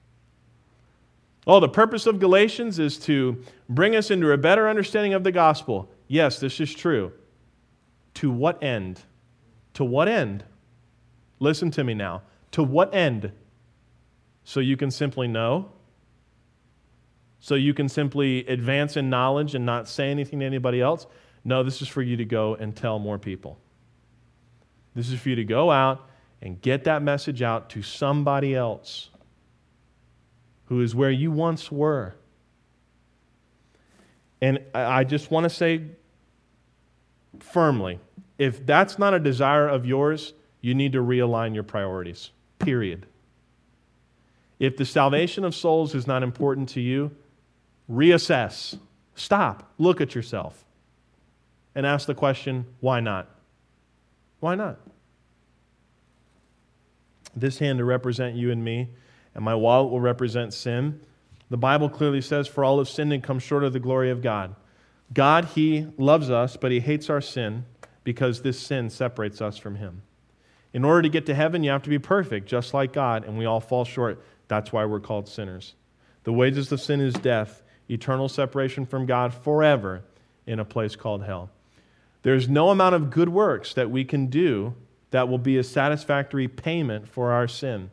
Oh, 1.46 1.60
the 1.60 1.68
purpose 1.68 2.06
of 2.06 2.20
Galatians 2.20 2.78
is 2.78 2.98
to 2.98 3.42
bring 3.68 3.96
us 3.96 4.10
into 4.10 4.30
a 4.32 4.36
better 4.36 4.68
understanding 4.68 5.14
of 5.14 5.24
the 5.24 5.32
gospel. 5.32 5.90
Yes, 6.06 6.38
this 6.40 6.60
is 6.60 6.74
true. 6.74 7.12
To 8.14 8.30
what 8.30 8.62
end? 8.62 9.00
To 9.74 9.84
what 9.84 10.08
end? 10.08 10.44
Listen 11.40 11.70
to 11.72 11.84
me 11.84 11.94
now. 11.94 12.22
To 12.52 12.62
what 12.62 12.94
end? 12.94 13.32
so 14.48 14.60
you 14.60 14.78
can 14.78 14.90
simply 14.90 15.28
know, 15.28 15.68
so 17.38 17.54
you 17.54 17.74
can 17.74 17.86
simply 17.86 18.46
advance 18.46 18.96
in 18.96 19.10
knowledge 19.10 19.54
and 19.54 19.66
not 19.66 19.86
say 19.86 20.10
anything 20.10 20.40
to 20.40 20.46
anybody 20.46 20.80
else. 20.80 21.06
No, 21.44 21.62
this 21.62 21.82
is 21.82 21.88
for 21.88 22.00
you 22.00 22.16
to 22.16 22.24
go 22.24 22.54
and 22.54 22.74
tell 22.74 22.98
more 22.98 23.18
people. 23.18 23.58
This 24.94 25.10
is 25.10 25.20
for 25.20 25.28
you 25.28 25.36
to 25.36 25.44
go 25.44 25.70
out 25.70 26.08
and 26.42 26.60
get 26.60 26.84
that 26.84 27.02
message 27.02 27.42
out 27.42 27.70
to 27.70 27.82
somebody 27.82 28.54
else 28.54 29.10
who 30.66 30.80
is 30.80 30.94
where 30.94 31.10
you 31.10 31.30
once 31.30 31.72
were. 31.72 32.14
And 34.40 34.60
I 34.74 35.04
just 35.04 35.30
want 35.30 35.44
to 35.44 35.50
say 35.50 35.82
firmly 37.40 38.00
if 38.38 38.64
that's 38.64 38.98
not 38.98 39.14
a 39.14 39.18
desire 39.18 39.66
of 39.68 39.84
yours, 39.84 40.32
you 40.60 40.74
need 40.74 40.92
to 40.92 41.02
realign 41.02 41.54
your 41.54 41.64
priorities, 41.64 42.30
period. 42.58 43.06
If 44.60 44.76
the 44.76 44.84
salvation 44.84 45.44
of 45.44 45.54
souls 45.54 45.94
is 45.94 46.06
not 46.06 46.22
important 46.22 46.68
to 46.70 46.80
you, 46.80 47.10
reassess. 47.90 48.78
Stop. 49.14 49.72
Look 49.78 50.00
at 50.00 50.14
yourself. 50.14 50.64
and 51.74 51.86
ask 51.86 52.06
the 52.08 52.14
question, 52.14 52.66
why 52.80 52.98
not? 52.98 53.28
Why 54.40 54.54
not? 54.54 54.78
This 57.34 57.58
hand 57.58 57.78
to 57.78 57.84
represent 57.84 58.36
you 58.36 58.50
and 58.50 58.64
me, 58.64 58.88
and 59.34 59.44
my 59.44 59.54
wallet 59.54 59.90
will 59.90 60.00
represent 60.00 60.54
sin. 60.54 61.00
The 61.50 61.56
Bible 61.56 61.88
clearly 61.88 62.20
says, 62.20 62.48
For 62.48 62.64
all 62.64 62.78
have 62.78 62.88
sinned 62.88 63.12
and 63.12 63.22
come 63.22 63.38
short 63.38 63.64
of 63.64 63.72
the 63.72 63.80
glory 63.80 64.10
of 64.10 64.22
God. 64.22 64.54
God, 65.12 65.46
He 65.46 65.86
loves 65.96 66.30
us, 66.30 66.56
but 66.56 66.72
He 66.72 66.80
hates 66.80 67.08
our 67.08 67.20
sin 67.20 67.64
because 68.04 68.42
this 68.42 68.58
sin 68.58 68.90
separates 68.90 69.40
us 69.40 69.58
from 69.58 69.76
Him. 69.76 70.02
In 70.72 70.84
order 70.84 71.02
to 71.02 71.08
get 71.08 71.26
to 71.26 71.34
heaven, 71.34 71.62
you 71.62 71.70
have 71.70 71.82
to 71.82 71.90
be 71.90 71.98
perfect, 71.98 72.46
just 72.46 72.74
like 72.74 72.92
God, 72.92 73.24
and 73.24 73.38
we 73.38 73.46
all 73.46 73.60
fall 73.60 73.84
short. 73.84 74.22
That's 74.48 74.72
why 74.72 74.84
we're 74.84 75.00
called 75.00 75.28
sinners. 75.28 75.74
The 76.24 76.32
wages 76.32 76.70
of 76.72 76.80
sin 76.80 77.00
is 77.00 77.14
death, 77.14 77.62
eternal 77.90 78.28
separation 78.28 78.84
from 78.84 79.06
God 79.06 79.32
forever 79.32 80.02
in 80.46 80.58
a 80.58 80.64
place 80.64 80.94
called 80.94 81.24
hell. 81.24 81.50
There's 82.28 82.46
no 82.46 82.68
amount 82.68 82.94
of 82.94 83.08
good 83.08 83.30
works 83.30 83.72
that 83.72 83.90
we 83.90 84.04
can 84.04 84.26
do 84.26 84.74
that 85.12 85.30
will 85.30 85.38
be 85.38 85.56
a 85.56 85.64
satisfactory 85.64 86.46
payment 86.46 87.08
for 87.08 87.32
our 87.32 87.48
sin. 87.48 87.88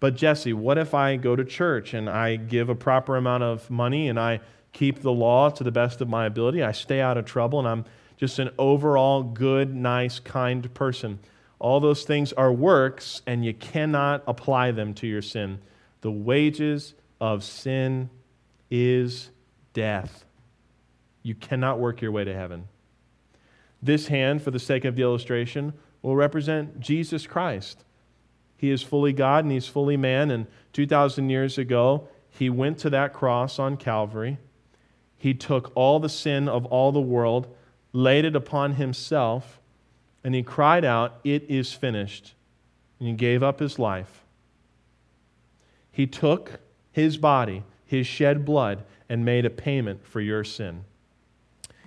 But, 0.00 0.16
Jesse, 0.16 0.52
what 0.52 0.76
if 0.76 0.92
I 0.92 1.14
go 1.14 1.36
to 1.36 1.44
church 1.44 1.94
and 1.94 2.10
I 2.10 2.34
give 2.34 2.68
a 2.68 2.74
proper 2.74 3.14
amount 3.14 3.44
of 3.44 3.70
money 3.70 4.08
and 4.08 4.18
I 4.18 4.40
keep 4.72 5.02
the 5.02 5.12
law 5.12 5.50
to 5.50 5.62
the 5.62 5.70
best 5.70 6.00
of 6.00 6.08
my 6.08 6.26
ability? 6.26 6.64
I 6.64 6.72
stay 6.72 7.00
out 7.00 7.16
of 7.16 7.26
trouble 7.26 7.60
and 7.60 7.68
I'm 7.68 7.84
just 8.16 8.40
an 8.40 8.50
overall 8.58 9.22
good, 9.22 9.72
nice, 9.72 10.18
kind 10.18 10.74
person. 10.74 11.20
All 11.60 11.78
those 11.78 12.02
things 12.02 12.32
are 12.32 12.52
works 12.52 13.22
and 13.24 13.44
you 13.44 13.54
cannot 13.54 14.24
apply 14.26 14.72
them 14.72 14.94
to 14.94 15.06
your 15.06 15.22
sin. 15.22 15.60
The 16.00 16.10
wages 16.10 16.94
of 17.20 17.44
sin 17.44 18.10
is 18.68 19.30
death. 19.74 20.24
You 21.22 21.36
cannot 21.36 21.78
work 21.78 22.02
your 22.02 22.10
way 22.10 22.24
to 22.24 22.34
heaven. 22.34 22.66
This 23.82 24.08
hand, 24.08 24.42
for 24.42 24.50
the 24.50 24.58
sake 24.58 24.84
of 24.84 24.96
the 24.96 25.02
illustration, 25.02 25.72
will 26.02 26.16
represent 26.16 26.80
Jesus 26.80 27.26
Christ. 27.26 27.84
He 28.56 28.70
is 28.70 28.82
fully 28.82 29.12
God 29.12 29.44
and 29.44 29.52
he's 29.52 29.66
fully 29.66 29.96
man. 29.96 30.30
And 30.30 30.46
2,000 30.72 31.30
years 31.30 31.56
ago, 31.56 32.08
he 32.28 32.50
went 32.50 32.78
to 32.78 32.90
that 32.90 33.12
cross 33.12 33.58
on 33.58 33.76
Calvary. 33.76 34.38
He 35.16 35.34
took 35.34 35.72
all 35.74 35.98
the 35.98 36.08
sin 36.08 36.48
of 36.48 36.66
all 36.66 36.92
the 36.92 37.00
world, 37.00 37.54
laid 37.92 38.24
it 38.24 38.36
upon 38.36 38.74
himself, 38.74 39.60
and 40.22 40.34
he 40.34 40.42
cried 40.42 40.84
out, 40.84 41.20
It 41.24 41.44
is 41.48 41.72
finished. 41.72 42.34
And 42.98 43.08
he 43.08 43.14
gave 43.14 43.42
up 43.42 43.60
his 43.60 43.78
life. 43.78 44.24
He 45.90 46.06
took 46.06 46.60
his 46.92 47.16
body, 47.16 47.62
his 47.86 48.06
shed 48.06 48.44
blood, 48.44 48.84
and 49.08 49.24
made 49.24 49.44
a 49.44 49.50
payment 49.50 50.06
for 50.06 50.20
your 50.20 50.44
sin. 50.44 50.84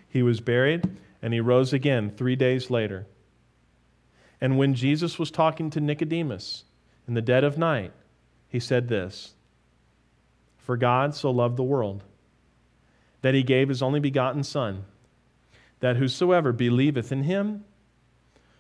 He 0.10 0.24
was 0.24 0.42
buried, 0.42 0.98
and 1.24 1.34
he 1.34 1.40
rose 1.40 1.72
again 1.72 2.12
three 2.12 2.36
days 2.36 2.70
later. 2.70 3.08
And 4.42 4.58
when 4.58 4.74
Jesus 4.74 5.18
was 5.18 5.32
talking 5.32 5.70
to 5.70 5.80
Nicodemus 5.80 6.66
in 7.08 7.14
the 7.14 7.22
dead 7.22 7.46
of 7.46 7.58
night, 7.58 7.94
he 8.50 8.60
said 8.60 8.90
this 8.90 9.34
For 10.58 10.76
God 10.76 11.16
so 11.16 11.32
loved 11.32 11.56
the 11.56 11.64
world 11.64 12.04
that 13.22 13.34
he 13.34 13.42
gave 13.42 13.70
his 13.70 13.82
only 13.82 14.02
begotten 14.02 14.44
Son, 14.44 14.84
that 15.80 15.96
whosoever 15.96 16.52
believeth 16.52 17.10
in 17.10 17.24
him 17.24 17.64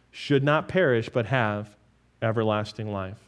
should 0.10 0.44
not 0.44 0.70
perish 0.70 1.10
but 1.10 1.26
have 1.26 1.76
everlasting 2.22 2.94
life. 2.94 3.20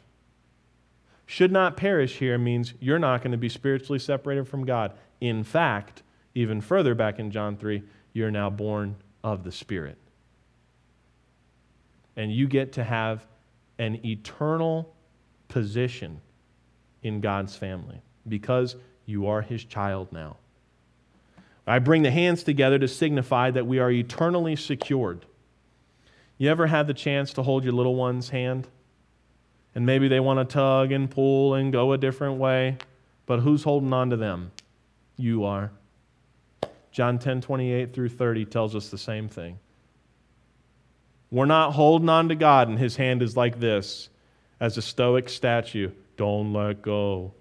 Should 1.26 1.52
not 1.52 1.76
perish 1.76 2.20
here 2.20 2.38
means 2.38 2.74
you're 2.80 3.00
not 3.00 3.22
going 3.22 3.32
to 3.34 3.38
be 3.38 3.50
spiritually 3.50 4.00
separated 4.00 4.48
from 4.48 4.66
God. 4.66 4.94
In 5.20 5.44
fact, 5.44 6.04
even 6.34 6.62
further 6.62 6.96
back 6.96 7.20
in 7.20 7.32
John 7.32 7.58
3, 7.58 7.84
you're 8.14 8.32
now 8.32 8.50
born 8.50 8.96
of 9.26 9.44
the 9.44 9.52
Spirit 9.52 9.98
and 12.16 12.32
you 12.32 12.48
get 12.48 12.74
to 12.74 12.84
have 12.84 13.26
an 13.78 14.06
eternal 14.06 14.94
position 15.48 16.22
in 17.04 17.22
God's 17.22 17.56
family 17.56 18.02
because 18.28 18.76
you 19.06 19.28
are 19.28 19.42
his 19.42 19.64
child 19.64 20.12
now. 20.12 20.38
I 21.68 21.80
bring 21.80 22.04
the 22.04 22.12
hands 22.12 22.44
together 22.44 22.78
to 22.80 22.88
signify 22.88 23.52
that 23.52 23.66
we 23.66 23.80
are 23.80 23.92
eternally 23.92 24.56
secured. 24.56 25.26
You 26.38 26.50
ever 26.50 26.68
had 26.68 26.88
the 26.88 26.94
chance 26.94 27.34
to 27.34 27.44
hold 27.44 27.64
your 27.64 27.74
little 27.74 27.96
one's 27.96 28.30
hand? 28.30 28.68
And 29.74 29.86
maybe 29.86 30.08
they 30.08 30.20
want 30.20 30.48
to 30.48 30.54
tug 30.54 30.92
and 30.92 31.10
pull 31.10 31.56
and 31.56 31.72
go 31.72 31.92
a 31.92 31.98
different 31.98 32.38
way, 32.38 32.78
but 33.26 33.40
who's 33.40 33.64
holding 33.64 33.92
on 33.92 34.12
to 34.12 34.18
them? 34.18 34.52
You 35.18 35.44
are. 35.44 35.72
John 36.96 37.20
10 37.20 37.42
28 37.42 37.94
through 37.94 38.08
30 38.08 38.46
tells 38.46 38.74
us 38.74 38.88
the 38.88 38.98
same 38.98 39.28
thing. 39.28 39.60
We're 41.30 41.44
not 41.44 41.74
holding 41.74 42.08
on 42.08 42.30
to 42.30 42.36
God, 42.36 42.70
and 42.70 42.80
his 42.80 42.96
hand 42.96 43.22
is 43.22 43.36
like 43.36 43.60
this 43.60 44.08
as 44.62 44.78
a 44.78 44.82
stoic 44.82 45.28
statue. 45.28 45.92
Don't 46.16 46.54
let 46.54 46.82
go. 46.82 47.34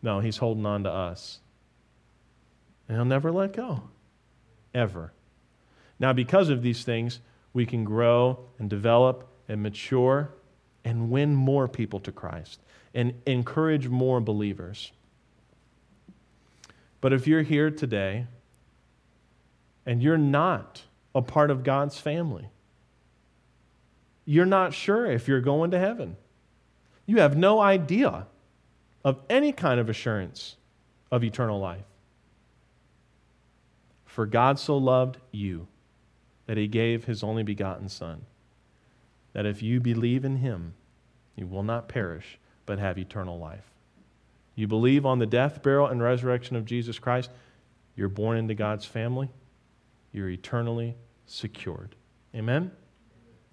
No, 0.00 0.20
he's 0.20 0.36
holding 0.36 0.64
on 0.64 0.84
to 0.84 0.90
us. 0.92 1.40
And 2.86 2.96
he'll 2.96 3.04
never 3.04 3.32
let 3.32 3.52
go, 3.52 3.82
ever. 4.72 5.12
Now, 5.98 6.12
because 6.12 6.48
of 6.48 6.62
these 6.62 6.84
things, 6.84 7.18
we 7.52 7.66
can 7.66 7.82
grow 7.82 8.38
and 8.60 8.70
develop 8.70 9.26
and 9.48 9.60
mature 9.60 10.30
and 10.84 11.10
win 11.10 11.34
more 11.34 11.66
people 11.66 11.98
to 11.98 12.12
Christ 12.12 12.60
and 12.94 13.14
encourage 13.26 13.88
more 13.88 14.20
believers. 14.20 14.92
But 17.00 17.12
if 17.12 17.26
you're 17.26 17.42
here 17.42 17.68
today 17.68 18.28
and 19.86 20.02
you're 20.02 20.18
not 20.18 20.82
a 21.14 21.22
part 21.22 21.50
of 21.50 21.64
God's 21.64 21.98
family, 21.98 22.48
you're 24.24 24.46
not 24.46 24.72
sure 24.72 25.06
if 25.06 25.28
you're 25.28 25.40
going 25.40 25.72
to 25.72 25.78
heaven. 25.78 26.16
You 27.06 27.18
have 27.18 27.36
no 27.36 27.60
idea 27.60 28.26
of 29.04 29.18
any 29.28 29.52
kind 29.52 29.80
of 29.80 29.88
assurance 29.88 30.56
of 31.10 31.24
eternal 31.24 31.58
life. 31.58 31.84
For 34.04 34.26
God 34.26 34.58
so 34.58 34.76
loved 34.76 35.18
you 35.32 35.66
that 36.46 36.56
he 36.56 36.68
gave 36.68 37.04
his 37.04 37.22
only 37.22 37.42
begotten 37.42 37.88
Son, 37.88 38.22
that 39.32 39.46
if 39.46 39.62
you 39.62 39.80
believe 39.80 40.24
in 40.24 40.36
him, 40.36 40.74
you 41.34 41.46
will 41.46 41.62
not 41.62 41.88
perish, 41.88 42.38
but 42.66 42.78
have 42.78 42.98
eternal 42.98 43.38
life. 43.38 43.70
You 44.54 44.68
believe 44.68 45.06
on 45.06 45.18
the 45.18 45.26
death, 45.26 45.62
burial, 45.62 45.86
and 45.86 46.02
resurrection 46.02 46.56
of 46.56 46.66
Jesus 46.66 46.98
Christ, 46.98 47.30
you're 47.96 48.08
born 48.08 48.36
into 48.36 48.54
God's 48.54 48.84
family, 48.84 49.30
you're 50.12 50.28
eternally 50.28 50.96
secured. 51.26 51.96
Amen? 52.34 52.70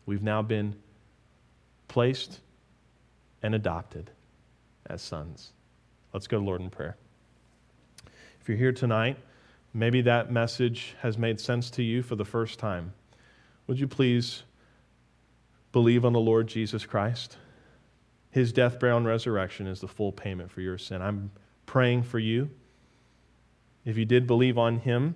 We've 0.05 0.21
now 0.21 0.41
been 0.41 0.75
placed 1.87 2.39
and 3.41 3.55
adopted 3.55 4.11
as 4.85 5.01
sons. 5.01 5.51
Let's 6.13 6.27
go 6.27 6.39
to 6.39 6.43
Lord 6.43 6.61
in 6.61 6.69
prayer. 6.69 6.97
If 8.41 8.47
you're 8.47 8.57
here 8.57 8.71
tonight, 8.71 9.17
maybe 9.73 10.01
that 10.01 10.31
message 10.31 10.95
has 11.01 11.17
made 11.17 11.39
sense 11.39 11.69
to 11.71 11.83
you 11.83 12.01
for 12.01 12.15
the 12.15 12.25
first 12.25 12.59
time. 12.59 12.93
Would 13.67 13.79
you 13.79 13.87
please 13.87 14.43
believe 15.71 16.05
on 16.05 16.13
the 16.13 16.19
Lord 16.19 16.47
Jesus 16.47 16.85
Christ? 16.85 17.37
His 18.31 18.51
death, 18.51 18.79
burial, 18.79 18.97
and 18.97 19.07
resurrection 19.07 19.67
is 19.67 19.81
the 19.81 19.87
full 19.87 20.11
payment 20.11 20.51
for 20.51 20.61
your 20.61 20.77
sin. 20.77 21.01
I'm 21.01 21.31
praying 21.65 22.03
for 22.03 22.19
you. 22.19 22.49
If 23.85 23.97
you 23.97 24.05
did 24.05 24.27
believe 24.27 24.57
on 24.57 24.77
Him, 24.79 25.15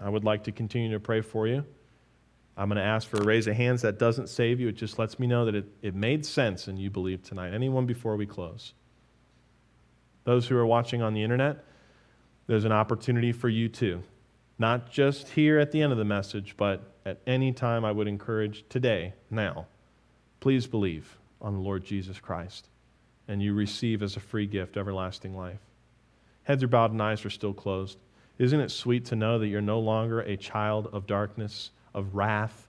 I 0.00 0.08
would 0.08 0.24
like 0.24 0.44
to 0.44 0.52
continue 0.52 0.90
to 0.92 1.00
pray 1.00 1.20
for 1.20 1.46
you. 1.46 1.64
I'm 2.56 2.68
going 2.68 2.76
to 2.76 2.82
ask 2.82 3.08
for 3.08 3.18
a 3.18 3.24
raise 3.24 3.46
of 3.46 3.56
hands. 3.56 3.82
That 3.82 3.98
doesn't 3.98 4.28
save 4.28 4.60
you. 4.60 4.68
It 4.68 4.76
just 4.76 4.98
lets 4.98 5.18
me 5.18 5.26
know 5.26 5.44
that 5.44 5.54
it, 5.54 5.66
it 5.82 5.94
made 5.94 6.26
sense 6.26 6.68
and 6.68 6.78
you 6.78 6.90
believe 6.90 7.22
tonight. 7.22 7.54
Anyone 7.54 7.86
before 7.86 8.16
we 8.16 8.26
close? 8.26 8.74
Those 10.24 10.46
who 10.46 10.56
are 10.56 10.66
watching 10.66 11.02
on 11.02 11.14
the 11.14 11.22
internet, 11.22 11.64
there's 12.46 12.64
an 12.64 12.72
opportunity 12.72 13.32
for 13.32 13.48
you 13.48 13.68
too. 13.68 14.02
Not 14.58 14.90
just 14.90 15.28
here 15.28 15.58
at 15.58 15.72
the 15.72 15.80
end 15.80 15.92
of 15.92 15.98
the 15.98 16.04
message, 16.04 16.54
but 16.56 16.82
at 17.06 17.18
any 17.26 17.52
time 17.52 17.84
I 17.84 17.92
would 17.92 18.06
encourage 18.06 18.64
today, 18.68 19.14
now, 19.30 19.66
please 20.40 20.66
believe 20.66 21.18
on 21.40 21.54
the 21.54 21.60
Lord 21.60 21.84
Jesus 21.84 22.20
Christ 22.20 22.68
and 23.26 23.42
you 23.42 23.54
receive 23.54 24.02
as 24.02 24.16
a 24.16 24.20
free 24.20 24.46
gift 24.46 24.76
everlasting 24.76 25.36
life. 25.36 25.60
Heads 26.42 26.62
are 26.62 26.68
bowed 26.68 26.90
and 26.90 27.00
eyes 27.00 27.24
are 27.24 27.30
still 27.30 27.54
closed. 27.54 27.96
Isn't 28.40 28.60
it 28.60 28.72
sweet 28.72 29.04
to 29.06 29.16
know 29.16 29.38
that 29.38 29.46
you're 29.46 29.60
no 29.60 29.78
longer 29.78 30.20
a 30.20 30.36
child 30.36 30.88
of 30.92 31.06
darkness? 31.06 31.70
of 31.94 32.14
wrath. 32.14 32.68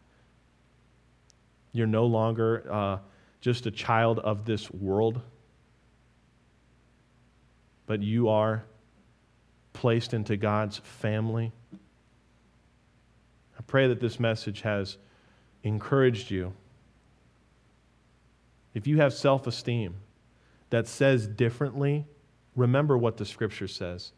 You're 1.73 1.87
no 1.87 2.05
longer 2.05 2.65
uh, 2.69 2.97
just 3.39 3.65
a 3.65 3.71
child 3.71 4.19
of 4.19 4.45
this 4.45 4.69
world, 4.71 5.21
but 7.85 8.01
you 8.01 8.29
are 8.29 8.63
placed 9.73 10.13
into 10.13 10.37
God's 10.37 10.77
family. 10.79 11.51
I 13.57 13.61
pray 13.67 13.87
that 13.87 13.99
this 13.99 14.19
message 14.19 14.61
has 14.61 14.97
encouraged 15.63 16.29
you. 16.29 16.53
If 18.73 18.87
you 18.87 18.97
have 18.97 19.13
self 19.13 19.47
esteem 19.47 19.95
that 20.69 20.87
says 20.87 21.27
differently, 21.27 22.05
remember 22.55 22.97
what 22.97 23.17
the 23.17 23.25
scripture 23.25 23.67
says. 23.67 24.11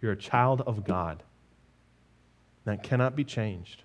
You're 0.00 0.12
a 0.12 0.16
child 0.16 0.62
of 0.62 0.84
God. 0.84 1.22
That 2.64 2.82
cannot 2.82 3.16
be 3.16 3.24
changed. 3.24 3.82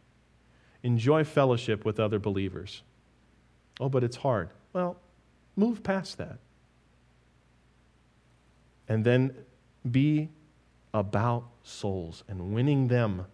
enjoy 0.84 1.24
fellowship 1.24 1.86
with 1.86 1.99
other 1.99 2.20
believers. 2.20 2.84
Oh, 3.80 3.89
but 3.89 4.03
it's 4.03 4.18
hard. 4.18 4.49
Well, 4.74 4.97
move 5.55 5.82
past 5.82 6.18
that. 6.18 6.38
And 8.88 9.05
then 9.05 9.34
be 9.89 10.30
about 10.93 11.45
souls 11.64 12.24
and 12.28 12.53
winning 12.53 12.89
them. 12.89 13.26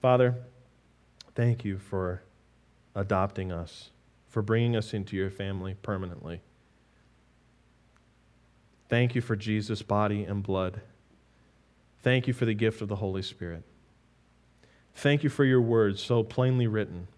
Father, 0.00 0.36
thank 1.34 1.64
you 1.64 1.78
for 1.78 2.22
adopting 2.94 3.50
us, 3.50 3.90
for 4.28 4.42
bringing 4.42 4.76
us 4.76 4.92
into 4.92 5.16
your 5.16 5.30
family 5.30 5.74
permanently. 5.82 6.42
Thank 8.88 9.14
you 9.14 9.20
for 9.20 9.36
Jesus' 9.36 9.82
body 9.82 10.24
and 10.24 10.42
blood. 10.42 10.80
Thank 12.02 12.26
you 12.26 12.34
for 12.34 12.44
the 12.44 12.54
gift 12.54 12.82
of 12.82 12.88
the 12.88 12.96
Holy 12.96 13.22
Spirit. 13.22 13.62
Thank 14.94 15.24
you 15.24 15.30
for 15.30 15.44
your 15.44 15.60
words 15.60 16.02
so 16.02 16.22
plainly 16.22 16.66
written. 16.66 17.08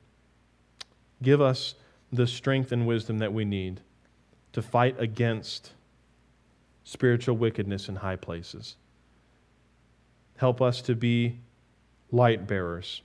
Give 1.22 1.40
us 1.40 1.74
the 2.12 2.26
strength 2.26 2.72
and 2.72 2.86
wisdom 2.86 3.18
that 3.18 3.32
we 3.32 3.44
need 3.44 3.80
to 4.52 4.62
fight 4.62 4.96
against 4.98 5.72
spiritual 6.84 7.36
wickedness 7.36 7.88
in 7.88 7.96
high 7.96 8.16
places. 8.16 8.76
Help 10.36 10.62
us 10.62 10.80
to 10.82 10.94
be 10.94 11.40
light 12.12 12.46
bearers, 12.46 13.02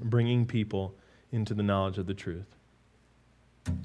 bringing 0.00 0.44
people 0.44 0.94
into 1.32 1.54
the 1.54 1.62
knowledge 1.62 1.98
of 1.98 2.06
the 2.06 2.14
truth. 2.14 2.56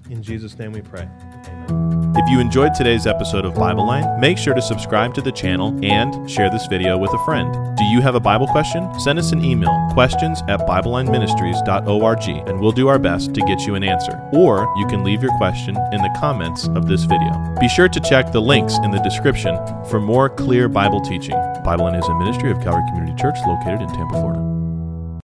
In 0.09 0.23
Jesus' 0.23 0.57
name 0.57 0.71
we 0.71 0.81
pray. 0.81 1.07
Amen. 1.21 1.78
If 2.15 2.27
you 2.29 2.39
enjoyed 2.39 2.73
today's 2.73 3.05
episode 3.05 3.45
of 3.45 3.53
Bible 3.53 3.85
Line, 3.85 4.19
make 4.19 4.37
sure 4.37 4.55
to 4.55 4.61
subscribe 4.61 5.13
to 5.13 5.21
the 5.21 5.31
channel 5.31 5.77
and 5.83 6.29
share 6.29 6.49
this 6.49 6.65
video 6.67 6.97
with 6.97 7.13
a 7.13 7.23
friend. 7.25 7.53
Do 7.77 7.83
you 7.85 8.01
have 8.01 8.15
a 8.15 8.19
Bible 8.19 8.47
question? 8.47 8.89
Send 8.99 9.19
us 9.19 9.31
an 9.31 9.43
email, 9.45 9.71
questions 9.93 10.41
at 10.47 10.61
BibleLineMinistries.org, 10.61 12.47
and 12.47 12.59
we'll 12.59 12.71
do 12.71 12.87
our 12.87 12.99
best 12.99 13.33
to 13.35 13.41
get 13.41 13.61
you 13.61 13.75
an 13.75 13.83
answer. 13.83 14.19
Or 14.33 14.73
you 14.77 14.87
can 14.87 15.03
leave 15.03 15.21
your 15.21 15.35
question 15.37 15.75
in 15.91 16.01
the 16.01 16.15
comments 16.19 16.67
of 16.69 16.87
this 16.87 17.03
video. 17.03 17.55
Be 17.59 17.69
sure 17.69 17.89
to 17.89 17.99
check 17.99 18.31
the 18.31 18.41
links 18.41 18.75
in 18.83 18.91
the 18.91 18.99
description 18.99 19.57
for 19.85 19.99
more 19.99 20.29
clear 20.29 20.67
Bible 20.67 21.01
teaching. 21.01 21.35
Bible 21.63 21.85
Line 21.85 21.95
is 21.95 22.07
a 22.07 22.15
ministry 22.15 22.49
of 22.49 22.59
Calvary 22.61 22.83
Community 22.89 23.15
Church 23.21 23.37
located 23.45 23.81
in 23.81 23.87
Tampa, 23.89 24.13
Florida. 24.19 24.48